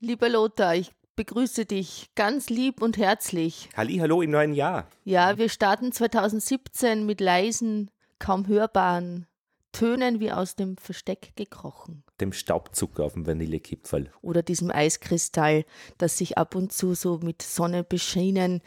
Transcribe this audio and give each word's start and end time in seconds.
Lieber 0.00 0.28
Lothar, 0.28 0.74
ich 0.74 0.92
begrüße 1.16 1.64
dich 1.64 2.10
ganz 2.14 2.50
lieb 2.50 2.82
und 2.82 2.98
herzlich. 2.98 3.70
Halli, 3.74 3.96
hallo 3.96 4.20
im 4.20 4.30
neuen 4.30 4.52
Jahr. 4.52 4.88
Ja, 5.04 5.38
wir 5.38 5.48
starten 5.48 5.90
2017 5.90 7.06
mit 7.06 7.22
leisen, 7.22 7.90
kaum 8.18 8.46
hörbaren 8.46 9.26
Tönen 9.72 10.20
wie 10.20 10.30
aus 10.32 10.54
dem 10.54 10.76
Versteck 10.76 11.32
gekrochen. 11.34 12.04
Dem 12.20 12.34
Staubzucker 12.34 13.04
auf 13.04 13.14
dem 13.14 13.26
Vanillekipferl. 13.26 14.10
Oder 14.20 14.42
diesem 14.42 14.70
Eiskristall, 14.70 15.64
das 15.96 16.18
sich 16.18 16.36
ab 16.36 16.54
und 16.54 16.74
zu 16.74 16.94
so 16.94 17.18
mit 17.22 17.40
Sonne 17.40 17.82
beschienen, 17.82 18.60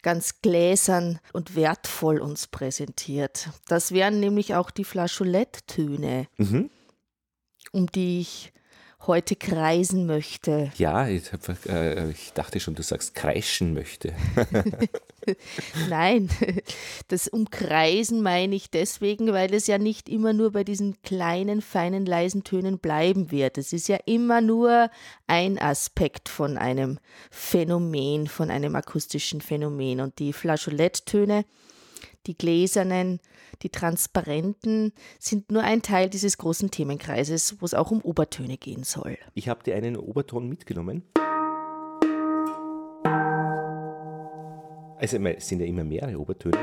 ganz 0.00 0.40
gläsern 0.40 1.20
und 1.34 1.54
wertvoll 1.54 2.18
uns 2.18 2.46
präsentiert. 2.46 3.50
Das 3.68 3.92
wären 3.92 4.20
nämlich 4.20 4.54
auch 4.54 4.70
die 4.70 4.84
Flageoletttöne, 4.84 6.28
mhm. 6.38 6.70
um 7.72 7.86
die 7.88 8.20
ich 8.20 8.54
heute 9.06 9.36
kreisen 9.36 10.06
möchte. 10.06 10.70
Ja, 10.76 11.08
ich, 11.08 11.32
hab, 11.32 11.66
äh, 11.66 12.10
ich 12.10 12.32
dachte 12.32 12.60
schon, 12.60 12.74
du 12.74 12.82
sagst 12.82 13.14
kreischen 13.14 13.74
möchte. 13.74 14.14
Nein, 15.88 16.28
das 17.08 17.28
Umkreisen 17.28 18.22
meine 18.22 18.54
ich 18.54 18.70
deswegen, 18.70 19.32
weil 19.32 19.52
es 19.54 19.66
ja 19.66 19.78
nicht 19.78 20.08
immer 20.08 20.32
nur 20.32 20.52
bei 20.52 20.64
diesen 20.64 21.00
kleinen, 21.02 21.62
feinen, 21.62 22.06
leisen 22.06 22.44
Tönen 22.44 22.78
bleiben 22.78 23.30
wird. 23.30 23.58
Es 23.58 23.72
ist 23.72 23.88
ja 23.88 23.98
immer 24.06 24.40
nur 24.40 24.90
ein 25.26 25.58
Aspekt 25.58 26.28
von 26.28 26.56
einem 26.56 26.98
Phänomen, 27.30 28.26
von 28.26 28.50
einem 28.50 28.76
akustischen 28.76 29.40
Phänomen. 29.40 30.00
Und 30.00 30.18
die 30.18 30.32
Flageoletttöne, 30.32 31.44
die 32.26 32.36
gläsernen, 32.36 33.20
die 33.62 33.68
transparenten 33.68 34.92
sind 35.18 35.50
nur 35.50 35.62
ein 35.62 35.82
Teil 35.82 36.08
dieses 36.08 36.38
großen 36.38 36.70
Themenkreises, 36.70 37.60
wo 37.60 37.64
es 37.64 37.74
auch 37.74 37.90
um 37.90 38.00
Obertöne 38.00 38.56
gehen 38.56 38.84
soll. 38.84 39.18
Ich 39.34 39.48
habe 39.48 39.62
dir 39.62 39.74
einen 39.74 39.96
Oberton 39.96 40.48
mitgenommen. 40.48 41.02
Also 44.98 45.18
es 45.18 45.48
sind 45.48 45.60
ja 45.60 45.66
immer 45.66 45.82
mehrere 45.82 46.18
Obertöne. 46.18 46.56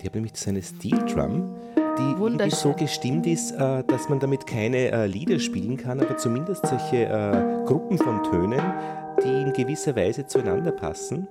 Ich 0.00 0.06
habe 0.06 0.16
nämlich 0.16 0.36
so 0.36 0.48
eine 0.48 0.62
Steel 0.62 0.98
Drum, 1.12 1.54
die 1.98 2.50
so 2.50 2.72
gestimmt 2.72 3.26
ist, 3.26 3.52
äh, 3.52 3.82
dass 3.84 4.08
man 4.08 4.20
damit 4.20 4.46
keine 4.46 4.90
äh, 4.92 5.06
Lieder 5.06 5.38
spielen 5.38 5.76
kann, 5.76 6.00
aber 6.00 6.16
zumindest 6.16 6.66
solche 6.66 7.04
äh, 7.04 7.64
Gruppen 7.66 7.98
von 7.98 8.22
Tönen, 8.22 8.62
die 9.24 9.42
in 9.42 9.52
gewisser 9.52 9.96
Weise 9.96 10.26
zueinander 10.26 10.72
passen. 10.72 11.28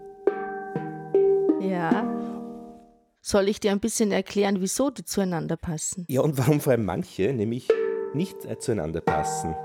Ja. 1.62 2.06
Soll 3.22 3.50
ich 3.50 3.60
dir 3.60 3.72
ein 3.72 3.80
bisschen 3.80 4.12
erklären, 4.12 4.62
wieso 4.62 4.90
die 4.90 5.04
zueinander 5.04 5.58
passen? 5.58 6.06
Ja, 6.08 6.22
und 6.22 6.38
warum 6.38 6.62
vor 6.62 6.72
allem 6.72 6.86
manche 6.86 7.34
nämlich 7.34 7.68
nicht 8.14 8.38
zueinander 8.62 9.02
passen. 9.02 9.56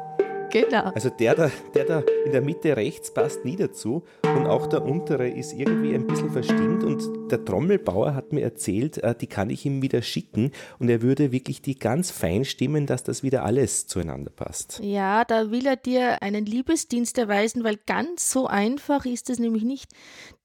Genau. 0.52 0.90
Also 0.94 1.08
der 1.08 1.34
da, 1.34 1.50
der 1.74 1.84
da 1.86 2.02
in 2.26 2.32
der 2.32 2.42
Mitte 2.42 2.76
rechts 2.76 3.12
passt 3.14 3.42
nie 3.42 3.56
dazu 3.56 4.04
und 4.22 4.46
auch 4.46 4.66
der 4.66 4.84
untere 4.84 5.26
ist 5.26 5.54
irgendwie 5.54 5.94
ein 5.94 6.06
bisschen 6.06 6.30
verstimmt 6.30 6.84
und 6.84 7.30
der 7.30 7.42
Trommelbauer 7.42 8.14
hat 8.14 8.34
mir 8.34 8.42
erzählt, 8.42 8.98
äh, 8.98 9.14
die 9.14 9.28
kann 9.28 9.48
ich 9.48 9.64
ihm 9.64 9.80
wieder 9.80 10.02
schicken 10.02 10.50
und 10.78 10.90
er 10.90 11.00
würde 11.00 11.32
wirklich 11.32 11.62
die 11.62 11.78
ganz 11.78 12.10
fein 12.10 12.44
stimmen, 12.44 12.86
dass 12.86 13.02
das 13.02 13.22
wieder 13.22 13.44
alles 13.44 13.86
zueinander 13.86 14.30
passt. 14.30 14.78
Ja, 14.82 15.24
da 15.24 15.50
will 15.50 15.66
er 15.66 15.76
dir 15.76 16.20
einen 16.20 16.44
Liebesdienst 16.44 17.16
erweisen, 17.16 17.64
weil 17.64 17.78
ganz 17.86 18.30
so 18.30 18.46
einfach 18.46 19.06
ist 19.06 19.30
es 19.30 19.38
nämlich 19.38 19.64
nicht 19.64 19.90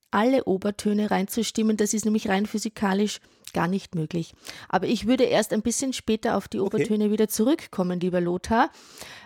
alle 0.09 0.45
Obertöne 0.45 1.11
reinzustimmen. 1.11 1.75
Das 1.75 1.93
ist 1.93 2.05
nämlich 2.05 2.29
rein 2.29 2.45
physikalisch 2.45 3.19
gar 3.53 3.67
nicht 3.67 3.95
möglich. 3.95 4.33
Aber 4.69 4.87
ich 4.87 5.07
würde 5.07 5.23
erst 5.23 5.53
ein 5.53 5.61
bisschen 5.61 5.93
später 5.93 6.37
auf 6.37 6.47
die 6.47 6.59
Obertöne 6.59 7.05
okay. 7.05 7.13
wieder 7.13 7.27
zurückkommen, 7.27 7.99
lieber 7.99 8.21
Lothar, 8.21 8.71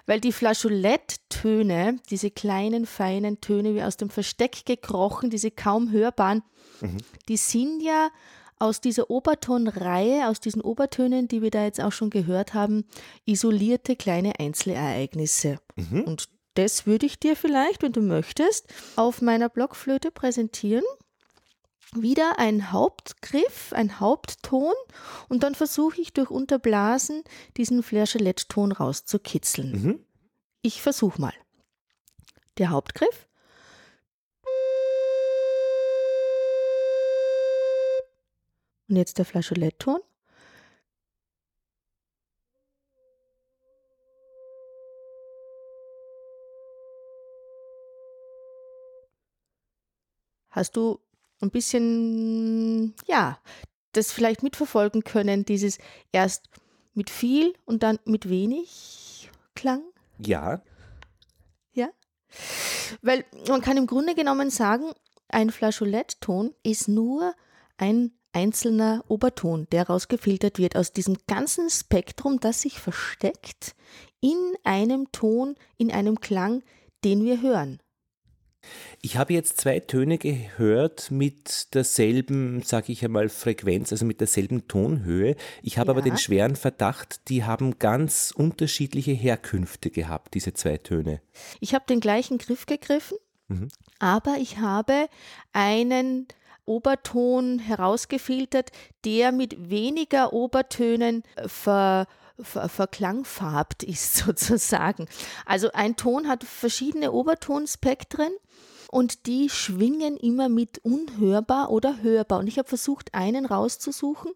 weil 0.06 0.20
die 0.20 0.32
Flageoletttöne, 0.32 1.98
diese 2.10 2.32
kleinen, 2.32 2.86
feinen 2.86 3.42
Töne 3.42 3.76
wie 3.76 3.84
aus 3.84 3.98
dem 3.98 4.10
Versteck 4.10 4.66
gekrochen, 4.66 5.30
diese 5.30 5.52
kaum 5.52 5.92
hörbaren, 5.92 6.44
mhm. 6.82 6.98
die 7.28 7.38
sind 7.38 7.82
ja 7.82 8.10
aus 8.60 8.80
dieser 8.80 9.10
Obertonreihe, 9.10 10.28
aus 10.28 10.40
diesen 10.40 10.62
Obertönen, 10.62 11.28
die 11.28 11.42
wir 11.42 11.50
da 11.50 11.64
jetzt 11.64 11.82
auch 11.82 11.92
schon 11.92 12.12
gehört 12.12 12.54
haben, 12.54 12.86
isolierte 13.26 13.96
kleine 13.96 14.40
Einzelereignisse. 14.40 15.58
Mhm. 15.76 16.04
Und 16.04 16.30
das 16.54 16.86
würde 16.86 17.08
ich 17.08 17.20
dir 17.20 17.36
vielleicht, 17.36 17.82
wenn 17.82 17.92
du 17.92 18.02
möchtest, 18.02 18.68
auf 18.96 19.22
meiner 19.22 19.50
Blockflöte 19.50 20.12
präsentieren. 20.12 20.84
Wieder 21.94 22.40
ein 22.40 22.72
Hauptgriff, 22.72 23.74
ein 23.74 24.00
Hauptton 24.00 24.74
und 25.28 25.44
dann 25.44 25.56
versuche 25.56 26.00
ich 26.00 26.14
durch 26.14 26.30
Unterblasen 26.30 27.22
diesen 27.58 27.84
Flageolettton 27.84 28.72
rauszukitzeln. 28.72 29.72
Mhm. 29.72 30.06
Ich 30.62 30.82
versuche 30.82 31.20
mal. 31.20 31.34
Der 32.58 32.70
Hauptgriff. 32.70 33.28
Und 38.88 38.96
jetzt 38.96 39.18
der 39.18 39.26
Flageolettton. 39.26 40.00
Hast 50.52 50.76
du 50.78 51.00
ein 51.42 51.52
bisschen, 51.52 52.94
ja, 53.08 53.40
das 53.94 54.12
vielleicht 54.12 54.44
mitverfolgen 54.44 55.04
können, 55.04 55.46
dieses 55.46 55.78
erst 56.12 56.50
mit 56.94 57.10
viel 57.10 57.54
und 57.66 57.84
dann 57.84 58.00
mit 58.06 58.30
wenig 58.30 59.30
Klang? 59.56 59.84
Ja. 60.18 60.62
Ja? 61.74 61.90
Weil 63.02 63.26
man 63.48 63.62
kann 63.62 63.78
im 63.78 63.88
Grunde 63.88 64.16
genommen 64.16 64.50
sagen, 64.50 64.92
ein 65.30 65.50
Flageolettton 65.50 66.54
ist 66.64 66.88
nur 66.88 67.34
ein 67.78 68.12
einzelner 68.34 69.04
Oberton, 69.08 69.68
der 69.72 69.88
rausgefiltert 69.88 70.58
wird 70.58 70.76
aus 70.76 70.94
diesem 70.94 71.18
ganzen 71.28 71.70
Spektrum, 71.70 72.40
das 72.40 72.62
sich 72.62 72.80
versteckt 72.80 73.76
in 74.22 74.38
einem 74.64 75.12
Ton, 75.12 75.56
in 75.78 75.92
einem 75.92 76.20
Klang, 76.20 76.64
den 77.04 77.24
wir 77.24 77.42
hören. 77.42 77.80
Ich 79.02 79.18
habe 79.18 79.34
jetzt 79.34 79.60
zwei 79.60 79.80
Töne 79.80 80.18
gehört 80.18 81.10
mit 81.10 81.74
derselben, 81.74 82.62
sage 82.62 82.92
ich 82.92 83.04
einmal, 83.04 83.30
Frequenz, 83.30 83.92
also 83.92 84.06
mit 84.06 84.20
derselben 84.20 84.68
Tonhöhe. 84.68 85.36
Ich 85.64 85.78
habe 85.78 85.88
ja. 85.88 85.92
aber 85.92 86.02
den 86.02 86.18
schweren 86.18 86.56
Verdacht, 86.56 87.28
die 87.30 87.44
haben 87.44 87.80
ganz 87.80 88.32
unterschiedliche 88.36 89.12
Herkünfte 89.12 89.90
gehabt, 89.90 90.34
diese 90.36 90.54
zwei 90.54 90.78
Töne. 90.78 91.22
Ich 91.60 91.74
habe 91.74 91.86
den 91.90 92.00
gleichen 92.00 92.38
Griff 92.38 92.66
gegriffen, 92.66 93.18
mhm. 93.48 93.70
aber 94.00 94.38
ich 94.40 94.60
habe 94.60 95.08
einen 95.52 96.28
Oberton 96.66 97.60
herausgefiltert, 97.60 98.72
der 99.04 99.32
mit 99.32 99.70
weniger 99.70 100.34
Obertönen 100.34 101.24
ver 101.48 102.08
verklangfarbt 102.44 103.84
ist 103.84 104.16
sozusagen. 104.26 105.08
Also 105.46 105.72
ein 105.74 105.96
Ton 105.96 106.28
hat 106.28 106.44
verschiedene 106.44 107.12
Obertonspektren 107.12 108.32
und 108.92 109.26
die 109.26 109.50
schwingen 109.50 110.18
immer 110.18 110.50
mit 110.50 110.80
unhörbar 110.84 111.72
oder 111.72 112.04
hörbar. 112.04 112.40
Und 112.40 112.48
ich 112.48 112.60
habe 112.60 112.70
versucht, 112.70 113.14
einen 113.14 113.46
rauszusuchen 113.46 114.32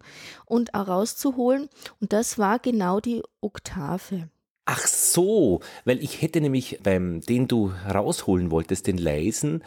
und 0.45 0.73
auch 0.73 0.87
rauszuholen 0.87 1.69
und 2.01 2.13
das 2.13 2.39
war 2.39 2.59
genau 2.59 2.99
die 2.99 3.21
Oktave. 3.41 4.29
Ach 4.67 4.87
so, 4.87 5.59
weil 5.83 6.03
ich 6.03 6.23
hätte 6.23 6.41
nämlich 6.41 6.79
beim, 6.81 7.21
den 7.21 7.47
du 7.47 7.71
rausholen 7.87 8.49
wolltest, 8.49 8.87
den 8.87 8.97
leisen, 8.97 9.63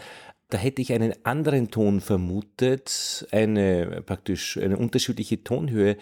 da 0.51 0.59
hätte 0.59 0.83
ich 0.83 0.93
einen 0.93 1.15
anderen 1.25 1.71
Ton 1.71 2.01
vermutet, 2.01 3.29
eine 3.31 4.03
praktisch 4.05 4.57
eine 4.57 4.79
unterschiedliche 4.79 5.45
Tonhöhe. 5.45 5.97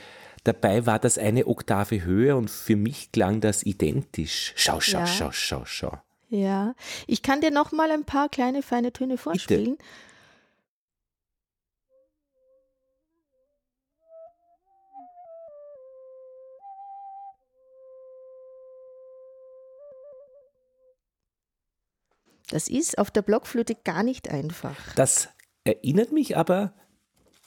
Dabei 0.45 0.87
war 0.87 1.01
das 1.01 1.19
eine 1.19 1.47
Oktave 1.47 2.05
höher 2.05 2.37
und 2.37 2.49
für 2.49 2.77
mich 2.77 3.11
klang 3.11 3.41
das 3.41 3.65
identisch. 3.65 4.53
Schau, 4.55 4.81
schau, 4.81 5.01
ja. 5.01 5.07
schau, 5.07 5.33
schau, 5.33 5.65
schau. 5.65 5.99
Ja, 6.37 6.75
ich 7.07 7.23
kann 7.23 7.41
dir 7.41 7.51
noch 7.51 7.73
mal 7.73 7.91
ein 7.91 8.05
paar 8.05 8.29
kleine 8.29 8.63
feine 8.63 8.93
Töne 8.93 9.17
vorspielen. 9.17 9.77
Bitte. 9.77 9.85
Das 22.51 22.69
ist 22.69 22.99
auf 22.99 23.11
der 23.11 23.23
Blockflöte 23.23 23.75
gar 23.75 24.03
nicht 24.03 24.31
einfach. 24.31 24.77
Das 24.95 25.31
erinnert 25.65 26.13
mich 26.13 26.37
aber, 26.37 26.75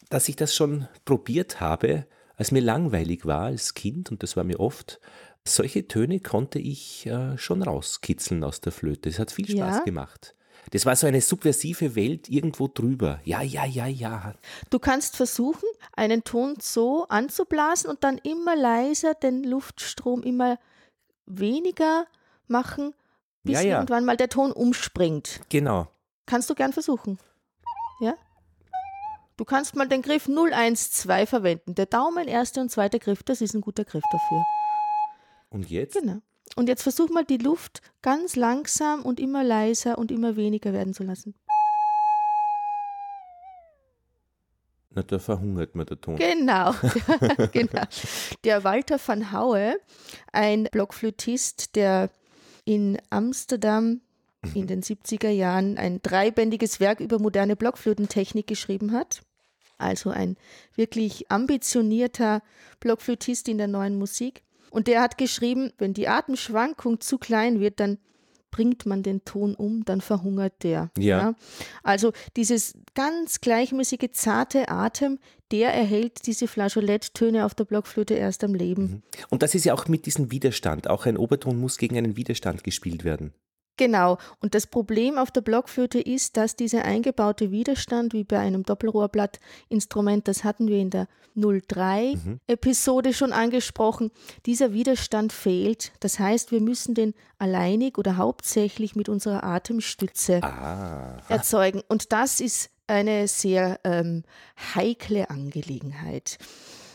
dass 0.09 0.27
ich 0.27 0.35
das 0.35 0.55
schon 0.55 0.87
probiert 1.05 1.61
habe, 1.61 2.07
als 2.35 2.51
mir 2.51 2.61
langweilig 2.61 3.25
war 3.25 3.43
als 3.43 3.75
Kind, 3.75 4.11
und 4.11 4.23
das 4.23 4.35
war 4.35 4.43
mir 4.43 4.59
oft, 4.59 4.99
solche 5.47 5.87
Töne 5.87 6.19
konnte 6.19 6.59
ich 6.59 7.05
äh, 7.05 7.37
schon 7.37 7.63
rauskitzeln 7.63 8.43
aus 8.43 8.61
der 8.61 8.71
Flöte. 8.71 9.09
Es 9.09 9.19
hat 9.19 9.31
viel 9.31 9.49
Spaß 9.49 9.77
ja. 9.77 9.83
gemacht. 9.83 10.35
Das 10.71 10.85
war 10.85 10.95
so 10.95 11.07
eine 11.07 11.21
subversive 11.21 11.95
Welt 11.95 12.29
irgendwo 12.29 12.67
drüber. 12.67 13.19
Ja, 13.23 13.41
ja, 13.41 13.65
ja, 13.65 13.87
ja. 13.87 14.35
Du 14.69 14.77
kannst 14.79 15.15
versuchen, 15.15 15.67
einen 15.95 16.23
Ton 16.23 16.55
so 16.61 17.07
anzublasen 17.07 17.89
und 17.89 18.03
dann 18.03 18.17
immer 18.19 18.55
leiser 18.55 19.15
den 19.15 19.43
Luftstrom 19.43 20.21
immer 20.21 20.59
weniger 21.25 22.05
machen, 22.47 22.93
bis 23.43 23.55
Ja, 23.55 23.61
ja. 23.61 23.75
irgendwann 23.77 24.05
mal 24.05 24.17
der 24.17 24.29
Ton 24.29 24.51
umspringt. 24.51 25.41
Genau. 25.49 25.87
Kannst 26.25 26.49
du 26.49 26.55
gern 26.55 26.73
versuchen. 26.73 27.17
Ja? 27.99 28.15
Du 29.37 29.45
kannst 29.45 29.75
mal 29.75 29.87
den 29.87 30.01
Griff 30.01 30.27
012 30.27 31.29
verwenden. 31.29 31.73
Der 31.73 31.85
Daumen, 31.85 32.27
erster 32.27 32.61
und 32.61 32.69
zweiter 32.69 32.99
Griff, 32.99 33.23
das 33.23 33.41
ist 33.41 33.55
ein 33.55 33.61
guter 33.61 33.85
Griff 33.85 34.03
dafür. 34.11 34.43
Und 35.49 35.69
jetzt? 35.69 35.95
Genau. 35.99 36.21
Und 36.55 36.67
jetzt 36.67 36.83
versuch 36.83 37.09
mal 37.09 37.25
die 37.25 37.37
Luft 37.37 37.81
ganz 38.01 38.35
langsam 38.35 39.03
und 39.03 39.19
immer 39.19 39.43
leiser 39.43 39.97
und 39.97 40.11
immer 40.11 40.35
weniger 40.35 40.73
werden 40.73 40.93
zu 40.93 41.03
lassen. 41.03 41.35
Na, 44.91 45.03
da 45.03 45.19
verhungert 45.19 45.75
mir 45.75 45.85
der 45.85 46.01
Ton. 46.01 46.15
Genau, 46.15 46.73
genau. 47.51 47.83
Der 48.43 48.63
Walter 48.63 48.99
van 49.03 49.31
Haue, 49.31 49.79
ein 50.31 50.67
Blockflötist, 50.71 51.75
der 51.75 52.09
in 52.65 52.97
Amsterdam 53.09 54.01
in 54.55 54.67
den 54.67 54.81
70er 54.81 55.29
Jahren 55.29 55.77
ein 55.77 56.01
dreibändiges 56.01 56.79
Werk 56.79 57.01
über 57.01 57.19
moderne 57.19 57.55
Blockflötentechnik 57.55 58.47
geschrieben 58.47 58.93
hat. 58.93 59.21
Also 59.77 60.09
ein 60.09 60.37
wirklich 60.75 61.29
ambitionierter 61.31 62.41
Blockflötist 62.79 63.47
in 63.47 63.57
der 63.57 63.67
neuen 63.67 63.97
Musik. 63.97 64.43
Und 64.71 64.87
der 64.87 65.01
hat 65.01 65.17
geschrieben, 65.17 65.71
wenn 65.77 65.93
die 65.93 66.07
Atemschwankung 66.07 66.99
zu 67.01 67.17
klein 67.17 67.59
wird, 67.59 67.79
dann 67.79 67.97
bringt 68.51 68.85
man 68.85 69.03
den 69.03 69.23
Ton 69.25 69.55
um, 69.55 69.85
dann 69.85 70.01
verhungert 70.01 70.63
der. 70.63 70.89
Ja. 70.97 71.35
Also 71.83 72.13
dieses 72.35 72.73
ganz 72.95 73.41
gleichmäßige, 73.41 74.09
zarte 74.11 74.69
Atem, 74.69 75.19
der 75.51 75.73
erhält 75.73 76.25
diese 76.25 76.47
Flageoletttöne 76.47 77.45
auf 77.45 77.55
der 77.55 77.65
Blockflöte 77.65 78.13
erst 78.13 78.43
am 78.43 78.53
Leben. 78.53 79.03
Und 79.29 79.43
das 79.43 79.55
ist 79.55 79.65
ja 79.65 79.73
auch 79.73 79.87
mit 79.87 80.05
diesem 80.05 80.31
Widerstand. 80.31 80.87
Auch 80.87 81.05
ein 81.05 81.17
Oberton 81.17 81.59
muss 81.59 81.77
gegen 81.77 81.97
einen 81.97 82.17
Widerstand 82.17 82.63
gespielt 82.63 83.03
werden. 83.03 83.33
Genau. 83.79 84.17
Und 84.41 84.55
das 84.55 84.67
Problem 84.67 85.17
auf 85.17 85.31
der 85.31 85.39
Blockflöte 85.39 86.01
ist, 86.01 86.35
dass 86.35 86.57
dieser 86.57 86.83
eingebaute 86.83 87.49
Widerstand, 87.49 88.11
wie 88.11 88.25
bei 88.25 88.37
einem 88.37 88.63
Doppelrohrblattinstrument, 88.63 90.27
das 90.27 90.43
hatten 90.43 90.67
wir 90.67 90.77
in 90.79 90.89
der 90.89 91.07
03-Episode 91.37 93.13
schon 93.13 93.31
angesprochen, 93.31 94.11
dieser 94.45 94.73
Widerstand 94.73 95.31
fehlt. 95.31 95.93
Das 96.01 96.19
heißt, 96.19 96.51
wir 96.51 96.59
müssen 96.59 96.93
den 96.93 97.13
alleinig 97.37 97.97
oder 97.97 98.17
hauptsächlich 98.17 98.97
mit 98.97 99.07
unserer 99.07 99.45
Atemstütze 99.45 100.43
Ah. 100.43 101.17
erzeugen. 101.29 101.81
Und 101.87 102.11
das 102.11 102.41
ist 102.41 102.71
eine 102.87 103.29
sehr 103.29 103.79
ähm, 103.85 104.23
heikle 104.75 105.29
Angelegenheit. 105.29 106.37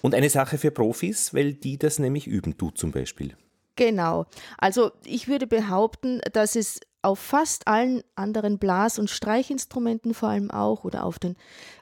Und 0.02 0.14
eine 0.14 0.28
Sache 0.28 0.58
für 0.58 0.70
Profis, 0.70 1.32
weil 1.32 1.54
die 1.54 1.78
das 1.78 1.98
nämlich 1.98 2.26
üben, 2.26 2.58
du 2.58 2.70
zum 2.70 2.90
Beispiel. 2.90 3.34
Genau. 3.76 4.26
Also 4.58 4.92
ich 5.04 5.28
würde 5.28 5.46
behaupten, 5.46 6.20
dass 6.32 6.56
es 6.56 6.80
auf 7.04 7.18
fast 7.18 7.68
allen 7.68 8.02
anderen 8.14 8.58
Blas- 8.58 8.98
und 8.98 9.10
Streichinstrumenten 9.10 10.14
vor 10.14 10.30
allem 10.30 10.50
auch 10.50 10.84
oder 10.84 11.04
auf 11.04 11.18
den 11.18 11.36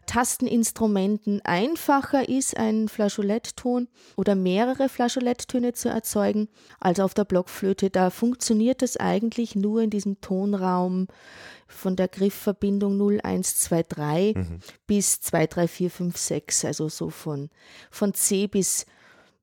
Tasteninstrumenten 0.07 1.41
einfacher 1.45 2.29
ist, 2.29 2.57
einen 2.57 2.89
Flageolettton 2.89 3.89
oder 4.17 4.35
mehrere 4.35 4.89
Flageoletttöne 4.89 5.75
zu 5.75 5.89
erzeugen, 5.89 6.49
als 6.81 6.99
auf 6.99 7.15
der 7.15 7.25
Blockflöte. 7.25 7.89
Da 7.89 8.11
funktioniert 8.11 8.83
es 8.83 8.97
eigentlich 8.97 9.55
nur 9.55 9.83
in 9.83 9.91
diesem 9.91 10.21
Tonraum 10.21 11.07
von 11.69 11.95
der 11.95 12.09
Griffverbindung 12.09 12.95
0123 12.95 14.37
bis 14.89 15.21
23456, 15.21 16.67
also 16.67 16.89
so 16.89 17.11
von, 17.11 17.49
von 17.93 18.13
C 18.13 18.49
bis, 18.49 18.87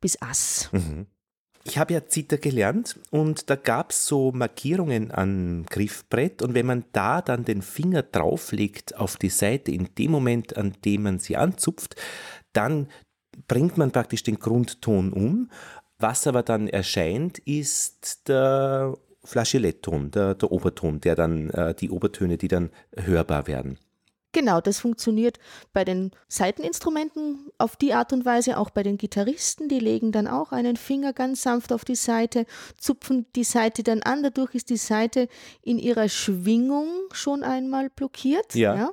bis 0.01 0.21
Ass. 0.21 0.69
Ich 1.63 1.77
habe 1.77 1.94
ja 1.94 2.06
Zither 2.07 2.38
gelernt 2.38 3.00
und 3.11 3.50
da 3.50 3.56
gab 3.56 3.91
es 3.91 4.06
so 4.06 4.31
Markierungen 4.31 5.11
am 5.11 5.65
Griffbrett 5.69 6.41
und 6.41 6.53
wenn 6.53 6.65
man 6.65 6.85
da 6.94 7.21
dann 7.21 7.44
den 7.44 7.61
Finger 7.61 8.01
drauflegt 8.01 8.97
auf 8.97 9.17
die 9.17 9.29
Seite 9.29 9.71
in 9.71 9.89
dem 9.97 10.11
Moment, 10.11 10.56
an 10.56 10.73
dem 10.85 11.03
man 11.03 11.19
sie 11.19 11.35
anzupft, 11.35 11.95
dann 12.53 12.88
bringt 13.47 13.77
man 13.77 13.91
praktisch 13.91 14.23
den 14.23 14.39
Grundton 14.39 15.11
um. 15.11 15.51
Was 15.97 16.27
aber 16.27 16.44
dann 16.44 16.69
erscheint, 16.69 17.39
ist 17.39 18.27
der 18.29 18.97
Flageolettton, 19.25 20.11
der, 20.11 20.35
der 20.35 20.51
Oberton, 20.51 21.01
der 21.01 21.15
dann 21.15 21.50
äh, 21.50 21.75
die 21.75 21.89
Obertöne, 21.89 22.38
die 22.38 22.47
dann 22.47 22.69
hörbar 22.95 23.47
werden. 23.47 23.77
Genau, 24.31 24.61
das 24.61 24.79
funktioniert 24.79 25.39
bei 25.73 25.83
den 25.83 26.11
Saiteninstrumenten 26.27 27.51
auf 27.57 27.75
die 27.75 27.93
Art 27.93 28.13
und 28.13 28.25
Weise, 28.25 28.57
auch 28.57 28.69
bei 28.69 28.83
den 28.83 28.97
Gitarristen, 28.97 29.69
die 29.69 29.79
legen 29.79 30.11
dann 30.11 30.27
auch 30.27 30.51
einen 30.51 30.77
Finger 30.77 31.13
ganz 31.13 31.41
sanft 31.41 31.73
auf 31.73 31.83
die 31.83 31.95
Seite, 31.95 32.45
zupfen 32.77 33.25
die 33.35 33.43
Seite 33.43 33.81
dann 33.81 34.03
an, 34.03 34.21
dadurch 34.21 34.53
ist 34.53 34.69
die 34.69 34.77
Seite 34.77 35.29
in 35.63 35.79
ihrer 35.79 36.09
Schwingung 36.09 36.89
schon 37.11 37.43
einmal 37.43 37.89
blockiert. 37.89 38.53
Ja. 38.53 38.91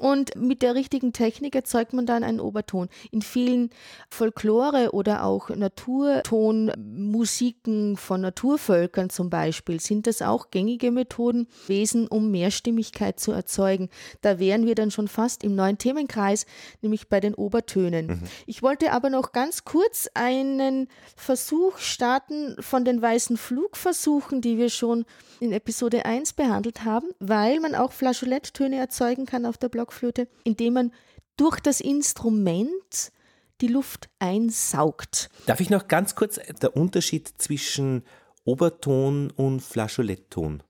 Und 0.00 0.34
mit 0.34 0.62
der 0.62 0.74
richtigen 0.74 1.12
Technik 1.12 1.54
erzeugt 1.54 1.92
man 1.92 2.06
dann 2.06 2.24
einen 2.24 2.40
Oberton. 2.40 2.88
In 3.10 3.20
vielen 3.20 3.68
Folklore- 4.08 4.94
oder 4.94 5.24
auch 5.24 5.50
Naturtonmusiken 5.50 7.98
von 7.98 8.22
Naturvölkern 8.22 9.10
zum 9.10 9.28
Beispiel 9.28 9.78
sind 9.78 10.06
das 10.06 10.22
auch 10.22 10.50
gängige 10.50 10.90
Methoden 10.90 11.48
gewesen, 11.66 12.08
um 12.08 12.30
Mehrstimmigkeit 12.30 13.20
zu 13.20 13.32
erzeugen. 13.32 13.90
Da 14.22 14.38
wären 14.38 14.64
wir 14.64 14.74
dann 14.74 14.90
schon 14.90 15.06
fast 15.06 15.44
im 15.44 15.54
neuen 15.54 15.76
Themenkreis, 15.76 16.46
nämlich 16.80 17.10
bei 17.10 17.20
den 17.20 17.34
Obertönen. 17.34 18.22
Ich 18.46 18.62
wollte 18.62 18.92
aber 18.92 19.10
noch 19.10 19.32
ganz 19.32 19.66
kurz 19.66 20.08
einen 20.14 20.88
Versuch 21.14 21.76
starten 21.76 22.56
von 22.60 22.86
den 22.86 23.02
weißen 23.02 23.36
Flugversuchen, 23.36 24.40
die 24.40 24.56
wir 24.56 24.70
schon 24.70 25.04
in 25.40 25.52
Episode 25.52 26.06
1 26.06 26.32
behandelt 26.32 26.86
haben, 26.86 27.08
weil 27.18 27.60
man 27.60 27.74
auch 27.74 27.92
Flageoletttöne 27.92 28.76
erzeugen 28.76 29.26
kann 29.26 29.44
auf 29.44 29.58
der 29.58 29.68
Blockflöte, 29.90 30.28
indem 30.44 30.74
man 30.74 30.92
durch 31.36 31.60
das 31.60 31.80
Instrument 31.80 33.12
die 33.60 33.66
Luft 33.66 34.08
einsaugt. 34.18 35.28
Darf 35.46 35.60
ich 35.60 35.70
noch 35.70 35.88
ganz 35.88 36.14
kurz 36.14 36.40
der 36.62 36.76
Unterschied 36.76 37.28
zwischen 37.38 38.04
Oberton 38.44 39.30
und 39.30 39.60
Flageolettton? 39.60 40.62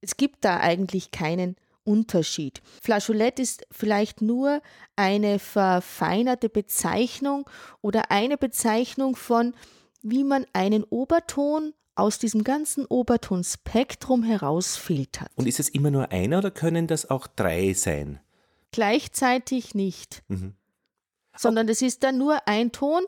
Es 0.00 0.16
gibt 0.16 0.44
da 0.44 0.58
eigentlich 0.58 1.10
keinen 1.10 1.56
Unterschied. 1.84 2.62
Flageolett 2.80 3.38
ist 3.38 3.66
vielleicht 3.70 4.22
nur 4.22 4.62
eine 4.96 5.38
verfeinerte 5.38 6.48
Bezeichnung 6.48 7.48
oder 7.80 8.10
eine 8.10 8.38
Bezeichnung 8.38 9.16
von, 9.16 9.54
wie 10.00 10.24
man 10.24 10.46
einen 10.52 10.84
Oberton 10.84 11.74
aus 11.94 12.18
diesem 12.18 12.44
ganzen 12.44 12.86
Obertonspektrum 12.86 14.22
herausfiltert. 14.22 15.28
Und 15.34 15.46
ist 15.46 15.60
es 15.60 15.68
immer 15.68 15.90
nur 15.90 16.10
einer 16.10 16.38
oder 16.38 16.50
können 16.50 16.86
das 16.86 17.10
auch 17.10 17.26
drei 17.26 17.74
sein? 17.74 18.20
Gleichzeitig 18.70 19.74
nicht. 19.74 20.22
Sondern 21.36 21.68
es 21.68 21.82
ist 21.82 22.02
dann 22.02 22.18
nur 22.18 22.46
ein 22.46 22.72
Ton, 22.72 23.02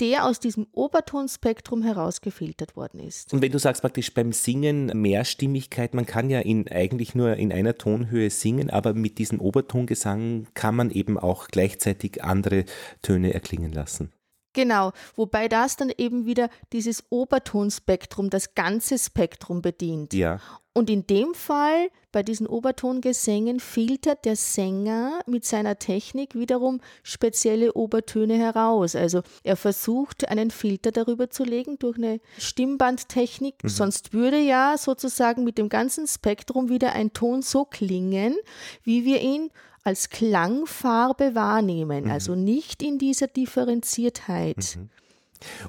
der 0.00 0.26
aus 0.26 0.40
diesem 0.40 0.66
Obertonspektrum 0.72 1.82
herausgefiltert 1.82 2.76
worden 2.76 3.00
ist. 3.00 3.32
Und 3.32 3.42
wenn 3.42 3.52
du 3.52 3.58
sagst 3.58 3.82
praktisch 3.82 4.14
beim 4.14 4.32
Singen 4.32 4.86
Mehrstimmigkeit, 5.00 5.94
man 5.94 6.06
kann 6.06 6.30
ja 6.30 6.40
in, 6.40 6.68
eigentlich 6.68 7.14
nur 7.14 7.36
in 7.36 7.52
einer 7.52 7.76
Tonhöhe 7.76 8.30
singen, 8.30 8.70
aber 8.70 8.94
mit 8.94 9.18
diesem 9.18 9.40
Obertongesang 9.40 10.46
kann 10.54 10.76
man 10.76 10.90
eben 10.90 11.18
auch 11.18 11.48
gleichzeitig 11.48 12.22
andere 12.22 12.64
Töne 13.02 13.34
erklingen 13.34 13.72
lassen. 13.72 14.12
Genau, 14.52 14.92
wobei 15.14 15.48
das 15.48 15.76
dann 15.76 15.92
eben 15.96 16.26
wieder 16.26 16.48
dieses 16.72 17.04
Obertonspektrum, 17.10 18.30
das 18.30 18.54
ganze 18.54 18.98
Spektrum 18.98 19.62
bedient. 19.62 20.14
Ja. 20.14 20.40
Und 20.78 20.90
in 20.90 21.08
dem 21.08 21.34
Fall, 21.34 21.90
bei 22.12 22.22
diesen 22.22 22.46
Obertongesängen, 22.46 23.58
filtert 23.58 24.24
der 24.24 24.36
Sänger 24.36 25.18
mit 25.26 25.44
seiner 25.44 25.78
Technik 25.78 26.36
wiederum 26.36 26.80
spezielle 27.02 27.72
Obertöne 27.72 28.34
heraus. 28.38 28.94
Also 28.94 29.22
er 29.42 29.56
versucht, 29.56 30.28
einen 30.28 30.52
Filter 30.52 30.92
darüber 30.92 31.30
zu 31.30 31.42
legen 31.42 31.80
durch 31.80 31.98
eine 31.98 32.20
Stimmbandtechnik. 32.38 33.56
Sonst 33.64 34.12
würde 34.12 34.38
ja 34.38 34.76
sozusagen 34.78 35.42
mit 35.42 35.58
dem 35.58 35.68
ganzen 35.68 36.06
Spektrum 36.06 36.68
wieder 36.68 36.92
ein 36.92 37.12
Ton 37.12 37.42
so 37.42 37.64
klingen, 37.64 38.36
wie 38.84 39.04
wir 39.04 39.20
ihn 39.20 39.50
als 39.88 40.10
Klangfarbe 40.10 41.34
wahrnehmen. 41.34 42.10
Also 42.10 42.34
nicht 42.34 42.82
in 42.82 42.98
dieser 42.98 43.26
Differenziertheit. 43.26 44.78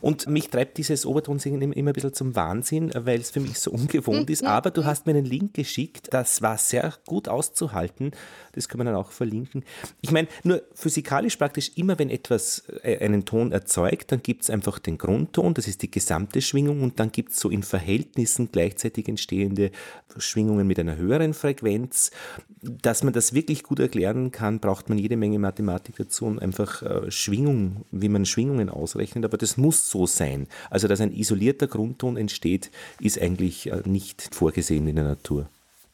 Und 0.01 0.27
mich 0.27 0.49
treibt 0.49 0.79
dieses 0.79 1.05
Obertonsingen 1.05 1.61
immer- 1.61 1.77
immer 1.77 1.91
ein 1.91 1.93
bisschen 1.93 2.13
zum 2.13 2.35
Wahnsinn, 2.35 2.91
weil 2.95 3.19
es 3.19 3.29
für 3.29 3.39
mich 3.39 3.59
so 3.59 3.69
ungewohnt 3.71 4.27
ist. 4.31 4.43
Aber 4.43 4.71
du 4.71 4.83
hast 4.83 5.05
mir 5.05 5.11
einen 5.13 5.25
Link 5.25 5.53
geschickt, 5.53 6.07
das 6.09 6.41
war 6.41 6.57
sehr 6.57 6.93
gut 7.05 7.27
auszuhalten. 7.27 8.11
Das 8.59 8.67
können 8.67 8.81
wir 8.81 8.91
dann 8.91 8.95
auch 8.95 9.11
verlinken. 9.11 9.63
Ich 10.01 10.11
meine, 10.11 10.27
nur 10.43 10.61
physikalisch 10.73 11.37
praktisch 11.37 11.71
immer, 11.75 11.97
wenn 11.97 12.09
etwas 12.09 12.63
äh, 12.83 12.97
einen 12.99 13.23
Ton 13.23 13.53
erzeugt, 13.53 14.11
dann 14.11 14.21
gibt 14.21 14.43
es 14.43 14.49
einfach 14.49 14.79
den 14.79 14.97
Grundton, 14.97 15.53
das 15.53 15.67
ist 15.67 15.81
die 15.81 15.89
gesamte 15.89 16.41
Schwingung 16.41 16.83
und 16.83 16.99
dann 16.99 17.11
gibt 17.11 17.31
es 17.31 17.39
so 17.39 17.49
in 17.49 17.63
Verhältnissen 17.63 18.49
gleichzeitig 18.51 19.07
entstehende 19.07 19.71
Schwingungen 20.17 20.67
mit 20.67 20.77
einer 20.77 20.97
höheren 20.97 21.33
Frequenz. 21.33 22.11
Dass 22.61 23.03
man 23.03 23.13
das 23.13 23.33
wirklich 23.33 23.63
gut 23.63 23.79
erklären 23.79 24.31
kann, 24.31 24.59
braucht 24.59 24.89
man 24.89 24.97
jede 24.97 25.15
Menge 25.15 25.39
Mathematik 25.39 25.95
dazu 25.95 26.25
und 26.25 26.41
einfach 26.41 26.81
äh, 26.81 27.09
Schwingung, 27.09 27.85
wie 27.91 28.09
man 28.09 28.25
Schwingungen 28.25 28.69
ausrechnet. 28.69 29.23
Aber 29.23 29.37
das 29.37 29.55
muss 29.55 29.89
so 29.89 30.05
sein. 30.05 30.47
Also, 30.69 30.89
dass 30.89 30.99
ein 30.99 31.13
isolierter 31.13 31.67
Grundton 31.67 32.17
entsteht, 32.17 32.71
ist 32.99 33.21
eigentlich 33.21 33.71
äh, 33.71 33.81
nicht 33.85 34.35
vorgesehen 34.35 34.87
in 34.87 34.95
der 34.95 35.05
Natur. 35.05 35.49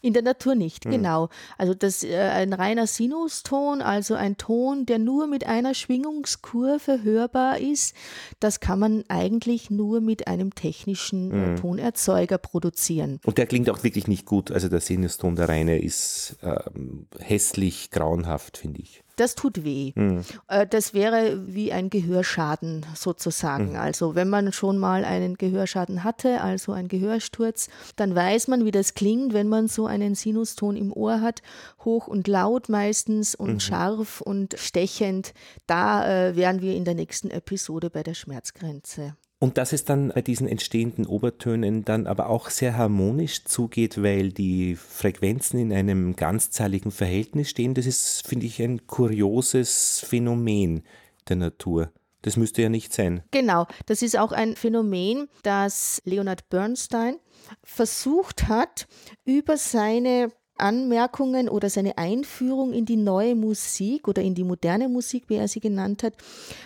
In 0.05 0.13
der 0.13 0.21
Natur 0.21 0.53
nicht, 0.53 0.85
mhm. 0.85 0.91
genau. 0.91 1.29
Also 1.57 1.73
das 1.73 2.03
äh, 2.03 2.15
ein 2.15 2.53
reiner 2.53 2.85
Sinuston, 2.85 3.81
also 3.81 4.13
ein 4.13 4.37
Ton, 4.37 4.85
der 4.85 4.99
nur 4.99 5.25
mit 5.25 5.47
einer 5.47 5.73
Schwingungskurve 5.73 7.01
hörbar 7.01 7.57
ist, 7.57 7.95
das 8.39 8.59
kann 8.59 8.77
man 8.77 9.03
eigentlich 9.07 9.71
nur 9.71 10.01
mit 10.01 10.27
einem 10.27 10.53
technischen 10.53 11.53
mhm. 11.53 11.55
Tonerzeuger 11.55 12.37
produzieren. 12.37 13.19
Und 13.25 13.39
der 13.39 13.47
klingt 13.47 13.67
auch 13.67 13.83
wirklich 13.83 14.07
nicht 14.07 14.27
gut. 14.27 14.51
Also 14.51 14.69
der 14.69 14.79
Sinuston, 14.79 15.35
der 15.35 15.49
reine, 15.49 15.81
ist 15.81 16.37
ähm, 16.43 17.07
hässlich, 17.17 17.89
grauenhaft, 17.89 18.57
finde 18.57 18.81
ich. 18.81 19.04
Das 19.15 19.35
tut 19.35 19.63
weh. 19.63 19.93
Mhm. 19.95 20.23
Das 20.69 20.93
wäre 20.93 21.47
wie 21.47 21.71
ein 21.71 21.89
Gehörschaden 21.89 22.85
sozusagen. 22.95 23.71
Mhm. 23.71 23.75
Also 23.77 24.15
wenn 24.15 24.29
man 24.29 24.51
schon 24.51 24.77
mal 24.77 25.05
einen 25.05 25.35
Gehörschaden 25.35 26.03
hatte, 26.03 26.41
also 26.41 26.71
einen 26.71 26.87
Gehörsturz, 26.87 27.69
dann 27.95 28.15
weiß 28.15 28.47
man, 28.47 28.65
wie 28.65 28.71
das 28.71 28.93
klingt, 28.93 29.33
wenn 29.33 29.47
man 29.47 29.67
so 29.67 29.85
einen 29.85 30.15
Sinuston 30.15 30.75
im 30.75 30.91
Ohr 30.91 31.21
hat, 31.21 31.41
hoch 31.83 32.07
und 32.07 32.27
laut 32.27 32.69
meistens 32.69 33.35
und 33.35 33.53
mhm. 33.53 33.59
scharf 33.59 34.21
und 34.21 34.55
stechend. 34.57 35.33
Da 35.67 36.07
äh, 36.07 36.35
wären 36.35 36.61
wir 36.61 36.75
in 36.75 36.85
der 36.85 36.95
nächsten 36.95 37.31
Episode 37.31 37.89
bei 37.89 38.03
der 38.03 38.13
Schmerzgrenze. 38.13 39.15
Und 39.39 39.57
dass 39.57 39.73
es 39.73 39.83
dann 39.83 40.09
bei 40.09 40.21
diesen 40.21 40.47
entstehenden 40.47 41.05
Obertönen 41.05 41.83
dann 41.83 42.07
aber 42.07 42.29
auch 42.29 42.49
sehr 42.49 42.77
harmonisch 42.77 43.43
zugeht, 43.43 44.01
weil 44.01 44.31
die 44.31 44.75
Frequenzen 44.75 45.59
in 45.59 45.73
einem 45.73 46.15
ganzzahligen 46.15 46.91
Verhältnis 46.91 47.49
stehen, 47.49 47.73
das 47.73 47.85
ist, 47.85 48.25
finde 48.25 48.45
ich, 48.45 48.61
ein 48.61 48.87
kurioses 48.87 50.03
Phänomen 50.07 50.83
der 51.27 51.35
Natur. 51.35 51.91
Das 52.21 52.37
müsste 52.37 52.63
ja 52.63 52.69
nicht 52.69 52.91
sein. 52.91 53.21
Genau, 53.31 53.67
das 53.85 54.01
ist 54.01 54.17
auch 54.17 54.31
ein 54.31 54.55
Phänomen, 54.55 55.27
das 55.43 56.01
Leonard 56.05 56.49
Bernstein 56.49 57.17
versucht 57.63 58.47
hat, 58.47 58.87
über 59.25 59.57
seine 59.57 60.31
Anmerkungen 60.57 61.49
oder 61.49 61.69
seine 61.69 61.97
Einführung 61.97 62.73
in 62.73 62.85
die 62.85 62.95
neue 62.95 63.35
Musik 63.35 64.07
oder 64.07 64.21
in 64.21 64.35
die 64.35 64.43
moderne 64.43 64.89
Musik, 64.89 65.25
wie 65.27 65.35
er 65.35 65.47
sie 65.47 65.59
genannt 65.59 66.03
hat, 66.03 66.13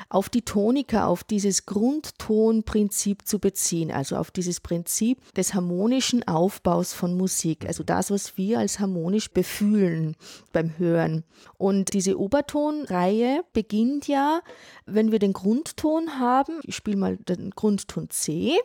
auf 0.10 0.30
die 0.30 0.44
Tonika, 0.44 1.06
auf 1.08 1.24
dieses 1.24 1.66
Grundtonprinzip 1.66 3.28
zu 3.28 3.40
beziehen, 3.40 3.92
also 3.92 4.16
auf 4.16 4.32
dieses 4.32 4.60
Prinzip 4.60 5.34
des 5.34 5.54
harmonischen 5.54 6.28
Aufbaus 6.28 6.94
von 6.94 7.18
Musik, 7.18 7.66
also 7.66 7.84
das, 7.84 8.12
was 8.12 8.38
wir 8.38 8.60
als 8.60 8.80
harmonisch 8.80 9.32
befühlen 9.32 10.16
beim 10.54 10.78
Hören. 10.78 11.24
Und 11.58 11.94
diese 11.94 12.20
Obertonreihe 12.20 13.44
beginnt 13.54 14.08
ja, 14.08 14.42
wenn 14.86 15.12
wir 15.12 15.20
den 15.20 15.34
Grundton 15.34 16.20
haben, 16.20 16.60
ich 16.64 16.76
spiele 16.76 16.98
mal 16.98 17.18
den 17.18 17.52
Grundton 17.52 18.10
C, 18.10 18.58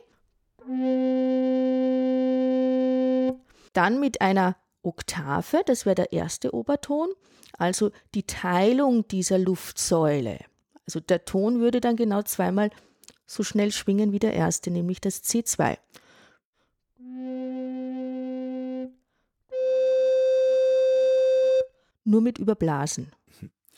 dann 3.73 4.01
mit 4.01 4.21
einer 4.23 4.57
Oktave, 4.85 5.63
das 5.67 5.87
wäre 5.87 5.95
der 5.95 6.13
erste 6.13 6.55
Oberton, 6.55 7.09
also 7.59 7.91
die 8.15 8.25
Teilung 8.25 9.07
dieser 9.09 9.39
Luftsäule. 9.39 10.39
Also 10.87 11.01
der 11.01 11.25
Ton 11.25 11.61
würde 11.61 11.81
dann 11.81 11.97
genau 11.97 12.23
zweimal 12.23 12.71
so 13.27 13.43
schnell 13.43 13.73
schwingen 13.73 14.13
wie 14.13 14.19
der 14.19 14.35
erste, 14.35 14.71
nämlich 14.71 15.01
das 15.01 15.23
C2. 15.25 15.79
Nur 22.07 22.21
mit 22.21 22.39
Überblasen. 22.39 23.13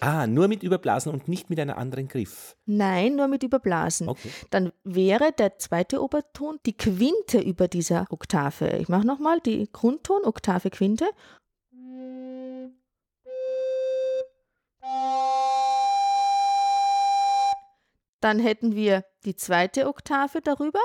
Ah, 0.01 0.27
nur 0.27 0.49
mit 0.49 0.63
Überblasen 0.63 1.13
und 1.13 1.27
nicht 1.29 1.49
mit 1.49 1.59
einem 1.59 1.77
anderen 1.77 2.09
Griff. 2.09 2.57
Nein, 2.67 3.17
nur 3.17 3.29
mit 3.29 3.43
Überblasen. 3.43 4.09
Okay. 4.09 4.31
Dann 4.51 4.73
wäre 4.85 5.33
der 5.33 5.59
zweite 5.59 6.03
Oberton 6.03 6.59
die 6.67 6.77
Quinte 6.77 7.41
über 7.41 7.67
dieser 7.69 8.07
Oktave. 8.11 8.77
Ich 8.79 8.89
mache 8.89 9.07
nochmal 9.07 9.41
die 9.41 9.69
Grundton, 9.73 10.25
Oktave, 10.25 10.71
Quinte. 10.71 11.07
Dann 18.21 18.39
hätten 18.39 18.75
wir 18.75 19.05
die 19.25 19.37
zweite 19.37 19.87
Oktave 19.89 20.41
darüber. 20.41 20.81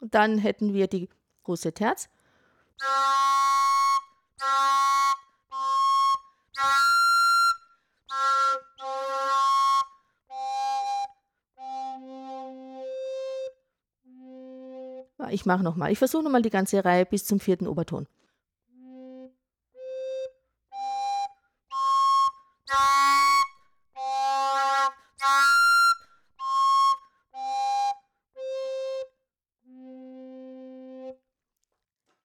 Und 0.00 0.14
dann 0.14 0.38
hätten 0.38 0.74
wir 0.74 0.86
die 0.86 1.08
große 1.44 1.72
Terz. 1.72 2.08
Ich 15.34 15.46
mache 15.46 15.64
nochmal. 15.64 15.90
Ich 15.90 15.98
versuche 15.98 16.22
nochmal 16.22 16.42
die 16.42 16.50
ganze 16.50 16.84
Reihe 16.84 17.04
bis 17.04 17.24
zum 17.24 17.40
vierten 17.40 17.66
Oberton. 17.66 18.06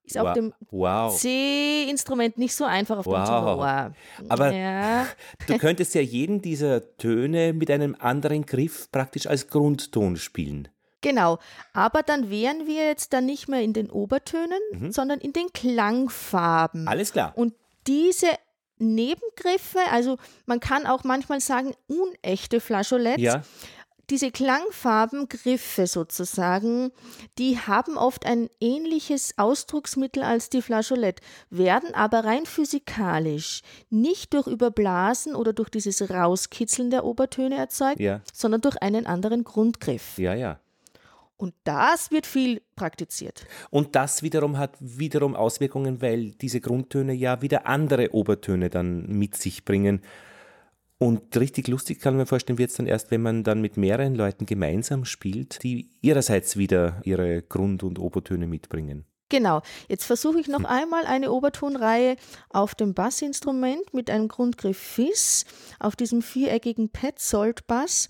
Ist 0.10 0.18
auf 0.18 0.28
wow. 0.28 0.34
dem 0.34 0.54
wow. 0.72 1.20
C-Instrument 1.20 2.38
nicht 2.38 2.56
so 2.56 2.66
einfach 2.66 2.98
auf 2.98 3.06
wow. 3.06 3.16
dem 3.16 3.26
Tenor. 3.26 3.94
Aber 4.30 4.52
ja. 4.52 5.06
du 5.48 5.58
könntest 5.58 5.94
ja 5.94 6.02
jeden 6.02 6.42
dieser 6.42 6.98
Töne 6.98 7.54
mit 7.54 7.70
einem 7.70 7.96
anderen 8.00 8.46
Griff 8.46 8.90
praktisch 8.92 9.28
als 9.28 9.48
Grundton 9.48 10.18
spielen. 10.18 10.68
Genau, 11.02 11.38
aber 11.74 12.04
dann 12.04 12.30
wären 12.30 12.68
wir 12.68 12.88
jetzt 12.88 13.14
dann 13.14 13.26
nicht 13.26 13.48
mehr 13.48 13.62
in 13.62 13.72
den 13.72 13.90
Obertönen, 13.90 14.60
mhm. 14.74 14.92
sondern 14.92 15.20
in 15.20 15.32
den 15.32 15.48
Klangfarben. 15.54 16.88
Alles 16.88 17.14
klar. 17.14 17.32
Und 17.36 17.54
diese 17.88 18.28
Nebengriffe, 18.80 19.80
also 19.92 20.18
man 20.46 20.60
kann 20.60 20.86
auch 20.86 21.04
manchmal 21.04 21.40
sagen 21.40 21.74
unechte 21.88 22.60
Flageoletts, 22.60 23.22
ja 23.22 23.44
diese 24.10 24.32
Klangfarbengriffe 24.32 25.88
sozusagen, 25.88 26.92
die 27.38 27.58
haben 27.58 27.98
oft 27.98 28.26
ein 28.26 28.50
ähnliches 28.60 29.34
Ausdrucksmittel 29.38 30.24
als 30.24 30.50
die 30.50 30.62
Flageolette, 30.62 31.22
werden 31.50 31.94
aber 31.94 32.24
rein 32.24 32.46
physikalisch 32.46 33.62
nicht 33.90 34.34
durch 34.34 34.48
Überblasen 34.48 35.36
oder 35.36 35.54
durch 35.54 35.70
dieses 35.70 36.10
Rauskitzeln 36.10 36.90
der 36.90 37.06
Obertöne 37.06 37.58
erzeugt, 37.58 38.00
ja. 38.00 38.22
sondern 38.34 38.62
durch 38.62 38.78
einen 38.82 39.06
anderen 39.06 39.44
Grundgriff. 39.44 40.18
Ja, 40.18 40.34
ja. 40.34 40.60
Und 41.38 41.54
das 41.64 42.12
wird 42.12 42.26
viel 42.26 42.62
praktiziert. 42.76 43.46
Und 43.70 43.96
das 43.96 44.24
wiederum 44.24 44.58
hat 44.58 44.76
wiederum 44.82 45.38
Auswirkungen, 45.38 46.02
weil 46.02 46.32
diese 46.32 46.60
Grundtöne 46.60 47.14
ja 47.14 47.42
wieder 47.42 47.66
andere 47.66 48.14
Obertöne 48.14 48.70
dann 48.70 49.08
mit 49.08 49.38
sich 49.38 49.64
bringen. 49.64 50.02
Und 51.00 51.36
richtig 51.38 51.70
lustig 51.70 52.02
kann 52.02 52.14
man 52.14 52.24
mir 52.24 52.26
vorstellen, 52.26 52.60
wird 52.60 52.72
es 52.72 52.76
dann 52.76 52.86
erst, 52.86 53.10
wenn 53.10 53.22
man 53.22 53.46
dann 53.46 53.62
mit 53.62 53.78
mehreren 53.78 54.16
Leuten 54.16 54.46
gemeinsam 54.46 55.06
spielt, 55.06 55.64
die 55.64 55.92
ihrerseits 56.02 56.58
wieder 56.58 57.02
ihre 57.06 57.42
Grund- 57.42 57.84
und 57.84 58.00
Obertöne 58.00 58.48
mitbringen. 58.48 59.06
Genau. 59.30 59.62
Jetzt 59.88 60.04
versuche 60.04 60.40
ich 60.40 60.48
noch 60.50 60.60
hm. 60.60 60.66
einmal 60.66 61.06
eine 61.06 61.32
Obertonreihe 61.32 62.18
auf 62.50 62.76
dem 62.76 62.94
Bassinstrument 62.94 63.94
mit 63.94 64.10
einem 64.10 64.28
Grundgriff 64.28 64.78
Fis 64.78 65.46
auf 65.80 65.96
diesem 65.96 66.22
viereckigen 66.22 66.90
Petzold-Bass. 66.90 68.10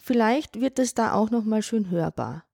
Vielleicht 0.00 0.60
wird 0.60 0.78
es 0.78 0.94
da 0.94 1.14
auch 1.14 1.30
noch 1.30 1.44
mal 1.44 1.62
schön 1.62 1.90
hörbar. 1.90 2.44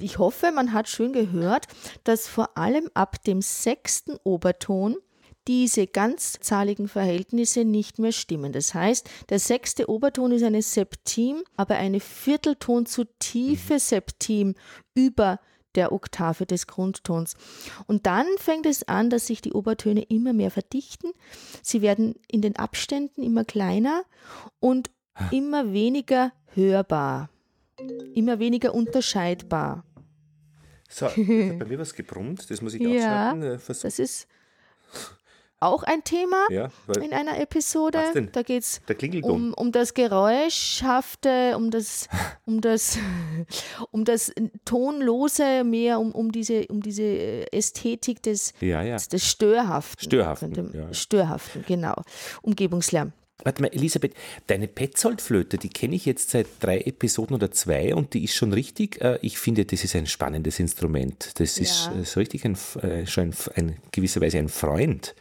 Und 0.00 0.04
ich 0.06 0.18
hoffe, 0.18 0.50
man 0.50 0.72
hat 0.72 0.88
schön 0.88 1.12
gehört, 1.12 1.66
dass 2.04 2.26
vor 2.26 2.56
allem 2.56 2.88
ab 2.94 3.22
dem 3.22 3.42
sechsten 3.42 4.16
Oberton 4.24 4.96
diese 5.46 5.86
ganzzahligen 5.86 6.88
Verhältnisse 6.88 7.66
nicht 7.66 7.98
mehr 7.98 8.12
stimmen. 8.12 8.50
Das 8.52 8.72
heißt, 8.72 9.06
der 9.28 9.38
sechste 9.38 9.90
Oberton 9.90 10.32
ist 10.32 10.42
eine 10.42 10.62
Septim, 10.62 11.44
aber 11.54 11.74
eine 11.74 12.00
Viertelton 12.00 12.86
zu 12.86 13.04
tiefe 13.18 13.74
mhm. 13.74 13.78
Septim 13.78 14.54
über 14.94 15.38
der 15.74 15.92
Oktave 15.92 16.46
des 16.46 16.66
Grundtons. 16.66 17.34
Und 17.86 18.06
dann 18.06 18.26
fängt 18.38 18.64
es 18.64 18.88
an, 18.88 19.10
dass 19.10 19.26
sich 19.26 19.42
die 19.42 19.52
Obertöne 19.52 20.00
immer 20.04 20.32
mehr 20.32 20.50
verdichten. 20.50 21.12
Sie 21.62 21.82
werden 21.82 22.14
in 22.26 22.40
den 22.40 22.56
Abständen 22.56 23.22
immer 23.22 23.44
kleiner 23.44 24.04
und 24.60 24.90
immer 25.30 25.74
weniger 25.74 26.32
hörbar 26.54 27.28
immer 28.14 28.38
weniger 28.38 28.74
unterscheidbar. 28.74 29.84
So, 30.92 31.06
jetzt 31.16 31.16
hat 31.52 31.58
bei 31.60 31.64
mir 31.66 31.78
was 31.78 31.94
gebrummt, 31.94 32.50
das 32.50 32.60
muss 32.60 32.74
ich 32.74 32.82
Ja, 32.82 33.30
ausschalten. 33.30 33.42
Äh, 33.42 33.58
versuch- 33.58 33.82
Das 33.84 33.98
ist 33.98 34.26
auch 35.62 35.82
ein 35.82 36.02
Thema 36.04 36.46
ja, 36.50 36.70
in 37.02 37.12
einer 37.12 37.38
Episode. 37.38 37.98
Was 37.98 38.12
denn? 38.14 38.30
Da 38.32 38.42
geht 38.42 38.62
es 38.62 38.80
um, 39.22 39.52
um 39.54 39.72
das 39.72 39.92
Geräuschhafte, 39.92 41.54
um 41.56 41.70
das, 41.70 42.08
um 42.46 42.60
das, 42.62 42.98
um 43.90 44.04
das 44.06 44.32
Tonlose, 44.64 45.62
mehr 45.64 46.00
um, 46.00 46.12
um, 46.12 46.32
diese, 46.32 46.66
um 46.68 46.82
diese 46.82 47.52
Ästhetik 47.52 48.22
des, 48.22 48.54
ja, 48.60 48.82
ja. 48.82 48.96
des 48.96 49.26
Störhaften. 49.28 50.02
Störhaften, 50.04 50.52
könnte-. 50.54 50.94
Störhaften, 50.94 51.64
genau. 51.66 51.94
Umgebungslärm. 52.42 53.12
Warte 53.44 53.62
mal, 53.62 53.68
Elisabeth, 53.72 54.14
deine 54.46 54.68
Petzoldflöte, 54.68 55.58
die 55.58 55.68
kenne 55.68 55.96
ich 55.96 56.04
jetzt 56.06 56.30
seit 56.30 56.46
drei 56.60 56.78
Episoden 56.80 57.34
oder 57.34 57.50
zwei 57.50 57.94
und 57.94 58.14
die 58.14 58.24
ist 58.24 58.34
schon 58.34 58.52
richtig, 58.52 59.00
äh, 59.00 59.18
ich 59.22 59.38
finde, 59.38 59.64
das 59.64 59.82
ist 59.84 59.96
ein 59.96 60.06
spannendes 60.06 60.58
Instrument. 60.60 61.30
Das 61.40 61.58
ist 61.58 61.86
Ja. 61.86 62.00
äh, 62.00 62.04
so 62.04 62.20
richtig 62.20 62.44
ein, 62.44 62.56
äh, 62.82 63.06
schon 63.06 63.32
ein, 63.54 63.76
gewisserweise 63.92 64.38
ein 64.38 64.48
Freund. 64.48 65.14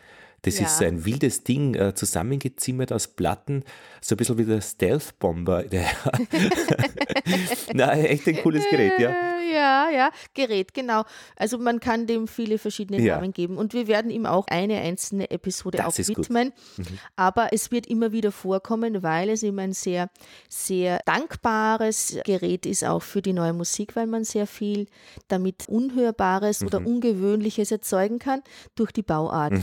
Das 0.43 0.57
Ja. 0.57 0.65
ist 0.67 0.77
so 0.77 0.85
ein 0.85 1.03
wildes 1.05 1.43
Ding, 1.43 1.75
äh, 1.75 1.93
zusammengezimmert 1.95 2.93
aus 2.93 3.07
Platten, 3.09 3.63
so 3.99 4.15
ein 4.15 4.17
bisschen 4.17 4.38
wie 4.38 4.45
der 4.45 4.61
Stealth-Bomber. 4.61 5.63
Der 5.63 5.85
Na, 7.73 7.93
echt 7.97 8.27
ein 8.27 8.38
cooles 8.38 8.63
Gerät, 8.69 8.93
ja. 8.99 9.15
Ja, 9.51 9.89
ja, 9.89 10.11
Gerät, 10.33 10.73
genau. 10.73 11.03
Also 11.35 11.57
man 11.57 11.79
kann 11.79 12.07
dem 12.07 12.27
viele 12.27 12.57
verschiedene 12.57 13.01
Ja. 13.01 13.15
Namen 13.15 13.33
geben 13.33 13.57
und 13.57 13.73
wir 13.73 13.87
werden 13.87 14.11
ihm 14.11 14.25
auch 14.25 14.47
eine 14.47 14.79
einzelne 14.79 15.31
Episode 15.31 15.77
Das 15.79 15.87
auch 15.99 16.07
widmen. 16.07 16.53
Mhm. 16.77 16.85
Aber 17.15 17.53
es 17.53 17.71
wird 17.71 17.87
immer 17.87 18.11
wieder 18.11 18.31
vorkommen, 18.31 19.01
weil 19.03 19.29
es 19.29 19.43
eben 19.43 19.59
ein 19.59 19.73
sehr, 19.73 20.09
sehr 20.49 20.99
dankbares 21.05 22.17
Gerät 22.25 22.65
ist 22.65 22.83
auch 22.83 23.01
für 23.01 23.21
die 23.21 23.33
neue 23.33 23.53
Musik, 23.53 23.95
weil 23.95 24.07
man 24.07 24.23
sehr 24.23 24.47
viel 24.47 24.87
damit 25.27 25.67
Unhörbares 25.67 26.61
Mhm. 26.61 26.67
oder 26.67 26.85
Ungewöhnliches 26.85 27.71
erzeugen 27.71 28.19
kann 28.19 28.41
durch 28.75 28.91
die 28.91 29.01
Bauart. 29.03 29.53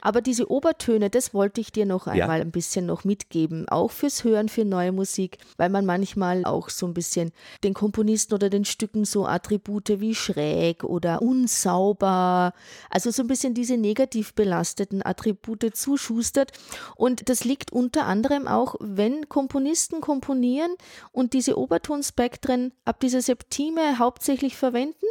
Aber 0.00 0.20
diese 0.20 0.50
Obertöne, 0.50 1.10
das 1.10 1.32
wollte 1.34 1.60
ich 1.60 1.72
dir 1.72 1.86
noch 1.86 2.06
Ja. 2.06 2.12
einmal 2.12 2.40
ein 2.40 2.50
bisschen 2.50 2.86
noch 2.86 3.04
mitgeben, 3.04 3.68
auch 3.68 3.90
fürs 3.90 4.24
Hören 4.24 4.48
für 4.48 4.64
neue 4.64 4.92
Musik, 4.92 5.38
weil 5.56 5.68
man 5.70 5.86
manchmal 5.86 6.44
auch 6.44 6.68
so 6.68 6.86
ein 6.86 6.94
bisschen 6.94 7.32
den 7.64 7.74
Komponisten 7.74 8.34
oder 8.34 8.50
den 8.50 8.64
Stücken 8.64 9.04
so 9.04 9.21
Attribute 9.26 10.00
wie 10.00 10.14
schräg 10.14 10.84
oder 10.84 11.22
unsauber, 11.22 12.52
also 12.90 13.10
so 13.10 13.22
ein 13.22 13.28
bisschen 13.28 13.54
diese 13.54 13.76
negativ 13.76 14.34
belasteten 14.34 15.04
Attribute 15.04 15.74
zuschustert. 15.74 16.52
Und 16.96 17.28
das 17.28 17.44
liegt 17.44 17.72
unter 17.72 18.06
anderem 18.06 18.46
auch, 18.48 18.76
wenn 18.80 19.28
Komponisten 19.28 20.00
komponieren 20.00 20.74
und 21.12 21.32
diese 21.32 21.58
Obertonspektren 21.58 22.72
ab 22.84 23.00
dieser 23.00 23.22
Septime 23.22 23.98
hauptsächlich 23.98 24.56
verwenden, 24.56 25.06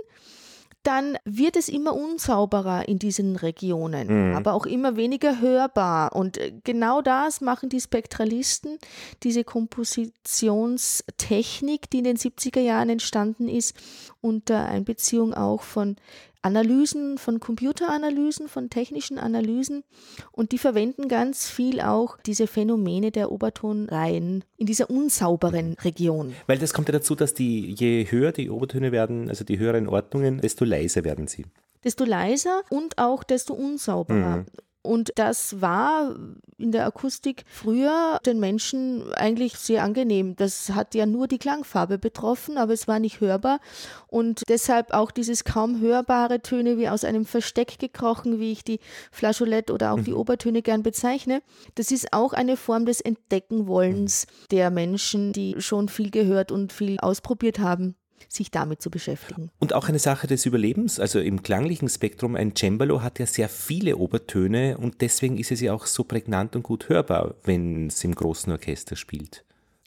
dann 0.84 1.18
wird 1.26 1.58
es 1.58 1.70
immer 1.70 1.96
unsauberer 1.96 2.88
in 2.88 3.00
diesen 3.00 3.36
Regionen, 3.36 4.36
aber 4.36 4.54
auch 4.54 4.66
immer 4.66 4.96
weniger 4.96 5.40
hörbar. 5.40 6.16
Und 6.16 6.38
äh, 6.38 6.54
genau 6.64 7.02
das 7.02 7.42
machen 7.42 7.70
die 7.70 7.82
Spektralisten, 7.82 8.78
diese 9.24 9.44
Kompositionstechnik, 9.44 11.90
die 11.90 12.00
in 12.00 12.06
den 12.06 12.18
70er 12.18 12.62
Jahren 12.62 12.90
entstanden 12.90 13.48
ist, 13.48 13.76
unter 14.22 14.66
Einbeziehung 14.66 15.34
auch 15.34 15.62
von 15.62 15.96
Analysen, 16.42 17.18
von 17.18 17.40
Computeranalysen, 17.40 18.48
von 18.48 18.70
technischen 18.70 19.18
Analysen. 19.18 19.84
Und 20.32 20.52
die 20.52 20.58
verwenden 20.58 21.08
ganz 21.08 21.50
viel 21.50 21.82
auch 21.82 22.18
diese 22.26 22.48
Phänomene 22.48 23.12
der 23.12 23.32
Obertonreihen 23.32 24.44
in 24.58 24.66
dieser 24.66 24.90
unsauberen 24.90 25.76
Region. 25.84 26.34
Weil 26.48 26.58
das 26.58 26.74
kommt 26.74 26.88
ja 26.88 26.94
dazu, 26.94 27.16
dass 27.16 27.34
die, 27.34 27.72
je 27.74 28.06
höher 28.10 28.32
die 28.32 28.50
Obertöne 28.50 28.92
werden, 28.92 29.30
also 29.30 29.44
die 29.44 29.60
höheren 29.60 29.88
Ordnungen, 29.88 30.42
desto 30.42 30.66
leiser 30.66 31.04
werden 31.04 31.28
sie. 31.28 31.46
desto 31.84 32.06
leiser 32.06 32.62
und 32.70 32.98
auch 32.98 33.24
desto 33.24 33.54
unsauberer. 33.54 34.46
Und 34.84 35.12
das 35.16 35.62
war 35.62 36.16
in 36.58 36.72
der 36.72 36.86
Akustik 36.86 37.44
früher 37.48 38.20
den 38.26 38.40
Menschen 38.40 39.12
eigentlich 39.14 39.56
sehr 39.56 39.84
angenehm. 39.84 40.36
Das 40.36 40.70
hat 40.70 40.96
ja 40.96 41.06
nur 41.06 41.28
die 41.28 41.38
Klangfarbe 41.38 41.98
betroffen, 41.98 42.58
aber 42.58 42.74
es 42.74 42.88
war 42.88 43.00
nicht 43.00 43.20
hörbar. 43.20 43.60
Und 44.08 44.44
deshalb 44.48 44.92
auch 44.94 45.12
dieses 45.12 45.44
kaum 45.44 45.80
hörbare 45.82 46.42
Töne 46.42 46.78
wie 46.78 46.90
aus 46.90 47.04
einem 47.04 47.26
Versteck 47.26 47.80
gekrochen, 47.80 48.40
wie 48.40 48.52
ich 48.52 48.64
die 48.64 48.80
Flageolette 49.12 49.74
oder 49.74 49.94
auch 49.94 50.02
die 50.02 50.14
Obertöne 50.14 50.62
gern 50.62 50.84
bezeichne. 50.84 51.42
Das 51.76 51.92
ist 51.92 52.14
auch 52.14 52.34
eine 52.34 52.58
Form 52.58 52.86
des 52.86 53.02
Entdeckenwollens 53.02 54.28
der 54.52 54.72
Menschen, 54.72 55.34
die 55.34 55.56
schon 55.60 55.90
viel 55.90 56.12
gehört 56.12 56.52
und 56.52 56.74
viel 56.74 57.00
ausprobiert 57.00 57.60
haben, 57.60 57.96
sich 58.30 58.52
damit 58.52 58.82
zu 58.82 58.90
beschäftigen. 58.90 59.52
Und 59.60 59.74
auch 59.74 59.88
eine 59.90 60.00
Sache 60.00 60.28
des 60.28 60.46
Überlebens, 60.46 61.00
also 61.00 61.20
im 61.20 61.44
klanglichen 61.44 61.90
Spektrum, 61.90 62.36
ein 62.36 62.56
Cembalo 62.56 63.02
hat 63.02 63.20
ja 63.20 63.26
sehr 63.26 63.50
viele 63.50 63.98
Obertöne 63.98 64.78
und 64.78 65.02
deswegen 65.02 65.38
ist 65.38 65.52
es 65.52 65.62
ja 65.62 65.74
auch 65.74 65.86
so 65.86 66.04
prägnant 66.04 66.56
und 66.56 66.64
gut 66.64 66.90
hörbar, 66.90 67.36
wenn 67.44 67.88
es 67.88 68.04
im 68.04 68.16
großen 68.16 68.52
Orchester 68.52 68.96
spielt. 68.96 69.44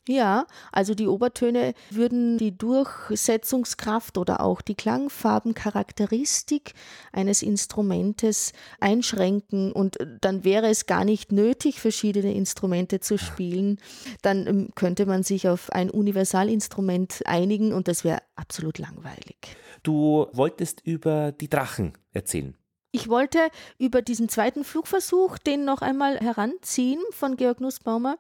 Ja, 0.07 0.47
also 0.71 0.95
die 0.95 1.07
Obertöne 1.07 1.73
würden 1.91 2.37
die 2.37 2.57
Durchsetzungskraft 2.57 4.19
oder 4.19 4.41
auch 4.41 4.61
die 4.61 4.75
Klangfarbencharakteristik 4.75 6.75
eines 7.11 7.43
Instrumentes 7.43 8.53
einschränken 8.81 9.73
und 9.73 9.97
dann 10.21 10.45
wäre 10.45 10.69
es 10.69 10.85
gar 10.85 11.07
nicht 11.07 11.33
nötig, 11.33 11.81
verschiedene 11.81 12.35
Instrumente 12.35 13.01
zu 13.01 13.17
spielen. 13.17 13.79
Dann 14.21 14.47
ähm, 14.47 14.69
könnte 14.75 15.07
man 15.07 15.23
sich 15.23 15.49
auf 15.49 15.73
ein 15.73 15.89
Universalinstrument 15.89 17.23
einigen 17.25 17.73
und 17.73 17.89
das 17.89 18.05
wäre 18.05 18.19
absolut 18.37 18.79
langweilig. 18.79 19.57
Du 19.83 20.27
wolltest 20.33 20.83
über 20.85 21.33
die 21.33 21.49
Drachen 21.49 21.95
erzählen. 22.13 22.55
Ich 22.95 23.09
wollte 23.09 23.51
über 23.77 24.03
diesen 24.03 24.29
zweiten 24.29 24.63
Flugversuch 24.63 25.37
den 25.39 25.65
noch 25.65 25.83
einmal 25.83 26.17
heranziehen 26.21 27.01
von 27.11 27.37
Georg 27.37 27.61
Nussbaumer, 27.61 28.19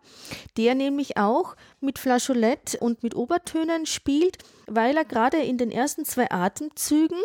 der 0.57 0.75
nämlich 0.75 1.17
auch 1.17 1.55
mit 1.79 2.01
Flageolette 2.01 2.81
und 2.81 3.05
mit 3.05 3.15
Obertönen 3.15 3.87
spielt, 3.87 4.39
weil 4.67 4.97
er 4.97 5.05
gerade 5.05 5.37
in 5.37 5.59
den 5.59 5.71
ersten 5.71 6.05
zwei 6.05 6.29
Atemzügen 6.29 7.21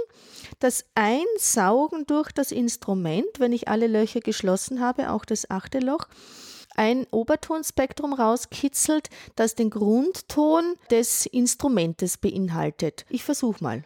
das 0.60 0.86
Einsaugen 0.94 2.06
durch 2.06 2.32
das 2.32 2.52
Instrument, 2.52 3.40
wenn 3.40 3.52
ich 3.52 3.68
alle 3.68 3.88
Löcher 3.88 4.20
geschlossen 4.20 4.80
habe, 4.80 5.10
auch 5.10 5.26
das 5.26 5.50
achte 5.50 5.80
Loch, 5.80 6.06
ein 6.76 7.08
Obertonspektrum 7.10 8.14
rauskitzelt, 8.14 9.10
das 9.36 9.56
den 9.56 9.72
Grundton 9.72 10.76
des 10.92 11.26
Instrumentes 11.26 12.18
beinhaltet. 12.18 13.08
Ich 13.10 13.24
versuche 13.24 13.64
mal. 13.64 13.84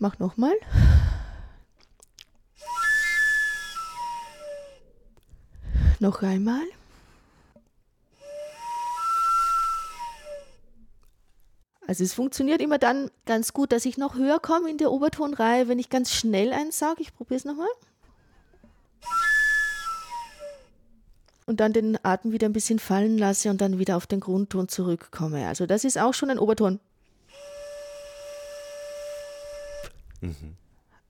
Mach 0.00 0.18
nochmal. 0.18 0.54
Noch 6.00 6.22
einmal. 6.22 6.64
Also 11.86 12.02
es 12.02 12.14
funktioniert 12.14 12.62
immer 12.62 12.78
dann 12.78 13.10
ganz 13.26 13.52
gut, 13.52 13.72
dass 13.72 13.84
ich 13.84 13.98
noch 13.98 14.14
höher 14.14 14.40
komme 14.40 14.70
in 14.70 14.78
der 14.78 14.90
Obertonreihe, 14.90 15.68
wenn 15.68 15.78
ich 15.78 15.90
ganz 15.90 16.14
schnell 16.14 16.54
einsauge. 16.54 17.02
Ich 17.02 17.14
probiere 17.14 17.36
es 17.36 17.44
nochmal. 17.44 17.68
Und 21.44 21.60
dann 21.60 21.74
den 21.74 22.02
Atem 22.02 22.32
wieder 22.32 22.48
ein 22.48 22.54
bisschen 22.54 22.78
fallen 22.78 23.18
lasse 23.18 23.50
und 23.50 23.60
dann 23.60 23.78
wieder 23.78 23.98
auf 23.98 24.06
den 24.06 24.20
Grundton 24.20 24.68
zurückkomme. 24.68 25.46
Also 25.46 25.66
das 25.66 25.84
ist 25.84 25.98
auch 25.98 26.14
schon 26.14 26.30
ein 26.30 26.38
Oberton. 26.38 26.80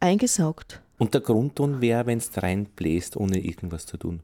Eingesaugt. 0.00 0.80
Und 0.98 1.14
der 1.14 1.20
Grundton 1.20 1.80
wäre, 1.80 2.06
wenn 2.06 2.18
es 2.18 2.30
reinbläst, 2.36 3.16
ohne 3.16 3.38
irgendwas 3.38 3.86
zu 3.86 3.96
tun. 3.96 4.22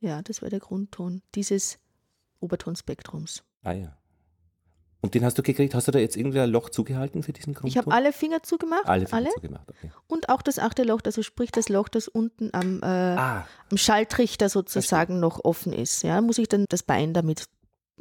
Ja, 0.00 0.22
das 0.22 0.42
wäre 0.42 0.50
der 0.50 0.60
Grundton 0.60 1.22
dieses 1.34 1.78
Obertonspektrums. 2.40 3.42
Ah 3.62 3.72
ja. 3.72 3.96
Und 5.00 5.14
den 5.14 5.24
hast 5.24 5.38
du 5.38 5.42
gekriegt, 5.42 5.74
hast 5.74 5.86
du 5.86 5.92
da 5.92 5.98
jetzt 6.00 6.16
irgendwie 6.16 6.40
ein 6.40 6.50
Loch 6.50 6.70
zugehalten 6.70 7.22
für 7.22 7.32
diesen 7.32 7.54
Grundton? 7.54 7.68
Ich 7.68 7.78
habe 7.78 7.92
alle 7.92 8.12
Finger 8.12 8.42
zugemacht, 8.42 8.86
alle, 8.86 9.10
alle, 9.12 9.30
zugemacht. 9.30 9.68
Okay. 9.70 9.90
und 10.08 10.28
auch 10.28 10.42
das 10.42 10.58
achte 10.58 10.82
Loch, 10.82 11.00
also 11.04 11.22
sprich 11.22 11.52
das 11.52 11.68
Loch, 11.68 11.88
das 11.88 12.08
unten 12.08 12.50
am, 12.52 12.82
äh, 12.82 12.86
Ah, 12.86 13.46
am 13.70 13.76
Schaltrichter 13.76 14.48
sozusagen 14.48 15.20
noch 15.20 15.44
offen 15.44 15.72
ist. 15.72 16.02
Ja, 16.02 16.20
muss 16.20 16.38
ich 16.38 16.48
dann 16.48 16.64
das 16.68 16.82
Bein 16.82 17.14
damit 17.14 17.44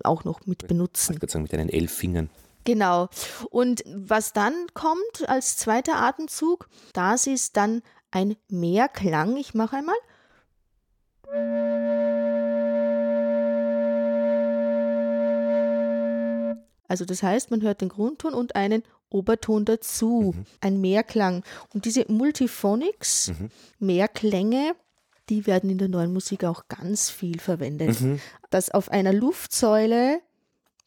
auch 0.03 0.23
noch 0.23 0.45
mit 0.47 0.63
ich 0.63 0.67
benutzen. 0.67 1.15
würde 1.21 1.31
sagen, 1.31 1.43
mit 1.43 1.53
deinen 1.53 1.69
elf 1.69 1.91
Fingern. 1.91 2.29
Genau. 2.67 3.07
Und 3.49 3.81
was 3.87 4.33
dann 4.33 4.53
kommt 4.73 5.29
als 5.29 5.55
zweiter 5.55 5.95
Atemzug, 5.95 6.67
das 6.91 7.25
ist 7.25 7.55
dann 7.55 7.81
ein 8.11 8.35
Mehrklang. 8.49 9.37
Ich 9.37 9.53
mache 9.53 9.77
einmal. 9.77 9.95
Also 16.89 17.05
das 17.05 17.23
heißt, 17.23 17.51
man 17.51 17.61
hört 17.61 17.79
den 17.79 17.87
Grundton 17.87 18.33
und 18.33 18.57
einen 18.57 18.83
Oberton 19.09 19.63
dazu, 19.63 20.35
ein 20.59 20.81
Mehrklang. 20.81 21.45
Und 21.73 21.85
diese 21.85 22.03
Multiphonics, 22.11 23.31
Mehrklänge, 23.79 24.75
die 25.29 25.47
werden 25.47 25.69
in 25.69 25.77
der 25.77 25.87
neuen 25.87 26.11
Musik 26.11 26.43
auch 26.43 26.67
ganz 26.67 27.09
viel 27.09 27.39
verwendet. 27.39 28.01
Mhm. 28.01 28.19
Dass 28.49 28.69
auf 28.71 28.91
einer 28.91 29.13
Luftsäule 29.13 30.19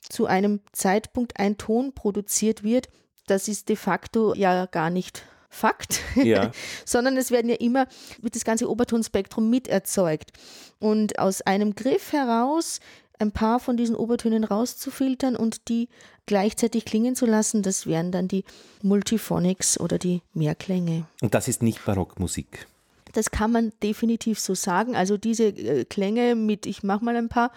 zu 0.09 0.27
einem 0.27 0.61
Zeitpunkt 0.73 1.39
ein 1.39 1.59
Ton 1.59 1.93
produziert 1.95 2.63
wird, 2.63 2.89
das 3.27 3.49
ist 3.49 3.69
de 3.69 3.77
facto 3.77 4.35
ja 4.35 4.67
gar 4.67 4.91
nicht 4.91 5.25
Fakt, 5.53 6.01
ja. 6.15 6.53
sondern 6.85 7.17
es 7.17 7.33
werden 7.33 7.51
ja 7.51 7.57
immer, 7.57 7.89
wird 8.21 8.37
das 8.37 8.45
ganze 8.45 8.71
Obertonspektrum 8.71 9.51
miterzeugt. 9.51 10.31
Und 10.79 11.19
aus 11.19 11.43
einem 11.43 11.75
Griff 11.75 12.13
heraus 12.13 12.79
ein 13.19 13.33
paar 13.33 13.59
von 13.59 13.77
diesen 13.77 13.97
Obertönen 13.97 14.45
rauszufiltern 14.45 15.35
und 15.35 15.69
die 15.69 15.89
gleichzeitig 16.27 16.85
klingen 16.85 17.17
zu 17.17 17.27
lassen, 17.27 17.63
das 17.63 17.87
wären 17.87 18.13
dann 18.13 18.29
die 18.29 18.45
Multiphonics 18.83 19.79
oder 19.79 19.99
die 19.99 20.23
Mehrklänge. 20.33 21.05
Und 21.21 21.35
das 21.35 21.49
ist 21.49 21.63
nicht 21.63 21.85
Barockmusik. 21.85 22.69
Das 23.13 23.33
kann 23.33 23.51
man 23.51 23.73
definitiv 23.83 24.39
so 24.39 24.55
sagen. 24.55 24.95
Also 24.95 25.17
diese 25.17 25.47
äh, 25.47 25.85
Klänge 25.85 26.37
mit, 26.37 26.65
ich 26.65 26.85
mache 26.85 27.05
mal 27.05 27.17
ein 27.17 27.29
paar. 27.29 27.51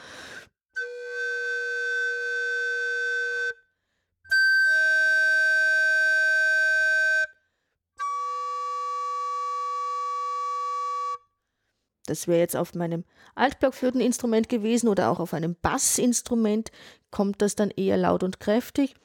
Das 12.05 12.27
wäre 12.27 12.39
jetzt 12.39 12.55
auf 12.55 12.73
meinem 12.75 13.05
Altblockflöteninstrument 13.35 14.49
gewesen 14.49 14.89
oder 14.89 15.09
auch 15.09 15.19
auf 15.19 15.33
einem 15.33 15.55
Bassinstrument 15.61 16.71
kommt 17.11 17.41
das 17.41 17.55
dann 17.55 17.69
eher 17.71 17.97
laut 17.97 18.23
und 18.23 18.39
kräftig. 18.39 18.95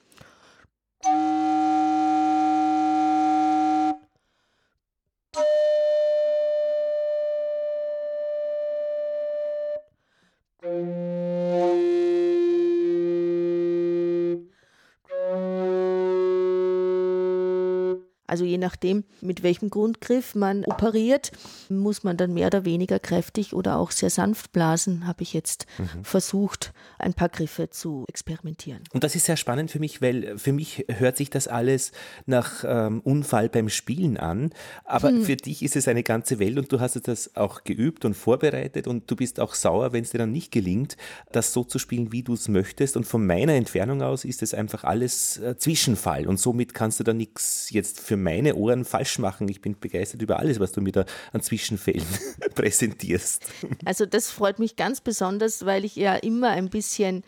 Also 18.39 18.47
je 18.47 18.59
nachdem, 18.59 19.03
mit 19.21 19.43
welchem 19.43 19.69
Grundgriff 19.69 20.37
man 20.37 20.65
operiert, 20.65 21.33
muss 21.69 22.05
man 22.05 22.17
dann 22.17 22.35
mehr 22.35 22.47
oder 22.47 22.65
weniger 22.65 23.01
kräftig 23.01 23.53
oder 23.53 23.79
auch 23.79 23.91
sehr 23.91 24.11
sanft 24.11 24.53
blasen, 24.53 25.09
habe 25.09 25.25
ich 25.25 25.33
jetzt 25.33 25.67
mhm. 25.77 26.05
versucht, 26.05 26.73
ein 27.01 27.15
paar 27.15 27.31
Griffe 27.31 27.69
zu 27.69 28.05
experimentieren. 28.07 28.85
Und 28.93 29.03
das 29.03 29.17
ist 29.17 29.25
sehr 29.25 29.37
spannend 29.37 29.73
für 29.73 29.81
mich, 29.81 30.01
weil 30.01 30.39
für 30.39 30.53
mich 30.53 30.87
hört 30.89 31.17
sich 31.17 31.31
das 31.31 31.49
alles 31.49 31.91
nach 32.27 32.63
ähm, 32.65 33.01
Unfall 33.01 33.49
beim 33.49 33.69
Spielen 33.69 34.17
an, 34.17 34.51
aber 34.85 35.09
hm. 35.09 35.23
für 35.25 35.35
dich 35.35 35.65
ist 35.65 35.75
es 35.75 35.89
eine 35.89 36.05
ganze 36.05 36.39
Welt 36.39 36.59
und 36.59 36.71
du 36.71 36.79
hast 36.79 37.09
das 37.09 37.35
auch 37.35 37.65
geübt 37.65 38.05
und 38.05 38.15
vorbereitet 38.15 38.87
und 38.87 39.11
du 39.11 39.17
bist 39.17 39.41
auch 39.41 39.55
sauer, 39.55 39.93
wenn 39.93 40.05
es 40.05 40.11
dir 40.11 40.19
dann 40.19 40.31
nicht 40.31 40.53
gelingt, 40.53 40.97
das 41.33 41.53
so 41.53 41.65
zu 41.65 41.81
spielen, 41.81 42.13
wie 42.13 42.23
du 42.23 42.35
es 42.35 42.47
möchtest. 42.47 42.97
Und 42.97 43.03
von 43.03 43.27
meiner 43.27 43.55
Entfernung 43.55 44.01
aus 44.01 44.25
ist 44.25 44.45
es 44.45 44.55
einfach 44.55 44.85
alles 44.85 45.39
äh, 45.39 45.57
Zwischenfall 45.57 46.29
und 46.29 46.39
somit 46.39 46.73
kannst 46.73 47.01
du 47.01 47.05
da 47.05 47.13
nichts 47.13 47.71
jetzt 47.71 48.01
für 48.01 48.17
meine 48.29 48.57
Ohren 48.57 48.85
falsch 48.85 49.19
machen. 49.19 49.49
Ich 49.49 49.63
bin 49.63 49.79
begeistert 49.79 50.21
über 50.21 50.39
alles, 50.39 50.61
was 50.61 50.73
du 50.73 50.83
mir 50.83 50.93
da 50.93 51.07
an 51.33 51.41
Zwischenfällen 51.41 52.07
präsentierst. 52.55 53.47
Also 53.87 54.05
das 54.05 54.31
freut 54.31 54.59
mich 54.59 54.77
ganz 54.77 55.01
besonders, 55.01 55.65
weil 55.65 55.85
ich 55.87 55.97
ja 55.97 56.15
immer 56.15 56.51
ein 56.51 56.69
bisschen 56.69 57.25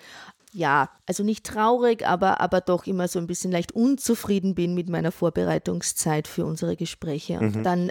ja, 0.52 0.90
also 1.06 1.22
nicht 1.22 1.46
traurig, 1.46 2.06
aber, 2.06 2.40
aber 2.40 2.60
doch 2.60 2.86
immer 2.86 3.08
so 3.08 3.18
ein 3.18 3.26
bisschen 3.26 3.52
leicht 3.52 3.72
unzufrieden 3.72 4.54
bin 4.54 4.74
mit 4.74 4.88
meiner 4.88 5.12
Vorbereitungszeit 5.12 6.26
für 6.26 6.44
unsere 6.44 6.76
Gespräche. 6.76 7.38
Und 7.38 7.56
mhm. 7.56 7.62
dann 7.62 7.90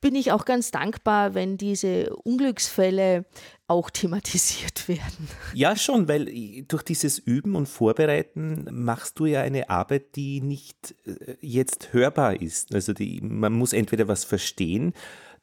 bin 0.00 0.14
ich 0.14 0.32
auch 0.32 0.44
ganz 0.44 0.70
dankbar, 0.70 1.34
wenn 1.34 1.56
diese 1.56 2.14
Unglücksfälle 2.16 3.24
auch 3.68 3.88
thematisiert 3.88 4.88
werden. 4.88 5.28
Ja, 5.54 5.76
schon, 5.76 6.08
weil 6.08 6.64
durch 6.68 6.82
dieses 6.82 7.18
Üben 7.18 7.54
und 7.54 7.68
Vorbereiten 7.68 8.66
machst 8.70 9.18
du 9.18 9.26
ja 9.26 9.40
eine 9.40 9.70
Arbeit, 9.70 10.16
die 10.16 10.40
nicht 10.42 10.94
äh, 11.06 11.36
jetzt 11.40 11.92
hörbar 11.92 12.42
ist. 12.42 12.74
Also 12.74 12.92
die, 12.92 13.20
man 13.22 13.52
muss 13.52 13.72
entweder 13.72 14.08
was 14.08 14.24
verstehen, 14.24 14.92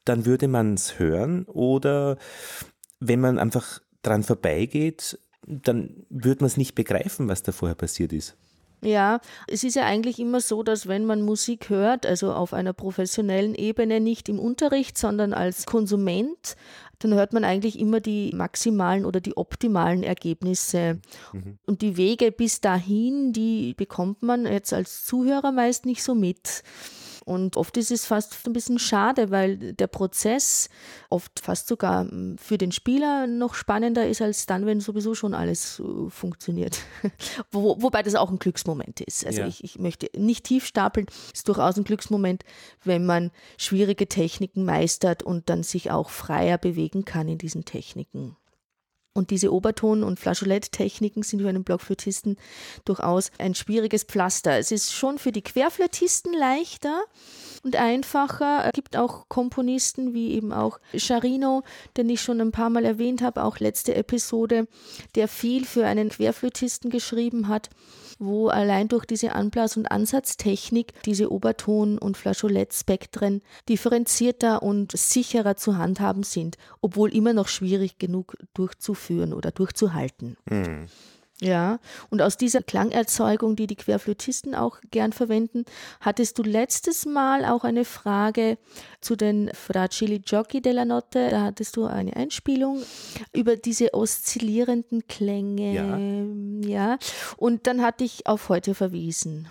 dann 0.04 0.26
würde 0.26 0.46
man 0.46 0.74
es 0.74 0.98
hören 0.98 1.44
oder 1.44 2.18
wenn 3.00 3.20
man 3.20 3.38
einfach 3.38 3.80
dran 4.02 4.22
vorbeigeht, 4.22 5.18
dann 5.46 6.04
würde 6.08 6.42
man 6.42 6.48
es 6.48 6.56
nicht 6.56 6.74
begreifen, 6.74 7.28
was 7.28 7.42
da 7.42 7.52
vorher 7.52 7.74
passiert 7.74 8.12
ist. 8.12 8.36
Ja, 8.82 9.20
es 9.46 9.62
ist 9.62 9.76
ja 9.76 9.84
eigentlich 9.84 10.18
immer 10.18 10.40
so, 10.40 10.62
dass 10.62 10.88
wenn 10.88 11.04
man 11.04 11.20
Musik 11.20 11.68
hört, 11.68 12.06
also 12.06 12.32
auf 12.32 12.54
einer 12.54 12.72
professionellen 12.72 13.54
Ebene, 13.54 14.00
nicht 14.00 14.28
im 14.30 14.38
Unterricht, 14.38 14.96
sondern 14.96 15.34
als 15.34 15.66
Konsument, 15.66 16.56
dann 16.98 17.14
hört 17.14 17.32
man 17.32 17.44
eigentlich 17.44 17.78
immer 17.78 18.00
die 18.00 18.32
maximalen 18.34 19.04
oder 19.04 19.20
die 19.20 19.36
optimalen 19.36 20.02
Ergebnisse. 20.02 21.00
Mhm. 21.32 21.58
Und 21.66 21.82
die 21.82 21.96
Wege 21.96 22.32
bis 22.32 22.60
dahin, 22.60 23.32
die 23.32 23.74
bekommt 23.74 24.22
man 24.22 24.46
jetzt 24.46 24.72
als 24.72 25.04
Zuhörer 25.04 25.52
meist 25.52 25.84
nicht 25.84 26.02
so 26.02 26.14
mit. 26.14 26.62
Und 27.30 27.56
oft 27.56 27.76
ist 27.76 27.92
es 27.92 28.06
fast 28.06 28.44
ein 28.44 28.52
bisschen 28.52 28.80
schade, 28.80 29.30
weil 29.30 29.56
der 29.56 29.86
Prozess 29.86 30.68
oft 31.10 31.38
fast 31.38 31.68
sogar 31.68 32.02
hm, 32.02 32.36
für 32.38 32.58
den 32.58 32.72
Spieler 32.72 33.28
noch 33.28 33.54
spannender 33.54 34.08
ist 34.08 34.20
als 34.20 34.46
dann, 34.46 34.66
wenn 34.66 34.80
sowieso 34.80 35.14
schon 35.14 35.32
alles 35.32 35.78
äh, 35.78 36.10
funktioniert. 36.10 36.80
Wo, 37.52 37.80
wobei 37.80 38.02
das 38.02 38.16
auch 38.16 38.30
ein 38.30 38.40
Glücksmoment 38.40 39.00
ist. 39.00 39.24
Also 39.24 39.42
ja. 39.42 39.46
ich, 39.46 39.62
ich 39.62 39.78
möchte 39.78 40.10
nicht 40.16 40.44
tief 40.44 40.66
stapeln, 40.66 41.06
ist 41.32 41.46
durchaus 41.46 41.76
ein 41.76 41.84
Glücksmoment, 41.84 42.42
wenn 42.82 43.06
man 43.06 43.30
schwierige 43.58 44.08
Techniken 44.08 44.64
meistert 44.64 45.22
und 45.22 45.50
dann 45.50 45.62
sich 45.62 45.92
auch 45.92 46.10
freier 46.10 46.58
bewegen 46.58 47.04
kann 47.04 47.28
in 47.28 47.38
diesen 47.38 47.64
Techniken. 47.64 48.36
Und 49.20 49.28
diese 49.28 49.52
Oberton- 49.52 50.02
und 50.02 50.18
Flageolett-Techniken 50.18 51.22
sind 51.22 51.42
für 51.42 51.48
einen 51.50 51.62
Blockflötisten 51.62 52.38
durchaus 52.86 53.30
ein 53.36 53.54
schwieriges 53.54 54.04
Pflaster. 54.04 54.58
Es 54.58 54.72
ist 54.72 54.94
schon 54.94 55.18
für 55.18 55.30
die 55.30 55.42
Querflötisten 55.42 56.32
leichter 56.32 57.02
und 57.62 57.76
einfacher. 57.76 58.64
Es 58.64 58.72
gibt 58.72 58.96
auch 58.96 59.28
Komponisten 59.28 60.14
wie 60.14 60.32
eben 60.32 60.54
auch 60.54 60.80
Charino, 60.96 61.64
den 61.98 62.08
ich 62.08 62.22
schon 62.22 62.40
ein 62.40 62.50
paar 62.50 62.70
Mal 62.70 62.86
erwähnt 62.86 63.20
habe, 63.20 63.44
auch 63.44 63.58
letzte 63.58 63.94
Episode, 63.94 64.66
der 65.16 65.28
viel 65.28 65.66
für 65.66 65.84
einen 65.84 66.08
Querflötisten 66.08 66.88
geschrieben 66.88 67.48
hat 67.48 67.68
wo 68.20 68.48
allein 68.48 68.86
durch 68.86 69.06
diese 69.06 69.34
Anblas- 69.34 69.76
und 69.76 69.90
Ansatztechnik 69.90 70.92
diese 71.04 71.32
Oberton- 71.32 71.98
und 71.98 72.16
Flageolettspektren 72.16 73.42
differenzierter 73.68 74.62
und 74.62 74.92
sicherer 74.92 75.56
zu 75.56 75.78
handhaben 75.78 76.22
sind, 76.22 76.56
obwohl 76.80 77.14
immer 77.14 77.32
noch 77.32 77.48
schwierig 77.48 77.98
genug 77.98 78.36
durchzuführen 78.54 79.32
oder 79.32 79.50
durchzuhalten. 79.50 80.36
Mhm. 80.48 80.86
Ja, 81.42 81.78
und 82.10 82.20
aus 82.20 82.36
dieser 82.36 82.62
Klangerzeugung, 82.62 83.56
die 83.56 83.66
die 83.66 83.76
Querflötisten 83.76 84.54
auch 84.54 84.78
gern 84.90 85.12
verwenden, 85.12 85.64
hattest 86.00 86.38
du 86.38 86.42
letztes 86.42 87.06
Mal 87.06 87.46
auch 87.46 87.64
eine 87.64 87.86
Frage 87.86 88.58
zu 89.00 89.16
den 89.16 89.50
Fragili 89.54 90.18
Giochi 90.18 90.60
della 90.60 90.84
Notte. 90.84 91.30
Da 91.30 91.44
hattest 91.44 91.78
du 91.78 91.86
eine 91.86 92.14
Einspielung 92.14 92.82
über 93.32 93.56
diese 93.56 93.94
oszillierenden 93.94 95.06
Klänge. 95.08 96.62
Ja. 96.62 96.68
ja. 96.68 96.98
Und 97.38 97.66
dann 97.66 97.80
hatte 97.80 98.04
ich 98.04 98.26
auf 98.26 98.50
heute 98.50 98.74
verwiesen. 98.74 99.48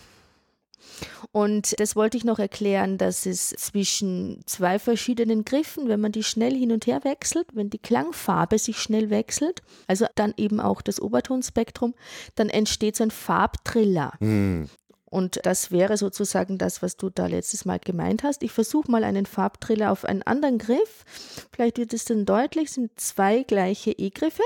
Und 1.31 1.79
das 1.79 1.95
wollte 1.95 2.17
ich 2.17 2.23
noch 2.23 2.39
erklären, 2.39 2.97
dass 2.97 3.25
es 3.25 3.49
zwischen 3.49 4.41
zwei 4.45 4.79
verschiedenen 4.79 5.45
Griffen, 5.45 5.87
wenn 5.87 6.01
man 6.01 6.11
die 6.11 6.23
schnell 6.23 6.55
hin 6.55 6.71
und 6.71 6.87
her 6.87 7.03
wechselt, 7.03 7.47
wenn 7.53 7.69
die 7.69 7.79
Klangfarbe 7.79 8.57
sich 8.57 8.77
schnell 8.77 9.09
wechselt, 9.09 9.61
also 9.87 10.05
dann 10.15 10.33
eben 10.37 10.59
auch 10.59 10.81
das 10.81 10.99
Obertonspektrum, 10.99 11.93
dann 12.35 12.49
entsteht 12.49 12.95
so 12.95 13.03
ein 13.03 13.11
Farbtriller. 13.11 14.13
Mhm. 14.19 14.69
Und 15.09 15.39
das 15.43 15.71
wäre 15.71 15.97
sozusagen 15.97 16.57
das, 16.57 16.81
was 16.83 16.95
du 16.95 17.09
da 17.09 17.25
letztes 17.25 17.65
Mal 17.65 17.79
gemeint 17.79 18.23
hast. 18.23 18.43
Ich 18.43 18.51
versuche 18.51 18.91
mal 18.91 19.03
einen 19.03 19.25
Farbtriller 19.25 19.91
auf 19.91 20.05
einen 20.05 20.21
anderen 20.21 20.59
Griff. 20.59 21.03
Vielleicht 21.51 21.77
wird 21.79 21.93
es 21.93 22.05
dann 22.05 22.25
deutlich, 22.25 22.69
es 22.69 22.75
sind 22.75 22.99
zwei 22.99 23.43
gleiche 23.43 23.91
E-Griffe. 23.91 24.43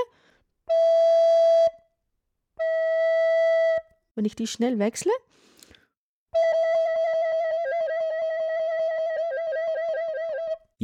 Wenn 4.14 4.24
ich 4.24 4.36
die 4.36 4.46
schnell 4.46 4.78
wechsle, 4.78 5.12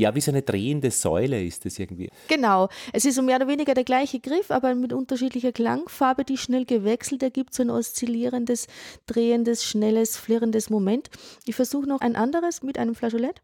Ja, 0.01 0.15
wie 0.15 0.21
so 0.23 0.31
eine 0.31 0.41
drehende 0.41 0.91
Säule 0.91 1.45
ist 1.45 1.67
das 1.67 1.79
irgendwie. 1.79 2.09
Genau. 2.29 2.69
Es 2.95 3.05
ist 3.05 3.21
mehr 3.21 3.37
oder 3.37 3.49
weniger 3.49 3.75
der 3.75 3.85
gleiche 3.85 4.19
Griff, 4.19 4.51
aber 4.51 4.75
mit 4.75 4.95
unterschiedlicher 4.95 5.53
Klangfarbe, 5.53 6.25
die 6.25 6.39
schnell 6.39 6.65
gewechselt 6.65 7.23
ergibt, 7.23 7.53
so 7.53 7.63
ein 7.63 7.69
oszillierendes, 7.69 8.67
drehendes, 9.05 9.63
schnelles, 9.63 10.17
flirrendes 10.17 10.71
Moment. 10.71 11.11
Ich 11.45 11.55
versuche 11.55 11.87
noch 11.87 12.01
ein 12.01 12.17
anderes 12.17 12.63
mit 12.63 12.79
einem 12.79 12.95
Flageolett. 12.95 13.43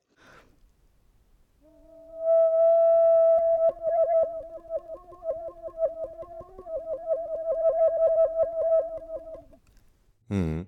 Mhm. 10.29 10.67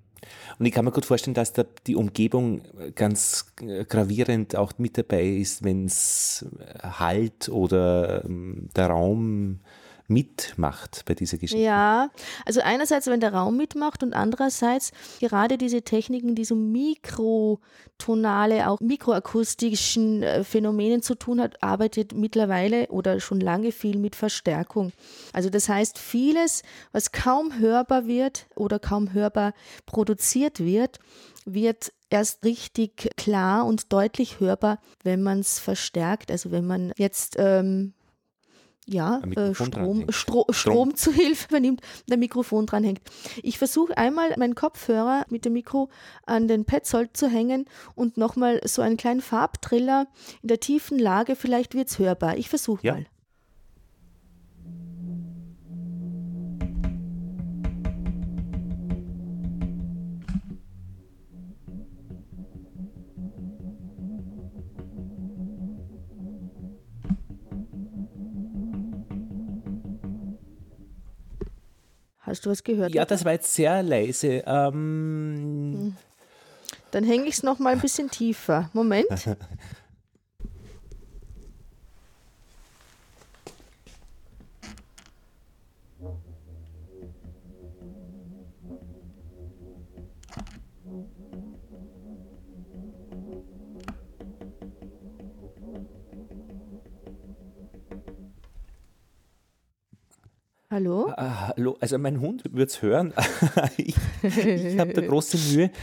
Und 0.58 0.66
ich 0.66 0.72
kann 0.72 0.84
mir 0.84 0.90
gut 0.90 1.06
vorstellen, 1.06 1.34
dass 1.34 1.52
da 1.52 1.64
die 1.86 1.94
Umgebung 1.94 2.62
ganz 2.96 3.52
gravierend 3.88 4.56
auch 4.56 4.72
mit 4.78 4.98
dabei 4.98 5.24
ist, 5.24 5.62
wenn 5.62 5.84
es 5.84 6.46
Halt 6.82 7.48
oder 7.48 8.24
ähm, 8.24 8.68
der 8.74 8.88
Raum 8.88 9.60
mitmacht 10.08 11.04
bei 11.06 11.14
dieser 11.14 11.38
Geschichte. 11.38 11.62
Ja, 11.62 12.10
also 12.44 12.60
einerseits, 12.62 13.06
wenn 13.06 13.20
der 13.20 13.34
Raum 13.34 13.56
mitmacht 13.56 14.02
und 14.02 14.14
andererseits 14.14 14.90
gerade 15.20 15.58
diese 15.58 15.82
Techniken, 15.82 16.34
die 16.34 16.44
so 16.44 16.54
mikrotonale, 16.54 18.68
auch 18.68 18.80
mikroakustischen 18.80 20.22
äh, 20.22 20.44
Phänomenen 20.44 21.02
zu 21.02 21.14
tun 21.14 21.40
hat, 21.40 21.62
arbeitet 21.62 22.14
mittlerweile 22.14 22.88
oder 22.88 23.20
schon 23.20 23.40
lange 23.40 23.70
viel 23.70 23.98
mit 23.98 24.16
Verstärkung. 24.16 24.92
Also 25.32 25.50
das 25.50 25.68
heißt, 25.68 25.98
vieles, 25.98 26.62
was 26.92 27.12
kaum 27.12 27.58
hörbar 27.58 28.06
wird 28.06 28.46
oder 28.56 28.78
kaum 28.78 29.12
hörbar 29.12 29.52
produziert 29.84 30.60
wird, 30.60 30.98
wird 31.44 31.92
erst 32.10 32.44
richtig 32.44 33.10
klar 33.16 33.66
und 33.66 33.92
deutlich 33.92 34.40
hörbar, 34.40 34.78
wenn 35.02 35.22
man 35.22 35.40
es 35.40 35.58
verstärkt. 35.58 36.30
Also 36.30 36.50
wenn 36.50 36.66
man 36.66 36.92
jetzt 36.96 37.36
ähm, 37.38 37.92
ja, 38.88 39.20
äh, 39.36 39.54
Strom, 39.54 40.06
Stro 40.10 40.46
Strom 40.50 40.96
zu 40.96 41.12
Hilfe 41.12 41.60
nimmt, 41.60 41.80
der 42.08 42.16
Mikrofon 42.16 42.66
dranhängt. 42.66 43.00
Ich 43.42 43.58
versuche 43.58 43.96
einmal 43.96 44.34
meinen 44.38 44.54
Kopfhörer 44.54 45.24
mit 45.28 45.44
dem 45.44 45.52
Mikro 45.52 45.90
an 46.26 46.48
den 46.48 46.64
Petzold 46.64 47.16
zu 47.16 47.28
hängen 47.28 47.66
und 47.94 48.16
nochmal 48.16 48.60
so 48.64 48.82
einen 48.82 48.96
kleinen 48.96 49.20
Farbtriller 49.20 50.06
in 50.42 50.48
der 50.48 50.60
tiefen 50.60 50.98
Lage, 50.98 51.36
vielleicht 51.36 51.74
wird 51.74 51.88
es 51.88 51.98
hörbar. 51.98 52.36
Ich 52.38 52.48
versuche 52.48 52.86
ja. 52.86 52.94
mal. 52.94 53.06
Hast 72.38 72.46
du 72.46 72.50
was 72.50 72.62
gehört? 72.62 72.94
Ja, 72.94 73.04
das 73.04 73.24
war 73.24 73.32
jetzt 73.32 73.52
sehr 73.52 73.82
leise. 73.82 74.44
Ähm 74.46 75.74
hm. 75.76 75.96
Dann 76.92 77.02
hänge 77.02 77.24
ich 77.24 77.34
es 77.34 77.42
noch 77.42 77.58
mal 77.58 77.72
ein 77.72 77.80
bisschen 77.80 78.10
tiefer. 78.10 78.70
Moment. 78.72 79.08
Hallo? 100.70 101.10
Ah, 101.16 101.48
hallo, 101.56 101.78
also 101.80 101.96
mein 101.96 102.20
Hund 102.20 102.42
wird 102.52 102.68
es 102.68 102.82
hören. 102.82 103.14
ich, 103.78 103.94
ich 104.22 104.78
habe 104.78 104.92
da 104.92 105.00
große 105.00 105.38
Mühe. 105.54 105.70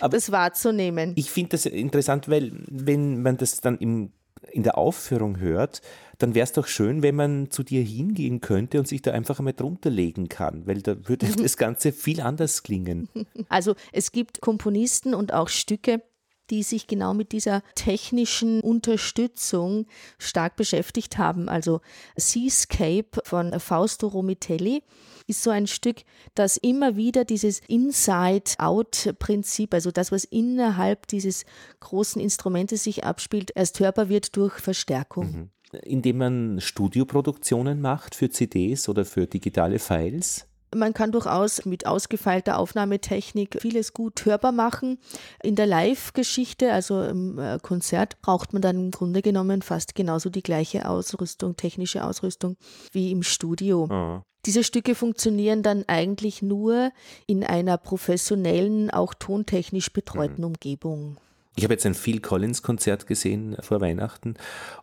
Das 0.00 0.30
wahrzunehmen. 0.30 1.12
Ich 1.16 1.30
finde 1.30 1.50
das 1.50 1.66
interessant, 1.66 2.28
weil 2.28 2.52
wenn 2.68 3.22
man 3.22 3.36
das 3.36 3.60
dann 3.60 3.78
im, 3.78 4.12
in 4.52 4.62
der 4.62 4.76
Aufführung 4.76 5.38
hört, 5.40 5.80
dann 6.18 6.34
wäre 6.34 6.44
es 6.44 6.52
doch 6.52 6.66
schön, 6.66 7.02
wenn 7.02 7.16
man 7.16 7.50
zu 7.50 7.62
dir 7.62 7.82
hingehen 7.82 8.40
könnte 8.40 8.78
und 8.78 8.86
sich 8.86 9.02
da 9.02 9.12
einfach 9.12 9.38
einmal 9.38 9.54
drunter 9.54 9.90
legen 9.90 10.28
kann, 10.28 10.66
weil 10.66 10.82
da 10.82 11.08
würde 11.08 11.26
das 11.42 11.56
Ganze 11.56 11.92
viel 11.92 12.20
anders 12.20 12.62
klingen. 12.62 13.08
Also 13.48 13.74
es 13.92 14.12
gibt 14.12 14.40
Komponisten 14.40 15.14
und 15.14 15.32
auch 15.32 15.48
Stücke, 15.48 16.02
die 16.50 16.62
sich 16.62 16.86
genau 16.86 17.14
mit 17.14 17.32
dieser 17.32 17.62
technischen 17.74 18.60
Unterstützung 18.60 19.86
stark 20.18 20.56
beschäftigt 20.56 21.16
haben. 21.18 21.48
Also 21.48 21.80
Seascape 22.16 23.22
von 23.24 23.58
Fausto 23.58 24.06
Romitelli 24.08 24.82
ist 25.26 25.42
so 25.42 25.48
ein 25.50 25.66
Stück, 25.66 26.02
das 26.34 26.58
immer 26.58 26.96
wieder 26.96 27.24
dieses 27.24 27.60
Inside-Out-Prinzip, 27.60 29.72
also 29.72 29.90
das, 29.90 30.12
was 30.12 30.24
innerhalb 30.24 31.08
dieses 31.08 31.46
großen 31.80 32.20
Instrumentes 32.20 32.84
sich 32.84 33.04
abspielt, 33.04 33.52
erst 33.54 33.80
hörbar 33.80 34.10
wird 34.10 34.36
durch 34.36 34.52
Verstärkung. 34.54 35.32
Mhm. 35.32 35.48
Indem 35.82 36.18
man 36.18 36.60
Studioproduktionen 36.60 37.80
macht 37.80 38.14
für 38.14 38.30
CDs 38.30 38.88
oder 38.88 39.04
für 39.04 39.26
digitale 39.26 39.80
Files? 39.80 40.46
Man 40.74 40.94
kann 40.94 41.12
durchaus 41.12 41.64
mit 41.64 41.86
ausgefeilter 41.86 42.58
Aufnahmetechnik 42.58 43.58
vieles 43.60 43.92
gut 43.92 44.24
hörbar 44.24 44.52
machen. 44.52 44.98
In 45.42 45.56
der 45.56 45.66
Live-Geschichte, 45.66 46.72
also 46.72 47.02
im 47.02 47.38
äh, 47.38 47.58
Konzert, 47.60 48.20
braucht 48.22 48.52
man 48.52 48.62
dann 48.62 48.76
im 48.76 48.90
Grunde 48.90 49.22
genommen 49.22 49.62
fast 49.62 49.94
genauso 49.94 50.30
die 50.30 50.42
gleiche 50.42 50.88
Ausrüstung, 50.88 51.56
technische 51.56 52.04
Ausrüstung 52.04 52.56
wie 52.92 53.10
im 53.10 53.22
Studio. 53.22 53.88
Oh. 53.90 54.22
Diese 54.46 54.62
Stücke 54.62 54.94
funktionieren 54.94 55.62
dann 55.62 55.84
eigentlich 55.86 56.42
nur 56.42 56.92
in 57.26 57.44
einer 57.44 57.78
professionellen, 57.78 58.90
auch 58.90 59.14
tontechnisch 59.14 59.92
betreuten 59.92 60.42
mhm. 60.42 60.48
Umgebung. 60.48 61.16
Ich 61.56 61.64
habe 61.64 61.74
jetzt 61.74 61.86
ein 61.86 61.94
Phil 61.94 62.20
Collins 62.20 62.62
Konzert 62.62 63.06
gesehen 63.06 63.56
vor 63.60 63.80
Weihnachten 63.80 64.34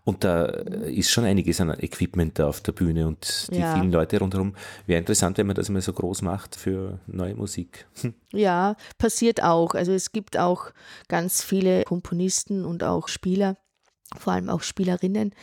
und 0.05 0.23
da 0.23 0.45
ist 0.45 1.11
schon 1.11 1.25
einiges 1.25 1.59
an 1.59 1.69
Equipment 1.71 2.39
da 2.39 2.47
auf 2.47 2.61
der 2.61 2.71
Bühne 2.71 3.07
und 3.07 3.49
die 3.51 3.59
ja. 3.59 3.73
vielen 3.75 3.91
Leute 3.91 4.19
rundherum. 4.19 4.55
Wäre 4.85 4.99
interessant, 4.99 5.37
wenn 5.37 5.47
man 5.47 5.55
das 5.55 5.69
mal 5.69 5.81
so 5.81 5.91
groß 5.91 6.21
macht 6.21 6.55
für 6.55 6.99
neue 7.07 7.35
Musik. 7.35 7.87
Hm. 8.01 8.13
Ja, 8.31 8.75
passiert 8.97 9.43
auch. 9.43 9.75
Also 9.75 9.91
es 9.91 10.13
gibt 10.13 10.37
auch 10.37 10.71
ganz 11.09 11.43
viele 11.43 11.83
Komponisten 11.83 12.63
und 12.63 12.83
auch 12.83 13.09
Spieler, 13.09 13.57
vor 14.17 14.33
allem 14.33 14.49
auch 14.49 14.61
Spielerinnen, 14.61 15.33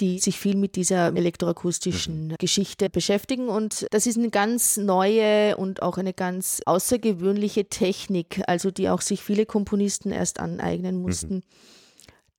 die 0.00 0.18
sich 0.18 0.38
viel 0.38 0.56
mit 0.56 0.76
dieser 0.76 1.14
elektroakustischen 1.14 2.28
mhm. 2.28 2.34
Geschichte 2.38 2.90
beschäftigen. 2.90 3.48
Und 3.48 3.86
das 3.90 4.06
ist 4.06 4.18
eine 4.18 4.30
ganz 4.30 4.76
neue 4.76 5.56
und 5.56 5.82
auch 5.82 5.98
eine 5.98 6.12
ganz 6.12 6.60
außergewöhnliche 6.66 7.68
Technik, 7.68 8.42
also 8.46 8.70
die 8.70 8.88
auch 8.88 9.00
sich 9.00 9.22
viele 9.22 9.46
Komponisten 9.46 10.10
erst 10.10 10.40
aneignen 10.40 10.96
mussten. 11.00 11.36
Mhm 11.36 11.42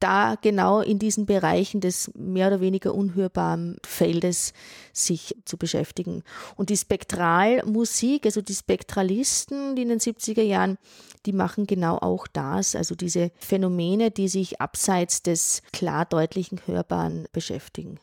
da 0.05 0.35
genau 0.39 0.81
in 0.81 0.99
diesen 0.99 1.25
Bereichen 1.25 1.81
des 1.81 2.11
mehr 2.13 2.47
oder 2.47 2.61
weniger 2.61 2.93
unhörbaren 2.93 3.77
Feldes 3.83 4.53
sich 4.93 5.35
zu 5.45 5.57
beschäftigen. 5.57 6.21
Und 6.55 6.69
die 6.69 6.77
Spektralmusik, 6.77 8.25
also 8.25 8.41
die 8.41 8.53
Spektralisten, 8.53 9.75
die 9.75 9.81
in 9.81 9.89
den 9.89 9.99
70er 9.99 10.43
Jahren, 10.43 10.77
die 11.25 11.33
machen 11.33 11.65
genau 11.65 11.97
auch 11.97 12.27
das, 12.27 12.75
also 12.75 12.93
diese 12.93 13.31
Phänomene, 13.39 14.11
die 14.11 14.27
sich 14.27 14.61
abseits 14.61 15.23
des 15.23 15.63
klar 15.73 16.05
deutlichen 16.05 16.61
Hörbaren 16.67 17.27
beschäftigen. 17.31 17.99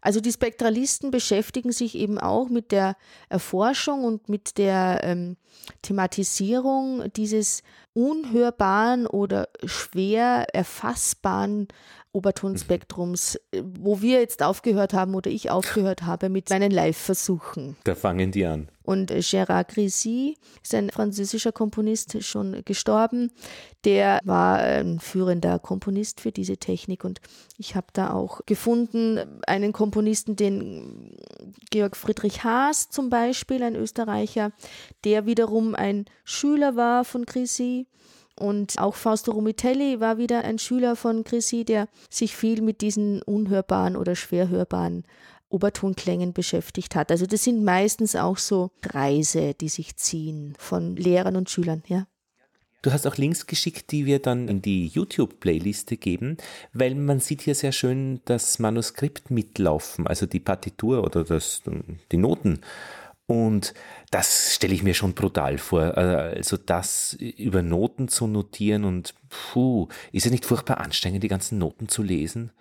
Also 0.00 0.20
die 0.20 0.32
Spektralisten 0.32 1.10
beschäftigen 1.10 1.72
sich 1.72 1.94
eben 1.94 2.18
auch 2.18 2.48
mit 2.48 2.72
der 2.72 2.96
Erforschung 3.28 4.04
und 4.04 4.30
mit 4.30 4.56
der 4.56 5.00
ähm, 5.02 5.36
Thematisierung 5.82 7.10
dieses 7.16 7.62
unhörbaren 7.94 9.06
oder 9.06 9.48
schwer 9.64 10.46
erfassbaren 10.52 11.68
Obertonspektrums, 12.14 13.36
äh, 13.50 13.62
wo 13.64 14.00
wir 14.00 14.20
jetzt 14.20 14.42
aufgehört 14.42 14.94
haben 14.94 15.14
oder 15.14 15.30
ich 15.30 15.50
aufgehört 15.50 16.02
habe 16.02 16.28
mit 16.28 16.48
meinen 16.48 16.70
Live-Versuchen. 16.70 17.76
Da 17.84 17.94
fangen 17.96 18.30
die 18.30 18.46
an. 18.46 18.68
Und 18.84 19.10
äh, 19.10 19.18
Gérard 19.18 19.74
Grisi 19.74 20.36
ist 20.62 20.74
ein 20.74 20.90
französischer 20.90 21.50
Komponist, 21.50 22.22
schon 22.22 22.62
gestorben. 22.64 23.32
Der 23.84 24.20
war 24.22 24.58
ein 24.58 25.00
führender 25.00 25.58
Komponist 25.58 26.20
für 26.20 26.30
diese 26.30 26.56
Technik 26.56 27.04
und 27.04 27.20
ich 27.58 27.74
habe 27.74 27.88
da 27.92 28.12
auch 28.12 28.42
gefunden 28.46 29.18
einen 29.46 29.72
Komponisten, 29.72 30.36
den 30.36 31.16
Georg 31.70 31.96
Friedrich 31.96 32.44
Haas 32.44 32.90
zum 32.90 33.10
Beispiel, 33.10 33.62
ein 33.62 33.74
Österreicher, 33.74 34.52
der 35.04 35.26
wiederum 35.26 35.74
ein 35.74 36.04
Schüler 36.24 36.76
war 36.76 37.04
von 37.04 37.26
Und 38.38 38.78
auch 38.78 38.96
Fausto 38.96 39.32
Romitelli 39.32 40.00
war 40.00 40.18
wieder 40.18 40.42
ein 40.42 40.58
Schüler 40.58 40.96
von 40.96 41.22
Chrissy, 41.22 41.64
der 41.64 41.88
sich 42.10 42.34
viel 42.34 42.62
mit 42.62 42.80
diesen 42.80 43.22
unhörbaren 43.22 43.96
oder 43.96 44.16
schwer 44.16 44.48
hörbaren 44.48 45.04
Obertonklängen 45.50 46.32
beschäftigt 46.32 46.96
hat. 46.96 47.12
Also 47.12 47.26
das 47.26 47.44
sind 47.44 47.62
meistens 47.62 48.16
auch 48.16 48.38
so 48.38 48.72
Kreise, 48.82 49.54
die 49.54 49.68
sich 49.68 49.96
ziehen 49.96 50.54
von 50.58 50.96
Lehrern 50.96 51.36
und 51.36 51.48
Schülern, 51.48 51.84
ja. 51.86 52.06
Du 52.82 52.92
hast 52.92 53.06
auch 53.06 53.16
Links 53.16 53.46
geschickt, 53.46 53.92
die 53.92 54.04
wir 54.04 54.18
dann 54.18 54.46
in 54.46 54.60
die 54.60 54.88
YouTube-Playliste 54.88 55.96
geben, 55.96 56.36
weil 56.74 56.94
man 56.94 57.18
sieht 57.18 57.40
hier 57.40 57.54
sehr 57.54 57.72
schön 57.72 58.20
das 58.26 58.58
Manuskript 58.58 59.30
mitlaufen, 59.30 60.06
also 60.06 60.26
die 60.26 60.40
Partitur 60.40 61.02
oder 61.02 61.24
das, 61.24 61.62
die 62.12 62.18
Noten. 62.18 62.60
Und 63.26 63.72
das 64.10 64.54
stelle 64.54 64.74
ich 64.74 64.82
mir 64.82 64.94
schon 64.94 65.14
brutal 65.14 65.58
vor. 65.58 65.96
Äh, 65.96 66.36
also 66.36 66.56
das 66.56 67.14
über 67.14 67.62
Noten 67.62 68.08
zu 68.08 68.26
notieren 68.26 68.84
und 68.84 69.14
puh, 69.28 69.88
ist 70.12 70.26
es 70.26 70.32
nicht 70.32 70.44
furchtbar 70.44 70.78
anstrengend, 70.78 71.22
die 71.22 71.28
ganzen 71.28 71.58
Noten 71.58 71.88
zu 71.88 72.02
lesen? 72.02 72.52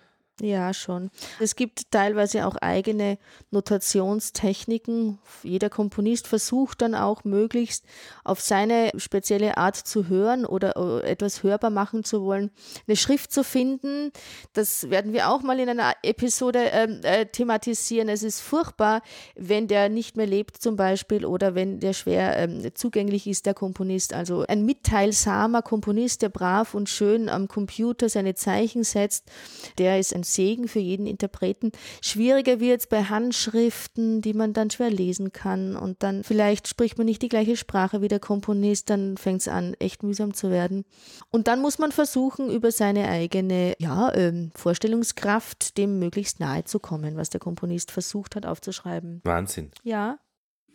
Ja, 0.41 0.73
schon. 0.73 1.11
Es 1.39 1.55
gibt 1.55 1.91
teilweise 1.91 2.47
auch 2.47 2.55
eigene 2.55 3.19
Notationstechniken. 3.51 5.19
Jeder 5.43 5.69
Komponist 5.69 6.27
versucht 6.27 6.81
dann 6.81 6.95
auch 6.95 7.23
möglichst 7.23 7.85
auf 8.23 8.41
seine 8.41 8.91
spezielle 8.97 9.57
Art 9.57 9.75
zu 9.75 10.07
hören 10.07 10.45
oder 10.45 11.03
etwas 11.03 11.43
hörbar 11.43 11.69
machen 11.69 12.03
zu 12.03 12.23
wollen, 12.23 12.49
eine 12.87 12.97
Schrift 12.97 13.31
zu 13.31 13.43
finden. 13.43 14.11
Das 14.53 14.89
werden 14.89 15.13
wir 15.13 15.29
auch 15.29 15.43
mal 15.43 15.59
in 15.59 15.69
einer 15.69 15.93
Episode 16.01 16.59
ähm, 16.71 17.01
äh, 17.03 17.27
thematisieren. 17.27 18.09
Es 18.09 18.23
ist 18.23 18.41
furchtbar, 18.41 19.03
wenn 19.35 19.67
der 19.67 19.87
nicht 19.87 20.17
mehr 20.17 20.27
lebt 20.27 20.57
zum 20.57 20.75
Beispiel 20.75 21.25
oder 21.27 21.53
wenn 21.53 21.79
der 21.79 21.93
schwer 21.93 22.37
ähm, 22.39 22.71
zugänglich 22.73 23.27
ist, 23.27 23.45
der 23.45 23.53
Komponist. 23.53 24.13
Also 24.13 24.45
ein 24.47 24.65
mitteilsamer 24.65 25.61
Komponist, 25.61 26.23
der 26.23 26.29
brav 26.29 26.73
und 26.73 26.89
schön 26.89 27.29
am 27.29 27.47
Computer 27.47 28.09
seine 28.09 28.33
Zeichen 28.33 28.83
setzt, 28.83 29.31
der 29.77 29.99
ist 29.99 30.13
ein 30.15 30.22
ein 30.23 30.25
Segen 30.25 30.67
für 30.67 30.79
jeden 30.79 31.05
Interpreten. 31.05 31.71
Schwieriger 32.01 32.59
wird 32.59 32.81
es 32.81 32.87
bei 32.87 33.03
Handschriften, 33.03 34.21
die 34.21 34.33
man 34.33 34.53
dann 34.53 34.69
schwer 34.69 34.89
lesen 34.89 35.31
kann 35.31 35.75
und 35.75 36.01
dann 36.03 36.23
vielleicht 36.23 36.67
spricht 36.67 36.97
man 36.97 37.05
nicht 37.05 37.21
die 37.21 37.29
gleiche 37.29 37.57
Sprache 37.57 38.01
wie 38.01 38.07
der 38.07 38.19
Komponist, 38.19 38.89
dann 38.89 39.17
fängt 39.17 39.41
es 39.41 39.47
an, 39.47 39.75
echt 39.79 40.03
mühsam 40.03 40.33
zu 40.33 40.49
werden. 40.49 40.85
Und 41.29 41.47
dann 41.47 41.61
muss 41.61 41.79
man 41.79 41.91
versuchen, 41.91 42.49
über 42.49 42.71
seine 42.71 43.07
eigene 43.07 43.75
ja, 43.79 44.13
ähm, 44.15 44.51
Vorstellungskraft 44.55 45.77
dem 45.77 45.99
möglichst 45.99 46.39
nahe 46.39 46.63
zu 46.63 46.79
kommen, 46.79 47.17
was 47.17 47.29
der 47.29 47.39
Komponist 47.39 47.91
versucht 47.91 48.35
hat 48.35 48.45
aufzuschreiben. 48.45 49.21
Wahnsinn. 49.23 49.71
Ja. 49.83 50.19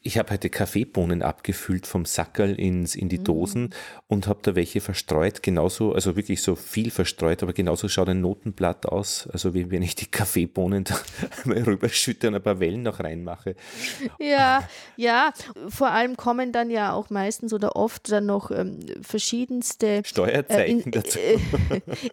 Ich 0.02 0.16
habe 0.16 0.32
heute 0.32 0.48
Kaffeebohnen 0.48 1.22
abgefüllt 1.22 1.87
vom 1.87 2.04
Sackerl 2.04 2.54
ins, 2.58 2.94
in 2.94 3.08
die 3.08 3.18
mm. 3.18 3.24
Dosen 3.24 3.74
und 4.06 4.28
habe 4.28 4.38
da 4.42 4.54
welche 4.54 4.80
verstreut, 4.80 5.42
genauso, 5.42 5.92
also 5.92 6.14
wirklich 6.14 6.40
so 6.40 6.54
viel 6.54 6.90
verstreut, 6.90 7.42
aber 7.42 7.52
genauso 7.52 7.88
schaut 7.88 8.08
ein 8.08 8.20
Notenblatt 8.20 8.87
aus, 8.87 9.28
also 9.32 9.54
wie 9.54 9.70
wenn 9.70 9.82
ich 9.82 9.96
die 9.96 10.06
Kaffeebohnen 10.06 10.84
da 10.84 10.94
mal 11.44 11.62
rüberschütte 11.62 12.28
und 12.28 12.37
ein 12.37 12.42
paar 12.42 12.61
Wellen 12.61 12.82
noch 12.82 13.00
reinmache. 13.00 13.56
Ja, 14.20 14.68
ja, 14.96 15.32
vor 15.68 15.90
allem 15.90 16.16
kommen 16.16 16.52
dann 16.52 16.70
ja 16.70 16.92
auch 16.92 17.11
meistens 17.11 17.52
oder 17.52 17.74
oft 17.74 18.11
dann 18.11 18.26
noch 18.26 18.50
ähm, 18.50 18.78
verschiedenste 19.02 20.02
Steuerzeichen 20.04 20.80
äh, 20.80 20.84
in, 20.84 20.90
dazu. 20.92 21.18
Äh, 21.18 21.38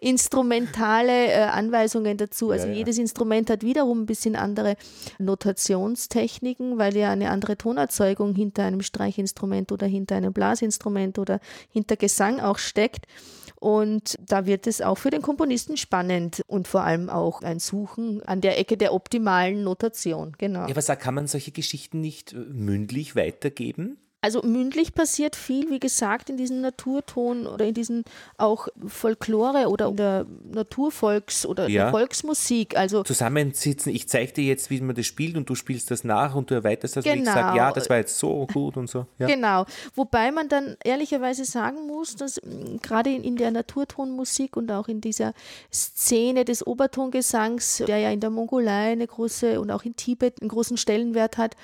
instrumentale 0.00 1.28
äh, 1.28 1.42
Anweisungen 1.44 2.16
dazu. 2.16 2.50
Also 2.50 2.66
ja, 2.66 2.72
ja. 2.72 2.78
jedes 2.78 2.98
Instrument 2.98 3.48
hat 3.48 3.62
wiederum 3.62 4.02
ein 4.02 4.06
bisschen 4.06 4.36
andere 4.36 4.76
Notationstechniken, 5.18 6.78
weil 6.78 6.96
ja 6.96 7.10
eine 7.10 7.30
andere 7.30 7.56
Ton 7.56 7.75
Tonerzeugung 7.76 8.34
hinter 8.34 8.64
einem 8.64 8.80
Streichinstrument 8.80 9.70
oder 9.70 9.86
hinter 9.86 10.16
einem 10.16 10.32
Blasinstrument 10.32 11.18
oder 11.18 11.40
hinter 11.70 11.96
Gesang 11.96 12.40
auch 12.40 12.58
steckt. 12.58 13.06
Und 13.58 14.16
da 14.26 14.46
wird 14.46 14.66
es 14.66 14.82
auch 14.82 14.98
für 14.98 15.10
den 15.10 15.22
Komponisten 15.22 15.76
spannend 15.76 16.42
und 16.46 16.68
vor 16.68 16.82
allem 16.82 17.08
auch 17.08 17.42
ein 17.42 17.58
Suchen 17.58 18.22
an 18.22 18.40
der 18.40 18.58
Ecke 18.58 18.76
der 18.76 18.92
optimalen 18.92 19.62
Notation. 19.62 20.32
Genau. 20.38 20.60
Ja, 20.60 20.70
aber 20.70 20.82
sag, 20.82 21.00
kann 21.00 21.14
man 21.14 21.26
solche 21.26 21.52
Geschichten 21.52 22.00
nicht 22.00 22.32
äh, 22.32 22.36
mündlich 22.36 23.16
weitergeben? 23.16 23.98
Also 24.22 24.42
mündlich 24.42 24.94
passiert 24.94 25.36
viel, 25.36 25.70
wie 25.70 25.78
gesagt, 25.78 26.30
in 26.30 26.36
diesem 26.36 26.60
Naturton 26.60 27.46
oder 27.46 27.66
in 27.66 27.74
diesen 27.74 28.02
auch 28.38 28.66
Folklore 28.86 29.68
oder 29.68 29.88
in 29.88 29.96
der 29.96 30.26
Naturvolks- 30.52 31.46
oder 31.46 31.68
ja. 31.68 31.90
Volksmusik. 31.90 32.76
Also 32.76 33.04
Zusammensitzen, 33.04 33.94
ich 33.94 34.08
zeige 34.08 34.32
dir 34.32 34.44
jetzt, 34.44 34.70
wie 34.70 34.80
man 34.80 34.96
das 34.96 35.06
spielt 35.06 35.36
und 35.36 35.48
du 35.48 35.54
spielst 35.54 35.90
das 35.90 36.02
nach 36.02 36.34
und 36.34 36.50
du 36.50 36.54
erweiterst 36.54 36.96
das 36.96 37.04
genau. 37.04 37.16
und 37.16 37.22
ich 37.22 37.34
sage, 37.34 37.56
ja, 37.56 37.70
das 37.72 37.88
war 37.90 37.98
jetzt 37.98 38.18
so 38.18 38.46
gut 38.46 38.76
und 38.76 38.88
so. 38.88 39.06
Ja. 39.18 39.26
Genau. 39.26 39.66
Wobei 39.94 40.32
man 40.32 40.48
dann 40.48 40.76
ehrlicherweise 40.82 41.44
sagen 41.44 41.86
muss, 41.86 42.16
dass 42.16 42.40
mm, 42.42 42.78
gerade 42.82 43.10
in, 43.10 43.22
in 43.22 43.36
der 43.36 43.50
Naturtonmusik 43.50 44.56
und 44.56 44.72
auch 44.72 44.88
in 44.88 45.00
dieser 45.00 45.34
Szene 45.72 46.44
des 46.44 46.66
Obertongesangs, 46.66 47.84
der 47.86 47.98
ja 47.98 48.10
in 48.10 48.20
der 48.20 48.30
Mongolei 48.30 48.92
eine 48.92 49.06
große 49.06 49.60
und 49.60 49.70
auch 49.70 49.84
in 49.84 49.94
Tibet 49.94 50.40
einen 50.40 50.48
großen 50.48 50.78
Stellenwert 50.78 51.36
hat, 51.38 51.54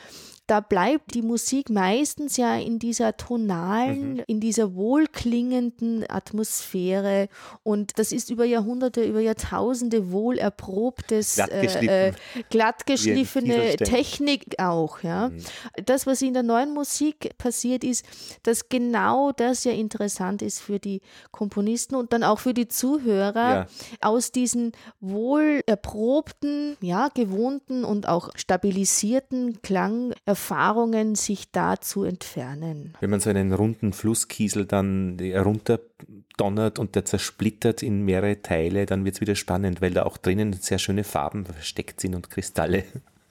da 0.46 0.60
bleibt 0.60 1.14
die 1.14 1.22
Musik 1.22 1.70
meistens 1.70 2.36
ja 2.36 2.56
in 2.56 2.78
dieser 2.78 3.16
tonalen, 3.16 4.14
mhm. 4.14 4.24
in 4.26 4.40
dieser 4.40 4.74
wohlklingenden 4.74 6.04
Atmosphäre 6.08 7.28
und 7.62 7.98
das 7.98 8.10
ist 8.12 8.28
über 8.28 8.44
Jahrhunderte, 8.44 9.04
über 9.04 9.20
Jahrtausende 9.20 10.10
wohl 10.10 10.38
erprobtes, 10.38 11.36
glattgeschliffen. 11.36 11.88
äh, 11.88 12.12
glattgeschliffene 12.50 13.76
Technik 13.76 14.58
auch. 14.58 15.02
Ja. 15.02 15.28
Mhm. 15.28 15.44
Das, 15.86 16.06
was 16.06 16.20
in 16.22 16.34
der 16.34 16.42
neuen 16.42 16.74
Musik 16.74 17.36
passiert 17.38 17.84
ist, 17.84 18.04
dass 18.42 18.68
genau 18.68 19.30
das 19.32 19.64
ja 19.64 19.72
interessant 19.72 20.42
ist 20.42 20.60
für 20.60 20.80
die 20.80 21.02
Komponisten 21.30 21.94
und 21.94 22.12
dann 22.12 22.24
auch 22.24 22.40
für 22.40 22.54
die 22.54 22.68
Zuhörer, 22.68 23.52
ja. 23.54 23.66
aus 24.00 24.32
diesen 24.32 24.72
wohl 25.00 25.62
erprobten, 25.66 26.76
ja, 26.80 27.08
gewohnten 27.14 27.84
und 27.84 28.08
auch 28.08 28.30
stabilisierten 28.34 29.62
Klang 29.62 30.12
Erfahrungen 30.42 31.14
sich 31.14 31.52
da 31.52 31.80
zu 31.80 32.02
entfernen. 32.02 32.94
Wenn 32.98 33.10
man 33.10 33.20
so 33.20 33.30
einen 33.30 33.52
runden 33.52 33.92
Flusskiesel 33.92 34.66
dann 34.66 35.16
runterdonnert 35.20 36.80
und 36.80 36.96
der 36.96 37.04
zersplittert 37.04 37.84
in 37.84 38.04
mehrere 38.04 38.42
Teile, 38.42 38.84
dann 38.86 39.04
wird 39.04 39.14
es 39.14 39.20
wieder 39.20 39.36
spannend, 39.36 39.80
weil 39.80 39.92
da 39.92 40.02
auch 40.02 40.16
drinnen 40.16 40.52
sehr 40.54 40.80
schöne 40.80 41.04
Farben 41.04 41.46
versteckt 41.46 42.00
sind 42.00 42.16
und 42.16 42.28
Kristalle 42.28 42.82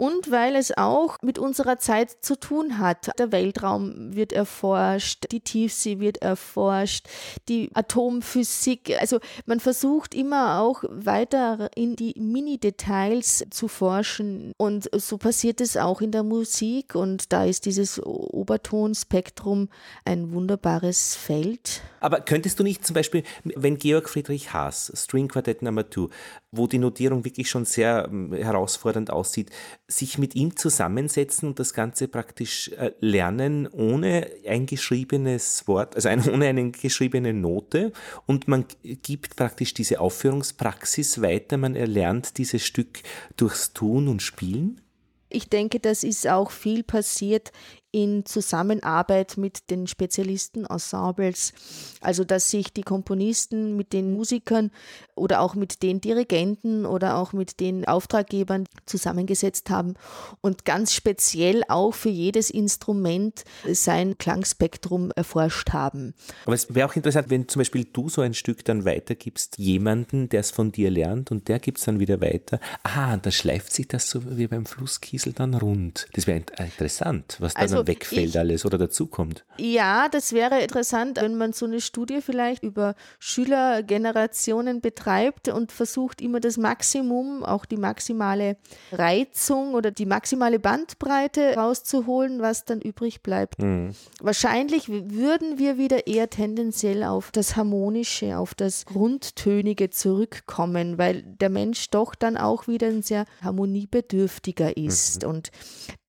und 0.02 0.32
weil 0.32 0.56
es 0.56 0.76
auch 0.76 1.18
mit 1.22 1.38
unserer 1.38 1.78
Zeit 1.78 2.10
zu 2.22 2.36
tun 2.36 2.80
hat. 2.80 3.12
Der 3.20 3.32
Weltraum 3.32 4.16
wird 4.16 4.34
erforscht, 4.34 5.32
die 5.32 5.42
Tiefsee 5.42 6.00
wird 6.00 6.24
erforscht, 6.24 7.08
die 7.48 7.70
Atomphysik. 7.76 9.00
Also 9.00 9.20
man 9.46 9.60
versucht 9.60 10.16
immer 10.16 10.60
auch 10.60 10.84
weiter 10.90 11.70
in 11.76 11.96
die 11.96 12.16
Mini-Details 12.20 13.46
zu 13.52 13.68
forschen 13.68 14.54
und 14.58 14.90
so 14.92 15.20
passiert 15.20 15.62
es 15.62 15.78
auch 15.78 16.02
in 16.02 16.12
der 16.12 16.24
Musik 16.24 16.96
und 16.96 17.32
da 17.32 17.46
ist 17.46 17.68
dieses 17.68 18.02
Obertonspektrum 18.02 19.70
ein 20.04 20.32
wunderbares 20.32 21.16
Feld. 21.16 21.84
Aber 22.00 22.22
könntest 22.22 22.60
du 22.60 22.64
nicht 22.64 22.88
zum 22.88 22.96
Beispiel, 22.96 23.22
wenn 23.44 23.78
Georg 23.78 24.10
Friedrich 24.10 24.52
Haas, 24.52 24.92
String 24.96 25.28
Quartet 25.28 25.62
Nummer 25.62 25.88
2, 25.88 26.08
wo 26.52 26.66
die 26.66 26.80
Notierung 26.80 27.24
wirklich 27.24 27.50
schon 27.52 27.66
sehr 27.66 28.10
ähm, 28.12 28.34
herausfordernd 28.34 29.12
aussieht, 29.12 29.52
sich 29.91 30.17
mit 30.17 30.36
ihm 30.36 30.56
zusammensetzen 30.56 31.49
und 31.49 31.60
das 31.60 31.73
Ganze 31.73 32.08
praktisch 32.08 32.69
äh, 32.69 32.91
lernen 32.99 33.67
ohne 33.67 34.27
ein 34.47 34.65
geschriebenes 34.65 35.67
Wort, 35.67 35.95
also 35.95 36.10
ohne 36.32 36.47
eine 36.47 36.71
geschriebene 36.71 37.34
Note 37.34 37.91
und 38.25 38.47
man 38.47 38.65
gibt 38.84 39.36
praktisch 39.36 39.73
diese 39.73 39.99
Aufführungspraxis 39.99 41.21
weiter, 41.21 41.58
man 41.58 41.75
erlernt 41.75 42.38
dieses 42.38 42.65
Stück 42.65 43.01
durchs 43.38 43.73
Tun 43.73 44.08
und 44.08 44.21
Spielen? 44.21 44.82
Ich 45.30 45.49
denke, 45.49 45.80
das 45.80 46.04
ist 46.04 46.27
auch 46.27 46.51
viel 46.51 46.84
passiert 46.84 47.51
in 47.91 48.25
Zusammenarbeit 48.25 49.38
mit 49.38 49.69
den 49.69 49.88
Spezialisten-Ensembles, 49.88 51.54
also 51.99 52.23
dass 52.23 52.49
sich 52.49 52.71
die 52.73 52.84
Komponisten 52.84 53.75
mit 53.75 53.93
den 53.93 54.13
Musikern 54.13 54.71
oder 55.15 55.41
auch 55.41 55.56
mit 55.56 55.84
den 55.84 56.01
Dirigenten 56.01 56.86
oder 56.86 57.17
auch 57.17 57.34
mit 57.34 57.60
den 57.60 57.86
Auftraggebern 57.86 58.65
zusammengesetzt 58.86 59.69
haben 59.69 59.95
und 60.41 60.65
ganz 60.65 60.93
speziell 60.93 61.63
auch 61.67 61.93
für 61.93 62.10
jedes 62.10 62.49
Instrument 62.49 63.43
sein 63.69 64.17
Klangspektrum 64.17 65.12
erforscht 65.15 65.71
haben. 65.73 66.13
Aber 66.45 66.56
es 66.56 66.73
wäre 66.73 66.89
auch 66.89 66.95
interessant, 66.95 67.30
wenn 67.30 67.47
zum 67.47 67.60
Beispiel 67.60 67.86
du 67.86 68.10
so 68.10 68.21
ein 68.21 68.34
Stück 68.34 68.63
dann 68.65 68.86
weitergibst, 68.86 69.58
jemanden, 69.58 70.30
der 70.30 70.39
es 70.39 70.51
von 70.51 70.71
dir 70.71 70.89
lernt 70.89 71.32
und 71.32 71.47
der 71.47 71.60
gibt 71.60 71.77
es 71.80 71.86
dann 71.86 71.99
wieder 71.99 72.21
weiter. 72.21 72.60
Ah, 72.84 73.17
da 73.17 73.32
schleift 73.32 73.73
sich 73.73 73.88
das 73.88 74.10
so 74.10 74.38
wie 74.38 74.47
beim 74.47 74.65
Flusskiesel 74.65 75.34
dann 75.34 75.54
rund. 75.54 76.08
Das 76.13 76.25
wäre 76.27 76.43
interessant, 76.58 77.38
was 77.39 77.54
da 77.54 77.60
also, 77.60 77.81
also 77.82 77.88
wegfällt 77.88 78.30
ich, 78.30 78.39
alles 78.39 78.65
oder 78.65 78.78
dazukommt. 78.78 79.46
Ja, 79.58 80.10
das 80.10 80.34
wäre 80.34 80.62
interessant, 80.62 81.20
wenn 81.22 81.38
man 81.38 81.54
so 81.54 81.65
eine 81.65 81.82
Studie 81.82 82.22
vielleicht 82.22 82.63
über 82.63 82.96
Schülergenerationen 83.20 84.82
betreibt 84.82 85.50
und 85.50 85.72
versucht 85.72 86.22
immer 86.22 86.39
das 86.39 86.58
Maximum, 86.58 87.44
auch 87.44 87.65
die 87.65 87.78
maximale 87.78 88.58
Reizung 88.91 89.74
oder 89.74 89.91
die 89.91 90.06
maximale 90.06 90.60
Bandbreite 90.60 91.56
rauszuholen, 91.56 92.41
was 92.41 92.65
dann 92.65 92.82
übrig 92.82 93.22
bleibt. 93.22 93.62
Mhm. 93.62 93.91
Wahrscheinlich 94.20 94.89
würden 94.89 95.60
wir 95.60 95.78
wieder 95.78 96.08
eher 96.08 96.30
tendenziell 96.30 97.04
auf 97.04 97.32
das 97.32 97.56
Harmonische, 97.56 98.38
auf 98.38 98.54
das 98.56 98.86
Grundtönige 98.86 99.89
zurückkommen, 99.89 100.98
weil 100.98 101.24
der 101.24 101.50
Mensch 101.50 101.89
doch 101.89 102.15
dann 102.15 102.38
auch 102.38 102.67
wieder 102.67 102.88
ein 102.88 103.02
sehr 103.02 103.26
harmoniebedürftiger 103.41 104.78
ist. 104.78 105.24
Mhm. 105.24 105.30
Und 105.30 105.51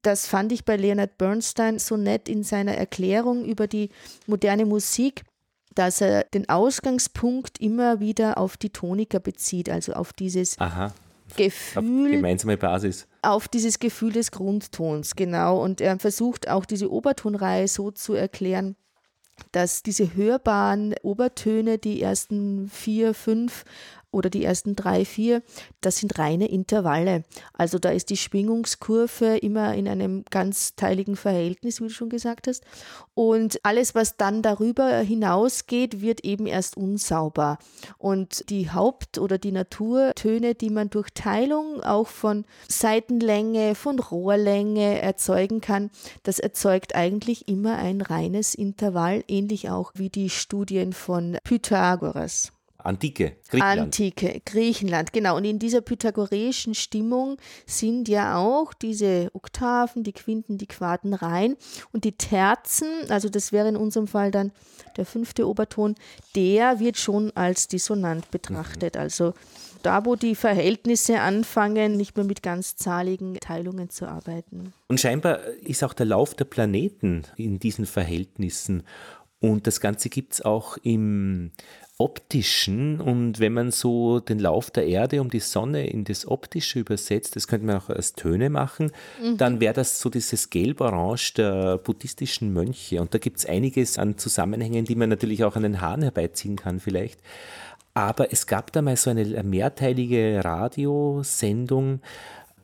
das 0.03 0.26
fand 0.26 0.53
ich 0.53 0.64
bei 0.64 0.76
Leonard 0.76 1.16
Bernstein 1.18 1.78
so 1.78 1.96
nett 1.96 2.28
in 2.28 2.42
seiner 2.42 2.74
Erklärung 2.74 3.44
über 3.44 3.66
die 3.66 3.90
moderne 4.26 4.66
Musik, 4.66 5.22
dass 5.74 6.00
er 6.00 6.24
den 6.24 6.48
Ausgangspunkt 6.48 7.61
immer 7.61 8.00
wieder 8.00 8.38
auf 8.38 8.57
die 8.57 8.70
Tonika 8.70 9.18
bezieht, 9.18 9.70
also 9.70 9.94
auf 9.94 10.12
dieses 10.12 10.59
Aha. 10.59 10.92
Gefühl. 11.36 12.07
Auf 12.07 12.11
gemeinsame 12.11 12.57
Basis. 12.59 13.07
Auf 13.22 13.48
dieses 13.48 13.78
Gefühl 13.78 14.12
des 14.12 14.30
Grundtons, 14.30 15.16
genau. 15.16 15.62
Und 15.62 15.80
er 15.80 15.98
versucht 15.98 16.48
auch 16.48 16.66
diese 16.66 16.90
Obertonreihe 16.90 17.68
so 17.68 17.90
zu 17.90 18.12
erklären, 18.12 18.76
dass 19.53 19.82
diese 19.82 20.14
hörbaren 20.14 20.94
Obertöne, 21.03 21.78
die 21.78 22.03
ersten 22.03 22.68
vier, 22.68 23.14
fünf, 23.14 23.64
oder 24.12 24.30
die 24.30 24.44
ersten 24.44 24.76
drei, 24.76 25.04
vier, 25.04 25.42
das 25.80 25.96
sind 25.96 26.18
reine 26.18 26.48
Intervalle. 26.48 27.24
Also 27.54 27.78
da 27.78 27.90
ist 27.90 28.10
die 28.10 28.16
Schwingungskurve 28.16 29.38
immer 29.38 29.74
in 29.74 29.88
einem 29.88 30.24
ganzteiligen 30.30 31.16
Verhältnis, 31.16 31.80
wie 31.80 31.84
du 31.84 31.90
schon 31.90 32.10
gesagt 32.10 32.46
hast. 32.46 32.62
Und 33.14 33.58
alles, 33.64 33.94
was 33.94 34.16
dann 34.16 34.42
darüber 34.42 34.98
hinausgeht, 34.98 36.00
wird 36.00 36.24
eben 36.24 36.46
erst 36.46 36.76
unsauber. 36.76 37.58
Und 37.98 38.48
die 38.50 38.70
Haupt- 38.70 39.18
oder 39.18 39.38
die 39.38 39.52
Naturtöne, 39.52 40.54
die 40.54 40.70
man 40.70 40.90
durch 40.90 41.10
Teilung 41.14 41.82
auch 41.82 42.08
von 42.08 42.44
Seitenlänge, 42.68 43.74
von 43.74 43.98
Rohrlänge 43.98 45.00
erzeugen 45.00 45.60
kann, 45.60 45.90
das 46.22 46.38
erzeugt 46.38 46.94
eigentlich 46.94 47.48
immer 47.48 47.76
ein 47.78 48.00
reines 48.00 48.54
Intervall, 48.54 49.24
ähnlich 49.26 49.70
auch 49.70 49.92
wie 49.94 50.10
die 50.10 50.30
Studien 50.30 50.92
von 50.92 51.38
Pythagoras. 51.44 52.52
Antike, 52.85 53.37
Griechenland. 53.49 53.80
Antike, 53.80 54.43
Griechenland, 54.45 55.12
genau. 55.12 55.37
Und 55.37 55.45
in 55.45 55.59
dieser 55.59 55.80
pythagoreischen 55.80 56.74
Stimmung 56.74 57.37
sind 57.66 58.09
ja 58.09 58.37
auch 58.37 58.74
diese 58.74 59.30
Oktaven, 59.33 60.03
die 60.05 60.12
Quinten, 60.12 60.59
die 60.59 60.66
Quarten 60.66 61.14
rein 61.14 61.57
und 61.93 62.05
die 62.05 62.12
Terzen, 62.12 62.89
also 63.09 63.28
das 63.28 63.53
wäre 63.53 63.68
in 63.68 63.76
unserem 63.76 64.07
Fall 64.07 64.30
dann 64.30 64.53
der 64.97 65.07
fünfte 65.07 65.49
Oberton, 65.49 65.95
der 66.37 66.80
wird 66.80 66.97
schon 66.99 67.30
als 67.35 67.68
dissonant 67.68 68.30
betrachtet. 68.30 68.95
Mhm. 68.95 69.01
Also 69.01 69.35
da, 69.83 70.05
wo 70.05 70.16
die 70.16 70.35
Verhältnisse 70.35 71.20
anfangen, 71.20 71.97
nicht 71.97 72.16
mehr 72.16 72.26
mit 72.26 72.43
ganzzahligen 72.43 73.35
Teilungen 73.41 73.91
zu 73.91 74.07
arbeiten. 74.07 74.72
Und 74.89 75.01
scheinbar 75.01 75.41
ist 75.62 75.83
auch 75.83 75.95
der 75.95 76.07
Lauf 76.07 76.35
der 76.35 76.45
Planeten 76.45 77.22
in 77.37 77.59
diesen 77.59 77.87
Verhältnissen. 77.87 78.85
Und 79.41 79.66
das 79.66 79.80
Ganze 79.80 80.09
gibt 80.09 80.35
es 80.35 80.43
auch 80.43 80.76
im 80.85 81.51
optischen 82.03 83.00
und 83.00 83.38
wenn 83.38 83.53
man 83.53 83.70
so 83.70 84.18
den 84.18 84.40
Lauf 84.40 84.70
der 84.72 84.86
Erde 84.86 85.20
um 85.20 85.30
die 85.30 85.40
Sonne 85.40 85.86
in 85.86 86.03
das 86.03 86.26
optische 86.26 86.80
übersetzt, 86.80 87.36
das 87.36 87.46
könnte 87.46 87.66
man 87.66 87.76
auch 87.76 87.88
als 87.88 88.14
Töne 88.14 88.50
machen, 88.50 88.90
mhm. 89.22 89.36
dann 89.36 89.61
wäre 89.61 89.74
das 89.74 90.00
so 90.00 90.11
dieses 90.11 90.50
Gelb-Orange 90.50 91.34
der 91.34 91.78
buddhistischen 91.78 92.53
Mönche. 92.53 93.00
Und 93.00 93.14
da 93.14 93.18
gibt 93.18 93.38
es 93.38 93.46
einiges 93.46 93.98
an 93.98 94.18
Zusammenhängen, 94.18 94.84
die 94.84 94.96
man 94.96 95.11
natürlich 95.11 95.44
auch 95.44 95.55
an 95.55 95.62
den 95.62 95.80
Haaren 95.80 96.03
herbeiziehen 96.03 96.57
kann 96.57 96.80
vielleicht. 96.80 97.20
Aber 97.94 98.32
es 98.32 98.46
gab 98.46 98.72
da 98.72 98.82
mal 98.82 98.96
so 98.96 99.11
eine 99.11 99.42
mehrteilige 99.44 100.40
Radiosendung, 100.44 102.00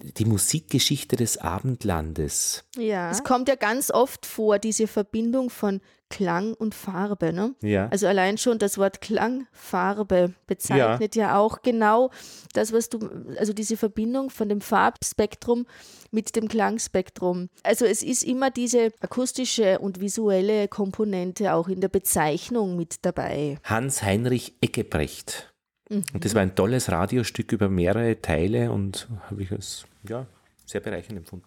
die 0.00 0.24
Musikgeschichte 0.24 1.16
des 1.16 1.38
Abendlandes. 1.38 2.64
Ja. 2.76 3.10
Es 3.10 3.24
kommt 3.24 3.48
ja 3.48 3.56
ganz 3.56 3.90
oft 3.90 4.26
vor, 4.26 4.58
diese 4.58 4.86
Verbindung 4.86 5.50
von 5.50 5.80
Klang 6.10 6.54
und 6.54 6.74
Farbe. 6.74 7.32
Ne? 7.32 7.54
Ja. 7.60 7.88
Also 7.88 8.06
allein 8.06 8.38
schon 8.38 8.58
das 8.58 8.78
Wort 8.78 9.00
Klangfarbe 9.00 10.34
bezeichnet 10.46 11.16
ja. 11.16 11.28
ja 11.28 11.38
auch 11.38 11.62
genau 11.62 12.10
das, 12.52 12.72
was 12.72 12.88
du, 12.88 12.98
also 13.38 13.52
diese 13.52 13.76
Verbindung 13.76 14.30
von 14.30 14.48
dem 14.48 14.60
Farbspektrum 14.60 15.66
mit 16.10 16.36
dem 16.36 16.48
Klangspektrum. 16.48 17.48
Also 17.62 17.84
es 17.84 18.02
ist 18.02 18.22
immer 18.22 18.50
diese 18.50 18.92
akustische 19.00 19.78
und 19.78 20.00
visuelle 20.00 20.68
Komponente 20.68 21.52
auch 21.52 21.68
in 21.68 21.80
der 21.80 21.88
Bezeichnung 21.88 22.76
mit 22.76 23.04
dabei. 23.04 23.58
Hans-Heinrich 23.64 24.54
Eckebrecht. 24.60 25.52
Mhm. 25.88 26.04
Und 26.14 26.24
das 26.24 26.34
war 26.34 26.42
ein 26.42 26.54
tolles 26.54 26.90
Radiostück 26.90 27.52
über 27.52 27.68
mehrere 27.68 28.20
Teile 28.20 28.70
und 28.72 29.08
habe 29.30 29.42
ich 29.42 29.52
als 29.52 29.84
ja, 30.08 30.26
sehr 30.64 30.80
bereichernd 30.80 31.18
empfunden. 31.18 31.46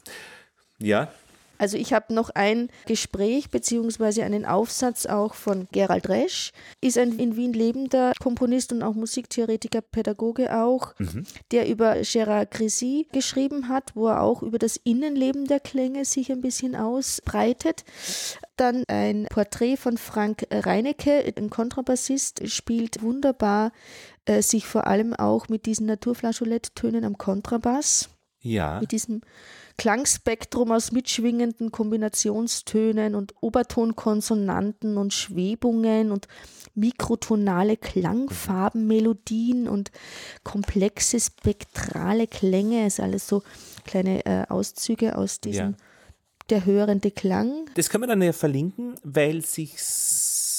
Ja, 0.79 1.11
also 1.61 1.77
ich 1.77 1.93
habe 1.93 2.11
noch 2.11 2.31
ein 2.31 2.69
Gespräch 2.87 3.51
beziehungsweise 3.51 4.23
einen 4.23 4.45
Aufsatz 4.45 5.05
auch 5.05 5.35
von 5.35 5.67
Gerald 5.71 6.09
Resch, 6.09 6.53
ist 6.81 6.97
ein 6.97 7.19
in 7.19 7.35
Wien 7.35 7.53
lebender 7.53 8.13
Komponist 8.19 8.73
und 8.73 8.81
auch 8.81 8.95
Musiktheoretiker, 8.95 9.81
Pädagoge 9.81 10.57
auch, 10.59 10.97
mhm. 10.97 11.23
der 11.51 11.69
über 11.69 11.97
Gérard 11.97 12.49
Grisi 12.49 13.05
geschrieben 13.11 13.69
hat, 13.69 13.95
wo 13.95 14.07
er 14.07 14.23
auch 14.23 14.41
über 14.41 14.57
das 14.57 14.77
Innenleben 14.77 15.45
der 15.45 15.59
Klänge 15.59 16.03
sich 16.03 16.31
ein 16.31 16.41
bisschen 16.41 16.75
ausbreitet. 16.75 17.83
Dann 18.57 18.83
ein 18.87 19.27
Porträt 19.29 19.77
von 19.77 19.99
Frank 19.99 20.47
Reinecke, 20.49 21.31
ein 21.37 21.51
Kontrabassist, 21.51 22.41
spielt 22.49 23.03
wunderbar 23.03 23.71
äh, 24.25 24.41
sich 24.41 24.65
vor 24.65 24.87
allem 24.87 25.13
auch 25.13 25.47
mit 25.47 25.67
diesen 25.67 25.85
Naturflageoletttönen 25.85 27.05
am 27.05 27.19
Kontrabass. 27.19 28.09
Ja. 28.41 28.79
Mit 28.79 28.91
diesem 28.91 29.21
Klangspektrum 29.77 30.71
aus 30.71 30.91
mitschwingenden 30.91 31.71
Kombinationstönen 31.71 33.15
und 33.15 33.33
Obertonkonsonanten 33.41 34.97
und 34.97 35.13
Schwebungen 35.13 36.11
und 36.11 36.27
mikrotonale 36.75 37.77
Klangfarben, 37.77 38.87
Melodien 38.87 39.67
und 39.67 39.91
komplexe 40.43 41.19
spektrale 41.19 42.27
Klänge. 42.27 42.85
Es 42.85 42.93
ist 42.93 42.99
alles 42.99 43.27
so 43.27 43.43
kleine 43.85 44.25
äh, 44.25 44.45
Auszüge 44.47 45.17
aus 45.17 45.41
diesem 45.41 45.71
ja. 45.71 45.77
der 46.49 46.65
hörende 46.65 47.11
Klang. 47.11 47.65
Das 47.75 47.89
können 47.89 48.03
wir 48.03 48.07
dann 48.07 48.21
ja 48.21 48.33
verlinken, 48.33 48.95
weil 49.03 49.41
sich 49.41 49.73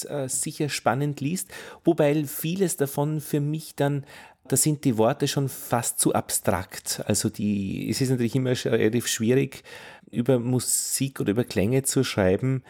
äh, 0.09 0.29
sicher 0.29 0.69
spannend 0.69 1.21
liest, 1.21 1.49
wobei 1.85 2.25
vieles 2.25 2.77
davon 2.77 3.21
für 3.21 3.41
mich 3.41 3.75
dann 3.75 4.05
da 4.49 4.57
sind 4.57 4.84
die 4.84 4.99
Worte 4.99 5.28
schon 5.28 5.49
fast 5.49 5.99
zu 5.99 6.14
abstrakt. 6.14 7.03
Also 7.07 7.28
die, 7.28 7.88
es 7.88 8.01
ist 8.01 8.11
natürlich 8.11 8.34
immer 8.34 8.51
relativ 8.51 9.07
schwierig, 9.07 9.62
über 10.11 10.38
Musik 10.38 11.20
oder 11.20 11.30
über 11.30 11.45
Klänge 11.45 11.82
zu 11.84 12.05
schreiben. 12.05 12.62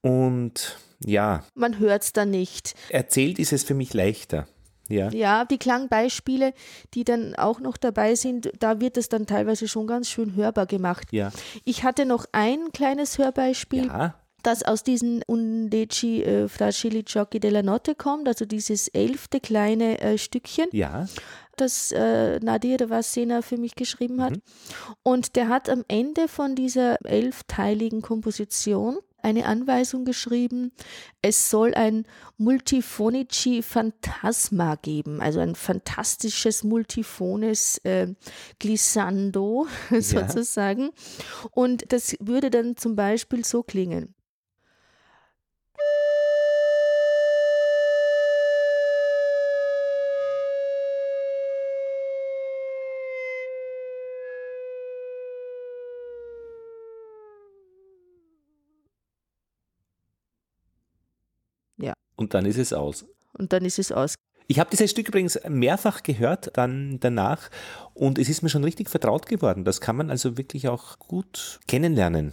Und 0.00 0.78
ja. 1.04 1.44
Man 1.54 1.78
hört 1.78 2.02
es 2.02 2.12
dann 2.12 2.30
nicht. 2.30 2.74
Erzählt 2.90 3.38
ist 3.38 3.52
es 3.52 3.64
für 3.64 3.74
mich 3.74 3.94
leichter. 3.94 4.46
Ja. 4.88 5.10
ja, 5.10 5.44
die 5.44 5.58
Klangbeispiele, 5.58 6.54
die 6.94 7.02
dann 7.02 7.34
auch 7.34 7.58
noch 7.58 7.76
dabei 7.76 8.14
sind, 8.14 8.52
da 8.60 8.80
wird 8.80 8.96
es 8.96 9.08
dann 9.08 9.26
teilweise 9.26 9.66
schon 9.66 9.88
ganz 9.88 10.08
schön 10.08 10.36
hörbar 10.36 10.66
gemacht. 10.66 11.08
Ja. 11.10 11.32
Ich 11.64 11.82
hatte 11.82 12.06
noch 12.06 12.26
ein 12.30 12.70
kleines 12.72 13.18
Hörbeispiel. 13.18 13.86
Ja 13.86 14.14
das 14.46 14.62
aus 14.62 14.82
diesen 14.82 15.22
Undeci 15.26 16.22
äh, 16.22 16.48
Fragili 16.48 17.02
Giochi 17.02 17.40
della 17.40 17.62
Notte 17.62 17.94
kommt, 17.94 18.28
also 18.28 18.44
dieses 18.44 18.88
elfte 18.88 19.40
kleine 19.40 20.00
äh, 20.00 20.18
Stückchen. 20.18 20.68
Ja 20.72 21.06
das 21.58 21.90
äh, 21.90 22.38
Nadir 22.40 22.90
Vassena 22.90 23.40
für 23.40 23.56
mich 23.56 23.74
geschrieben 23.74 24.22
hat. 24.22 24.32
Mhm. 24.32 24.42
Und 25.02 25.36
der 25.36 25.48
hat 25.48 25.70
am 25.70 25.84
Ende 25.88 26.28
von 26.28 26.54
dieser 26.54 26.98
elfteiligen 27.04 28.02
Komposition 28.02 28.98
eine 29.22 29.46
Anweisung 29.46 30.04
geschrieben, 30.04 30.70
es 31.20 31.50
soll 31.50 31.74
ein 31.74 32.06
Multifonici 32.36 33.60
Phantasma 33.62 34.76
geben, 34.76 35.20
also 35.20 35.40
ein 35.40 35.56
fantastisches 35.56 36.62
multiphones 36.62 37.78
äh, 37.78 38.14
Glissando 38.60 39.66
sozusagen. 39.98 40.82
Ja. 40.82 41.50
Und 41.50 41.92
das 41.92 42.16
würde 42.20 42.50
dann 42.50 42.76
zum 42.76 42.94
Beispiel 42.94 43.44
so 43.44 43.64
klingen. 43.64 44.14
Und 62.16 62.34
dann 62.34 62.46
ist 62.46 62.58
es 62.58 62.72
aus. 62.72 63.06
Und 63.32 63.52
dann 63.52 63.64
ist 63.64 63.78
es 63.78 63.92
aus. 63.92 64.14
Ich 64.48 64.60
habe 64.60 64.70
dieses 64.70 64.90
Stück 64.90 65.08
übrigens 65.08 65.38
mehrfach 65.48 66.02
gehört 66.02 66.56
dann 66.56 66.98
danach 67.00 67.50
und 67.94 68.18
es 68.18 68.28
ist 68.28 68.42
mir 68.42 68.48
schon 68.48 68.64
richtig 68.64 68.88
vertraut 68.88 69.26
geworden. 69.26 69.64
Das 69.64 69.80
kann 69.80 69.96
man 69.96 70.10
also 70.10 70.38
wirklich 70.38 70.68
auch 70.68 70.98
gut 70.98 71.58
kennenlernen. 71.66 72.32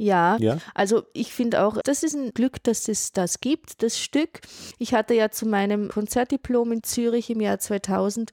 Ja, 0.00 0.36
ja, 0.38 0.58
also 0.74 1.02
ich 1.12 1.32
finde 1.32 1.64
auch, 1.64 1.82
das 1.82 2.04
ist 2.04 2.14
ein 2.14 2.30
Glück, 2.32 2.62
dass 2.62 2.86
es 2.86 3.12
das 3.12 3.40
gibt, 3.40 3.82
das 3.82 3.98
Stück. 3.98 4.40
Ich 4.78 4.94
hatte 4.94 5.12
ja 5.12 5.30
zu 5.30 5.44
meinem 5.44 5.88
Konzertdiplom 5.88 6.70
in 6.70 6.82
Zürich 6.84 7.30
im 7.30 7.40
Jahr 7.40 7.58
2000 7.58 8.30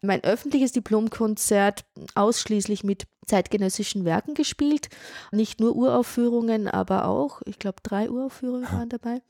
mein 0.00 0.24
öffentliches 0.24 0.72
Diplomkonzert 0.72 1.84
ausschließlich 2.14 2.82
mit 2.82 3.04
zeitgenössischen 3.26 4.04
Werken 4.04 4.34
gespielt. 4.34 4.88
Nicht 5.30 5.60
nur 5.60 5.76
Uraufführungen, 5.76 6.68
aber 6.68 7.06
auch, 7.06 7.42
ich 7.46 7.58
glaube, 7.58 7.78
drei 7.82 8.10
Uraufführungen 8.10 8.70
waren 8.70 8.88
dabei. 8.88 9.22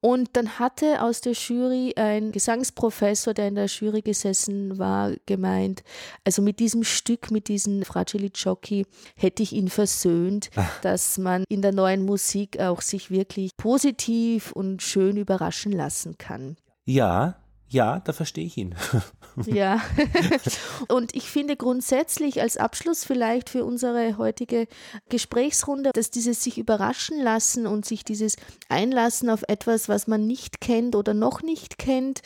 Und 0.00 0.30
dann 0.34 0.58
hatte 0.58 1.02
aus 1.02 1.20
der 1.20 1.32
Jury 1.32 1.94
ein 1.96 2.32
Gesangsprofessor, 2.32 3.34
der 3.34 3.48
in 3.48 3.54
der 3.54 3.66
Jury 3.66 4.02
gesessen 4.02 4.78
war, 4.78 5.12
gemeint, 5.26 5.82
also 6.24 6.42
mit 6.42 6.60
diesem 6.60 6.84
Stück, 6.84 7.30
mit 7.30 7.48
diesem 7.48 7.82
Fragili 7.82 8.30
Giochi, 8.30 8.86
hätte 9.16 9.42
ich 9.42 9.52
ihn 9.52 9.68
versöhnt, 9.68 10.50
Ach. 10.56 10.80
dass 10.82 11.18
man 11.18 11.44
in 11.48 11.62
der 11.62 11.72
neuen 11.72 12.04
Musik 12.04 12.60
auch 12.60 12.82
sich 12.82 13.10
wirklich 13.10 13.56
positiv 13.56 14.52
und 14.52 14.82
schön 14.82 15.16
überraschen 15.16 15.72
lassen 15.72 16.18
kann. 16.18 16.56
Ja, 16.84 17.36
ja, 17.68 18.00
da 18.00 18.12
verstehe 18.12 18.46
ich 18.46 18.56
ihn. 18.56 18.74
ja. 19.44 19.80
Und 20.88 21.14
ich 21.14 21.30
finde 21.30 21.56
grundsätzlich 21.56 22.40
als 22.40 22.56
Abschluss 22.56 23.04
vielleicht 23.04 23.50
für 23.50 23.64
unsere 23.64 24.16
heutige 24.16 24.66
Gesprächsrunde, 25.08 25.90
dass 25.92 26.10
dieses 26.10 26.42
sich 26.42 26.58
überraschen 26.58 27.20
lassen 27.20 27.66
und 27.66 27.84
sich 27.84 28.04
dieses 28.04 28.36
Einlassen 28.68 29.28
auf 29.30 29.42
etwas, 29.48 29.88
was 29.88 30.06
man 30.06 30.26
nicht 30.26 30.60
kennt 30.60 30.96
oder 30.96 31.14
noch 31.14 31.42
nicht 31.42 31.78
kennt, 31.78 32.22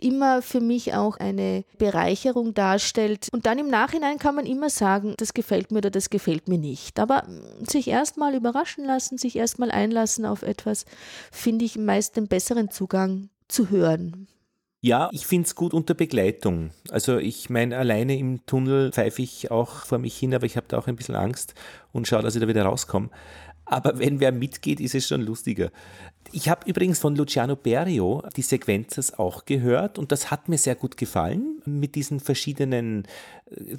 immer 0.00 0.42
für 0.42 0.60
mich 0.60 0.94
auch 0.94 1.16
eine 1.16 1.64
Bereicherung 1.78 2.54
darstellt. 2.54 3.28
Und 3.32 3.46
dann 3.46 3.58
im 3.58 3.68
Nachhinein 3.68 4.18
kann 4.18 4.34
man 4.34 4.46
immer 4.46 4.70
sagen, 4.70 5.14
das 5.16 5.34
gefällt 5.34 5.72
mir 5.72 5.78
oder 5.78 5.90
das 5.90 6.10
gefällt 6.10 6.48
mir 6.48 6.58
nicht. 6.58 7.00
Aber 7.00 7.26
sich 7.66 7.88
erstmal 7.88 8.34
überraschen 8.34 8.84
lassen, 8.84 9.18
sich 9.18 9.36
erstmal 9.36 9.70
einlassen 9.70 10.26
auf 10.26 10.42
etwas, 10.42 10.84
finde 11.32 11.64
ich 11.64 11.76
meist 11.76 12.16
den 12.16 12.28
besseren 12.28 12.70
Zugang 12.70 13.30
zu 13.48 13.70
hören. 13.70 14.28
Ja, 14.82 15.10
ich 15.12 15.26
finde 15.26 15.46
es 15.46 15.54
gut 15.54 15.74
unter 15.74 15.92
Begleitung. 15.92 16.70
Also 16.88 17.18
ich 17.18 17.50
meine, 17.50 17.76
alleine 17.76 18.16
im 18.16 18.46
Tunnel 18.46 18.92
pfeife 18.92 19.20
ich 19.20 19.50
auch 19.50 19.84
vor 19.84 19.98
mich 19.98 20.16
hin, 20.16 20.34
aber 20.34 20.46
ich 20.46 20.56
habe 20.56 20.66
da 20.68 20.78
auch 20.78 20.86
ein 20.86 20.96
bisschen 20.96 21.16
Angst 21.16 21.54
und 21.92 22.08
schaue, 22.08 22.22
dass 22.22 22.34
ich 22.34 22.40
da 22.40 22.48
wieder 22.48 22.64
rauskomme. 22.64 23.10
Aber 23.66 23.98
wenn 23.98 24.20
wer 24.20 24.32
mitgeht, 24.32 24.80
ist 24.80 24.94
es 24.94 25.06
schon 25.06 25.20
lustiger. 25.20 25.70
Ich 26.32 26.48
habe 26.48 26.68
übrigens 26.68 26.98
von 26.98 27.14
Luciano 27.14 27.56
Berio 27.56 28.22
die 28.36 28.42
Sequenzers 28.42 29.18
auch 29.18 29.44
gehört 29.44 29.98
und 29.98 30.12
das 30.12 30.30
hat 30.30 30.48
mir 30.48 30.58
sehr 30.58 30.74
gut 30.74 30.96
gefallen 30.96 31.60
mit 31.66 31.94
diesen 31.94 32.18
verschiedenen, 32.18 33.06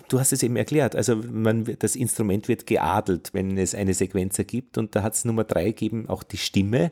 du 0.07 0.19
hast 0.19 0.33
es 0.33 0.43
eben 0.43 0.55
erklärt, 0.55 0.95
also 0.95 1.15
man, 1.15 1.75
das 1.79 1.95
Instrument 1.95 2.47
wird 2.47 2.67
geadelt, 2.67 3.31
wenn 3.33 3.57
es 3.57 3.75
eine 3.75 3.93
Sequenzer 3.93 4.43
gibt 4.43 4.77
und 4.77 4.95
da 4.95 5.03
hat 5.03 5.15
es 5.15 5.25
Nummer 5.25 5.43
drei 5.43 5.65
gegeben, 5.65 6.07
auch 6.07 6.23
die 6.23 6.37
Stimme 6.37 6.91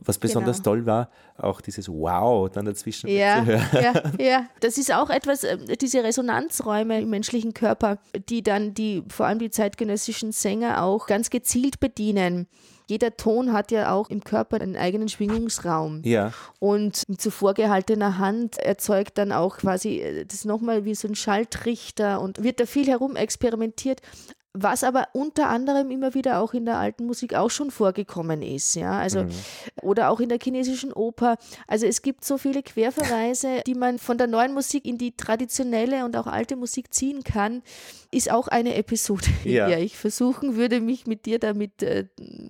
was 0.00 0.18
besonders 0.18 0.58
genau. 0.58 0.64
toll 0.64 0.86
war, 0.86 1.10
auch 1.36 1.60
dieses 1.60 1.88
Wow 1.88 2.50
dann 2.50 2.64
dazwischen 2.64 3.08
ja, 3.08 3.38
zu 3.38 3.46
hören. 3.46 3.68
Ja, 3.72 4.02
ja, 4.24 4.46
das 4.60 4.78
ist 4.78 4.92
auch 4.92 5.10
etwas, 5.10 5.44
äh, 5.44 5.58
diese 5.76 6.04
Resonanzräume 6.04 7.00
im 7.00 7.10
menschlichen 7.10 7.54
Körper, 7.54 7.98
die 8.28 8.42
dann 8.42 8.74
die, 8.74 9.02
vor 9.08 9.26
allem 9.26 9.38
die 9.38 9.50
zeitgenössischen 9.50 10.32
Sänger 10.32 10.82
auch 10.82 11.06
ganz 11.06 11.30
gezielt 11.30 11.80
bedienen. 11.80 12.46
Jeder 12.88 13.16
Ton 13.16 13.52
hat 13.52 13.72
ja 13.72 13.92
auch 13.92 14.10
im 14.10 14.22
Körper 14.22 14.60
einen 14.60 14.76
eigenen 14.76 15.08
Schwingungsraum. 15.08 16.02
Ja. 16.04 16.32
Und 16.60 17.08
mit 17.08 17.20
so 17.20 17.30
vorgehaltener 17.30 18.18
Hand 18.18 18.58
erzeugt 18.58 19.18
dann 19.18 19.32
auch 19.32 19.56
quasi 19.56 20.00
äh, 20.00 20.24
das 20.24 20.44
nochmal 20.44 20.84
wie 20.84 20.94
so 20.94 21.08
ein 21.08 21.16
Schaltrichter 21.16 22.20
und 22.20 22.42
wird 22.42 22.60
da 22.60 22.66
viel 22.66 22.86
herum 22.86 23.16
experimentiert 23.16 24.00
was 24.56 24.84
aber 24.84 25.08
unter 25.12 25.48
anderem 25.48 25.90
immer 25.90 26.14
wieder 26.14 26.40
auch 26.40 26.54
in 26.54 26.64
der 26.64 26.78
alten 26.78 27.06
Musik 27.06 27.34
auch 27.34 27.50
schon 27.50 27.70
vorgekommen 27.70 28.42
ist, 28.42 28.74
ja, 28.74 28.98
also 28.98 29.24
mhm. 29.24 29.30
oder 29.82 30.10
auch 30.10 30.20
in 30.20 30.28
der 30.28 30.38
chinesischen 30.42 30.92
Oper. 30.92 31.36
Also 31.66 31.86
es 31.86 32.02
gibt 32.02 32.24
so 32.24 32.38
viele 32.38 32.62
Querverweise, 32.62 33.62
die 33.66 33.74
man 33.74 33.98
von 33.98 34.18
der 34.18 34.26
neuen 34.26 34.54
Musik 34.54 34.86
in 34.86 34.98
die 34.98 35.16
traditionelle 35.16 36.04
und 36.04 36.16
auch 36.16 36.26
alte 36.26 36.56
Musik 36.56 36.92
ziehen 36.92 37.22
kann, 37.22 37.62
ist 38.10 38.30
auch 38.30 38.48
eine 38.48 38.74
Episode, 38.76 39.26
ja. 39.44 39.64
in 39.64 39.70
der 39.70 39.80
ich 39.80 39.96
versuchen 39.96 40.56
würde, 40.56 40.80
mich 40.80 41.06
mit 41.06 41.26
dir 41.26 41.38
damit 41.38 41.82
äh, 41.82 42.06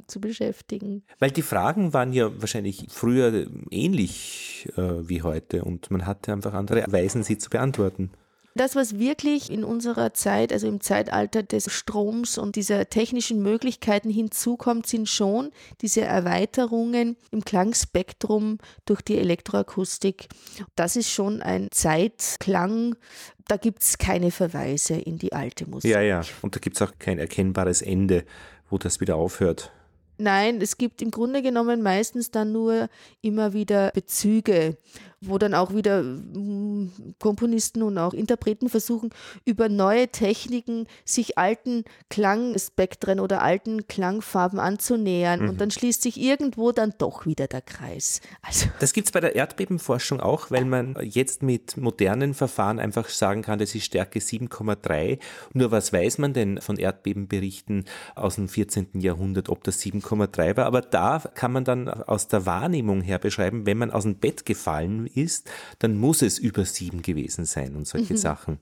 zu 0.07 0.21
beschäftigen. 0.21 1.03
Weil 1.19 1.31
die 1.31 1.43
Fragen 1.43 1.93
waren 1.93 2.13
ja 2.13 2.31
wahrscheinlich 2.41 2.87
früher 2.89 3.47
ähnlich 3.71 4.69
äh, 4.77 5.09
wie 5.09 5.23
heute 5.23 5.65
und 5.65 5.91
man 5.91 6.07
hatte 6.07 6.33
einfach 6.33 6.55
andere 6.55 6.85
Weisen, 6.89 7.23
sie 7.23 7.39
zu 7.39 7.51
beantworten. 7.51 8.11
Das, 8.57 8.75
was 8.75 8.99
wirklich 8.99 9.51
in 9.51 9.65
unserer 9.65 10.15
Zeit, 10.15 10.51
also 10.51 10.67
im 10.67 10.81
Zeitalter 10.81 11.43
des 11.43 11.71
Stroms 11.71 12.39
und 12.39 12.57
dieser 12.57 12.89
technischen 12.89 13.43
Möglichkeiten 13.43 14.09
hinzukommt, 14.09 14.87
sind 14.87 15.11
schon 15.11 15.51
diese 15.83 16.01
Erweiterungen 16.01 17.17
im 17.31 17.45
Klangspektrum 17.45 18.57
durch 18.87 19.03
die 19.03 19.19
Elektroakustik. 19.19 20.29
Das 20.75 20.97
ist 20.97 21.11
schon 21.11 21.43
ein 21.43 21.69
Zeitklang, 21.71 22.97
da 23.47 23.59
gibt 23.59 23.83
es 23.83 23.99
keine 23.99 24.31
Verweise 24.31 24.95
in 24.95 25.19
die 25.19 25.35
alte 25.35 25.69
Musik. 25.69 25.91
Ja, 25.91 26.01
ja, 26.01 26.23
und 26.41 26.57
da 26.57 26.59
gibt 26.59 26.77
es 26.77 26.83
auch 26.83 26.93
kein 26.99 27.19
erkennbares 27.19 27.83
Ende, 27.83 28.25
wo 28.71 28.79
das 28.79 29.01
wieder 29.01 29.17
aufhört. 29.17 29.71
Nein, 30.19 30.63
es 30.63 30.79
gibt 30.79 31.03
im 31.03 31.11
Grunde 31.11 31.43
genommen 31.43 31.83
meistens 31.83 32.31
dann 32.31 32.53
nur 32.53 32.89
immer 33.21 33.53
wieder 33.53 33.91
Bezüge 33.91 34.79
wo 35.21 35.39
dann 35.39 35.55
auch 35.55 35.75
wieder 35.75 36.01
hm, 36.01 36.93
Komponisten 37.19 37.83
und 37.83 37.97
auch 37.99 38.13
Interpreten 38.13 38.69
versuchen, 38.69 39.11
über 39.45 39.69
neue 39.69 40.09
Techniken 40.09 40.87
sich 41.05 41.39
alten 41.39 41.85
Klangspektren 42.11 43.21
oder 43.21 43.43
alten 43.43 43.87
Klangfarben 43.87 44.59
anzunähern. 44.59 45.43
Mhm. 45.43 45.49
Und 45.49 45.61
dann 45.61 45.71
schließt 45.71 46.03
sich 46.03 46.21
irgendwo 46.21 46.73
dann 46.73 46.95
doch 46.99 47.27
wieder 47.27 47.47
der 47.47 47.63
Kreis. 47.63 48.21
Also. 48.43 48.67
Das 48.79 48.93
gibt 48.93 49.09
es 49.09 49.13
bei 49.13 49.21
der 49.21 49.35
Erdbebenforschung 49.35 50.21
auch, 50.21 50.51
weil 50.51 50.65
man 50.65 50.97
jetzt 51.03 51.43
mit 51.43 51.77
modernen 51.77 52.35
Verfahren 52.35 52.79
einfach 52.79 53.09
sagen 53.09 53.43
kann, 53.43 53.59
das 53.59 53.75
ist 53.75 53.85
Stärke 53.85 54.19
7,3. 54.19 55.19
Nur 55.55 55.71
was 55.71 55.93
weiß 55.93 56.19
man 56.19 56.35
denn 56.35 56.61
von 56.61 56.77
Erdbebenberichten 56.77 57.85
aus 58.15 58.37
dem 58.37 58.49
14. 58.49 59.01
Jahrhundert, 59.01 59.49
ob 59.49 59.65
das 59.65 59.81
7,3 59.81 60.57
war? 60.57 60.67
Aber 60.67 60.83
da 60.83 61.23
kann 61.35 61.53
man 61.53 61.65
dann 61.65 61.89
aus 61.89 62.29
der 62.29 62.45
Wahrnehmung 62.45 63.01
her 63.01 63.19
beschreiben, 63.19 63.67
wenn 63.67 63.79
man 63.79 63.91
aus 63.91 64.03
dem 64.03 64.17
Bett 64.17 64.45
gefallen 64.45 65.06
ist, 65.07 65.51
dann 65.79 65.97
muss 65.97 66.23
es 66.23 66.39
über 66.39 66.65
sieben 66.65 67.03
gewesen 67.03 67.45
sein 67.45 67.77
und 67.77 67.87
solche 67.87 68.15
mhm. 68.15 68.19
Sachen. 68.19 68.59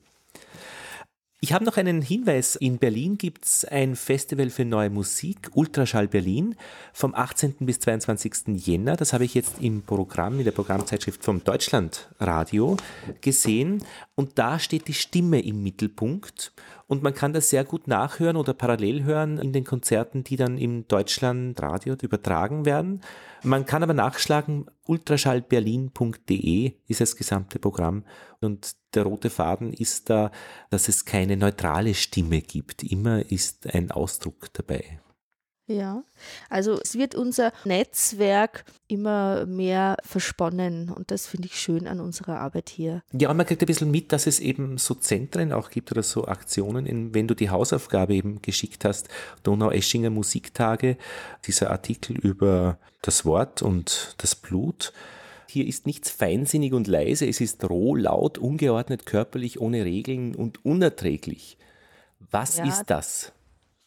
Ich 1.45 1.53
habe 1.53 1.67
noch 1.67 1.77
einen 1.77 2.01
Hinweis. 2.01 2.57
In 2.57 2.79
Berlin 2.79 3.19
gibt 3.19 3.45
es 3.45 3.67
ein 3.67 3.97
Festival 3.97 4.49
für 4.49 4.65
neue 4.65 4.89
Musik, 4.89 5.51
Ultraschall 5.53 6.09
Berlin, 6.09 6.57
vom 6.95 7.15
18. 7.15 7.57
bis 7.61 7.81
22. 7.81 8.57
Jänner. 8.67 8.97
Das 8.97 9.13
habe 9.13 9.27
ich 9.27 9.35
jetzt 9.35 9.57
im 9.61 9.83
Programm, 9.83 10.39
in 10.39 10.47
der 10.47 10.53
Programmzeitschrift 10.53 11.23
vom 11.23 11.45
Deutschlandradio 11.45 12.79
gesehen. 13.21 13.85
Und 14.15 14.39
da 14.39 14.59
steht 14.59 14.89
die 14.89 14.95
Stimme 14.95 15.39
im 15.41 15.63
Mittelpunkt. 15.63 16.55
Und 16.87 17.03
man 17.03 17.15
kann 17.15 17.33
das 17.33 17.51
sehr 17.51 17.65
gut 17.65 17.89
nachhören 17.89 18.37
oder 18.37 18.53
parallel 18.55 19.05
hören 19.05 19.39
in 19.39 19.53
den 19.53 19.65
Konzerten, 19.65 20.23
die 20.25 20.37
dann 20.37 20.59
im 20.59 20.87
Deutschlandradio 20.87 21.97
übertragen 22.03 22.65
werden. 22.67 23.01
Man 23.43 23.65
kann 23.65 23.83
aber 23.83 23.95
nachschlagen, 23.95 24.67
ultraschallberlin.de 24.87 26.73
ist 26.87 27.01
das 27.01 27.17
gesamte 27.17 27.59
Programm 27.59 28.05
und 28.41 28.77
der 28.95 29.05
rote 29.05 29.31
Faden 29.31 29.73
ist 29.73 30.11
da, 30.11 30.31
dass 30.71 30.89
es 30.89 31.05
keine 31.05 31.37
neutrale 31.37 31.95
Stimme 31.95 32.41
gibt. 32.41 32.83
Immer 32.83 33.31
ist 33.31 33.73
ein 33.75 33.91
Ausdruck 33.91 34.53
dabei. 34.53 35.01
Ja, 35.67 36.03
also 36.51 36.79
es 36.79 36.99
wird 36.99 37.15
unser 37.15 37.51
Netzwerk 37.65 38.67
immer 38.87 39.47
mehr 39.47 39.97
versponnen 40.05 40.91
und 40.91 41.11
das 41.11 41.27
finde 41.27 41.49
ich 41.49 41.59
schön 41.59 41.87
an 41.87 42.01
unserer 42.01 42.39
Arbeit 42.41 42.69
hier. 42.69 43.03
Ja, 43.13 43.31
und 43.31 43.39
man 43.39 43.47
kriegt 43.47 43.63
ein 43.63 43.67
bisschen 43.67 43.91
mit, 43.91 44.13
dass 44.13 44.27
es 44.27 44.41
eben 44.41 44.77
so 44.77 44.95
Zentren 44.95 45.53
auch 45.53 45.71
gibt 45.71 45.91
oder 45.91 46.03
so 46.03 46.27
Aktionen, 46.27 46.85
in, 46.85 47.15
wenn 47.15 47.29
du 47.29 47.35
die 47.35 47.49
Hausaufgabe 47.49 48.15
eben 48.15 48.43
geschickt 48.43 48.85
hast, 48.85 49.09
Donau-Eschinger 49.43 50.11
Musiktage, 50.11 50.99
dieser 51.47 51.71
Artikel 51.71 52.19
über 52.19 52.79
das 53.01 53.25
Wort 53.25 53.63
und 53.63 54.17
das 54.19 54.35
Blut. 54.35 54.93
Hier 55.49 55.67
ist 55.67 55.87
nichts 55.87 56.11
feinsinnig 56.11 56.75
und 56.75 56.89
leise, 56.89 57.27
es 57.27 57.41
ist 57.41 57.65
roh, 57.65 57.95
laut, 57.95 58.37
ungeordnet, 58.37 59.07
körperlich, 59.07 59.61
ohne 59.63 59.87
Regeln 59.87 60.35
und 60.35 60.63
unerträglich. 60.63 61.57
Was 62.31 62.59
ja, 62.59 62.67
ist 62.67 62.85
das? 62.89 63.33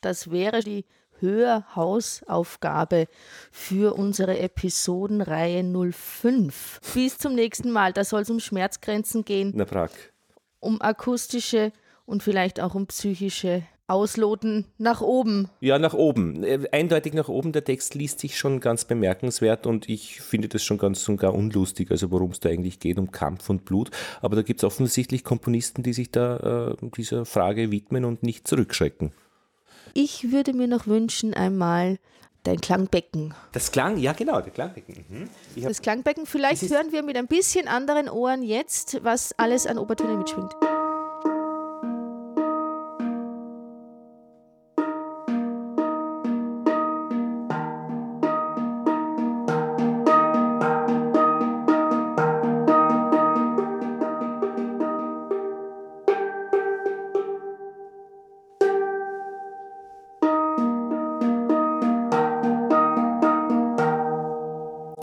Das 0.01 0.31
wäre 0.31 0.61
die 0.61 0.85
Hörhausaufgabe 1.19 3.07
für 3.51 3.95
unsere 3.95 4.39
Episodenreihe 4.39 5.63
05. 5.63 6.81
Bis 6.93 7.17
zum 7.17 7.35
nächsten 7.35 7.71
Mal. 7.71 7.93
Da 7.93 8.03
soll 8.03 8.21
es 8.21 8.29
um 8.29 8.39
Schmerzgrenzen 8.39 9.25
gehen. 9.25 9.53
Na, 9.55 9.65
Prag. 9.65 9.91
Um 10.59 10.81
akustische 10.81 11.71
und 12.05 12.23
vielleicht 12.23 12.59
auch 12.59 12.75
um 12.75 12.87
psychische 12.87 13.63
Ausloten 13.89 14.65
nach 14.77 14.99
oben. 14.99 15.49
Ja, 15.61 15.79
nach 15.79 15.93
oben. 15.93 16.43
Äh, 16.43 16.67
eindeutig 16.73 17.13
nach 17.13 17.29
oben. 17.29 17.53
Der 17.53 17.63
Text 17.63 17.95
liest 17.95 18.19
sich 18.19 18.37
schon 18.37 18.59
ganz 18.59 18.83
bemerkenswert 18.83 19.65
und 19.65 19.87
ich 19.87 20.19
finde 20.19 20.49
das 20.49 20.63
schon 20.63 20.77
ganz 20.77 21.07
und 21.07 21.17
gar 21.17 21.33
unlustig, 21.33 21.89
also 21.89 22.11
worum 22.11 22.31
es 22.31 22.41
da 22.41 22.49
eigentlich 22.49 22.79
geht, 22.79 22.99
um 22.99 23.11
Kampf 23.11 23.49
und 23.49 23.63
Blut. 23.63 23.91
Aber 24.21 24.35
da 24.35 24.41
gibt 24.41 24.59
es 24.59 24.65
offensichtlich 24.65 25.23
Komponisten, 25.23 25.83
die 25.83 25.93
sich 25.93 26.11
da 26.11 26.75
äh, 26.81 26.89
dieser 26.97 27.25
Frage 27.25 27.71
widmen 27.71 28.03
und 28.03 28.23
nicht 28.23 28.45
zurückschrecken. 28.45 29.13
Ich 29.99 30.31
würde 30.31 30.53
mir 30.53 30.67
noch 30.67 30.85
wünschen, 30.85 31.33
einmal 31.33 31.97
dein 32.43 32.61
Klangbecken. 32.61 33.33
Das 33.51 33.71
Klang, 33.71 33.97
ja 33.97 34.13
genau, 34.13 34.39
der 34.41 34.51
Klangbecken. 34.51 35.03
Mhm. 35.09 35.29
Das 35.63 35.81
Klangbecken, 35.81 36.27
vielleicht 36.27 36.61
hören 36.69 36.91
wir 36.91 37.01
mit 37.01 37.17
ein 37.17 37.25
bisschen 37.25 37.67
anderen 37.67 38.07
Ohren 38.07 38.43
jetzt, 38.43 39.03
was 39.03 39.33
alles 39.39 39.65
an 39.65 39.79
Obertöne 39.79 40.15
mitschwingt. 40.15 40.53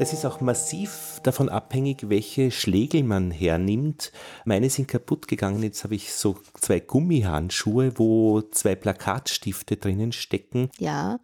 Das 0.04 0.12
ist 0.12 0.26
auch 0.26 0.42
massiv 0.42 1.18
davon 1.22 1.48
abhängig, 1.48 2.10
welche 2.10 2.50
Schlägel 2.50 3.02
man 3.04 3.30
hernimmt. 3.30 4.12
Meine 4.44 4.68
sind 4.68 4.86
kaputt 4.86 5.28
gegangen. 5.28 5.62
Jetzt 5.62 5.82
habe 5.82 5.94
ich 5.94 6.12
so 6.12 6.36
zwei 6.60 6.78
Gummihandschuhe, 6.78 7.98
wo 7.98 8.42
zwei 8.42 8.74
Plakatstifte 8.74 9.78
drinnen 9.78 10.12
stecken. 10.12 10.68
Ja, 10.78 11.20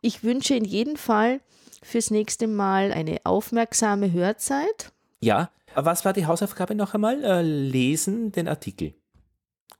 ich 0.00 0.22
wünsche 0.22 0.54
in 0.54 0.64
jedem 0.64 0.94
Fall 0.94 1.40
fürs 1.82 2.12
nächste 2.12 2.46
Mal 2.46 2.92
eine 2.92 3.18
aufmerksame 3.24 4.12
Hörzeit. 4.12 4.92
Ja, 5.18 5.50
Was 5.74 6.04
war 6.04 6.12
die 6.12 6.26
Hausaufgabe 6.26 6.76
noch 6.76 6.94
einmal? 6.94 7.24
Äh, 7.24 7.42
lesen 7.42 8.30
den 8.30 8.46
Artikel. 8.46 8.94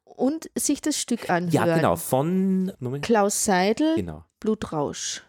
Und 0.05 0.51
sich 0.57 0.83
das 0.83 0.97
Stück 0.99 1.31
anhören. 1.31 1.53
Ja, 1.53 1.77
genau. 1.77 1.95
Von. 1.95 2.73
Klaus 3.03 3.45
Seidel, 3.45 3.95
Genau. 3.95 4.25
Blutrausch. 4.41 5.23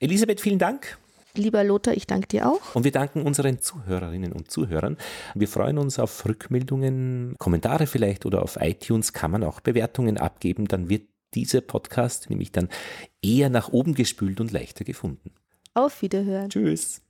Elisabeth, 0.00 0.42
vielen 0.42 0.58
Dank. 0.58 0.98
Lieber 1.34 1.64
Lothar, 1.64 1.94
ich 1.94 2.06
danke 2.06 2.28
dir 2.28 2.48
auch. 2.48 2.74
Und 2.74 2.84
wir 2.84 2.92
danken 2.92 3.22
unseren 3.22 3.60
Zuhörerinnen 3.60 4.32
und 4.32 4.50
Zuhörern. 4.50 4.98
Wir 5.34 5.48
freuen 5.48 5.78
uns 5.78 5.98
auf 5.98 6.26
Rückmeldungen, 6.26 7.36
Kommentare 7.38 7.86
vielleicht 7.86 8.26
oder 8.26 8.42
auf 8.42 8.58
iTunes 8.60 9.12
kann 9.14 9.30
man 9.30 9.42
auch 9.42 9.60
Bewertungen 9.60 10.18
abgeben. 10.18 10.68
Dann 10.68 10.90
wird 10.90 11.08
dieser 11.34 11.62
Podcast 11.62 12.28
nämlich 12.28 12.52
dann 12.52 12.68
eher 13.22 13.48
nach 13.48 13.70
oben 13.70 13.94
gespült 13.94 14.40
und 14.40 14.52
leichter 14.52 14.84
gefunden. 14.84 15.32
Auf 15.74 16.02
Wiederhören. 16.02 16.50
Tschüss. 16.50 17.00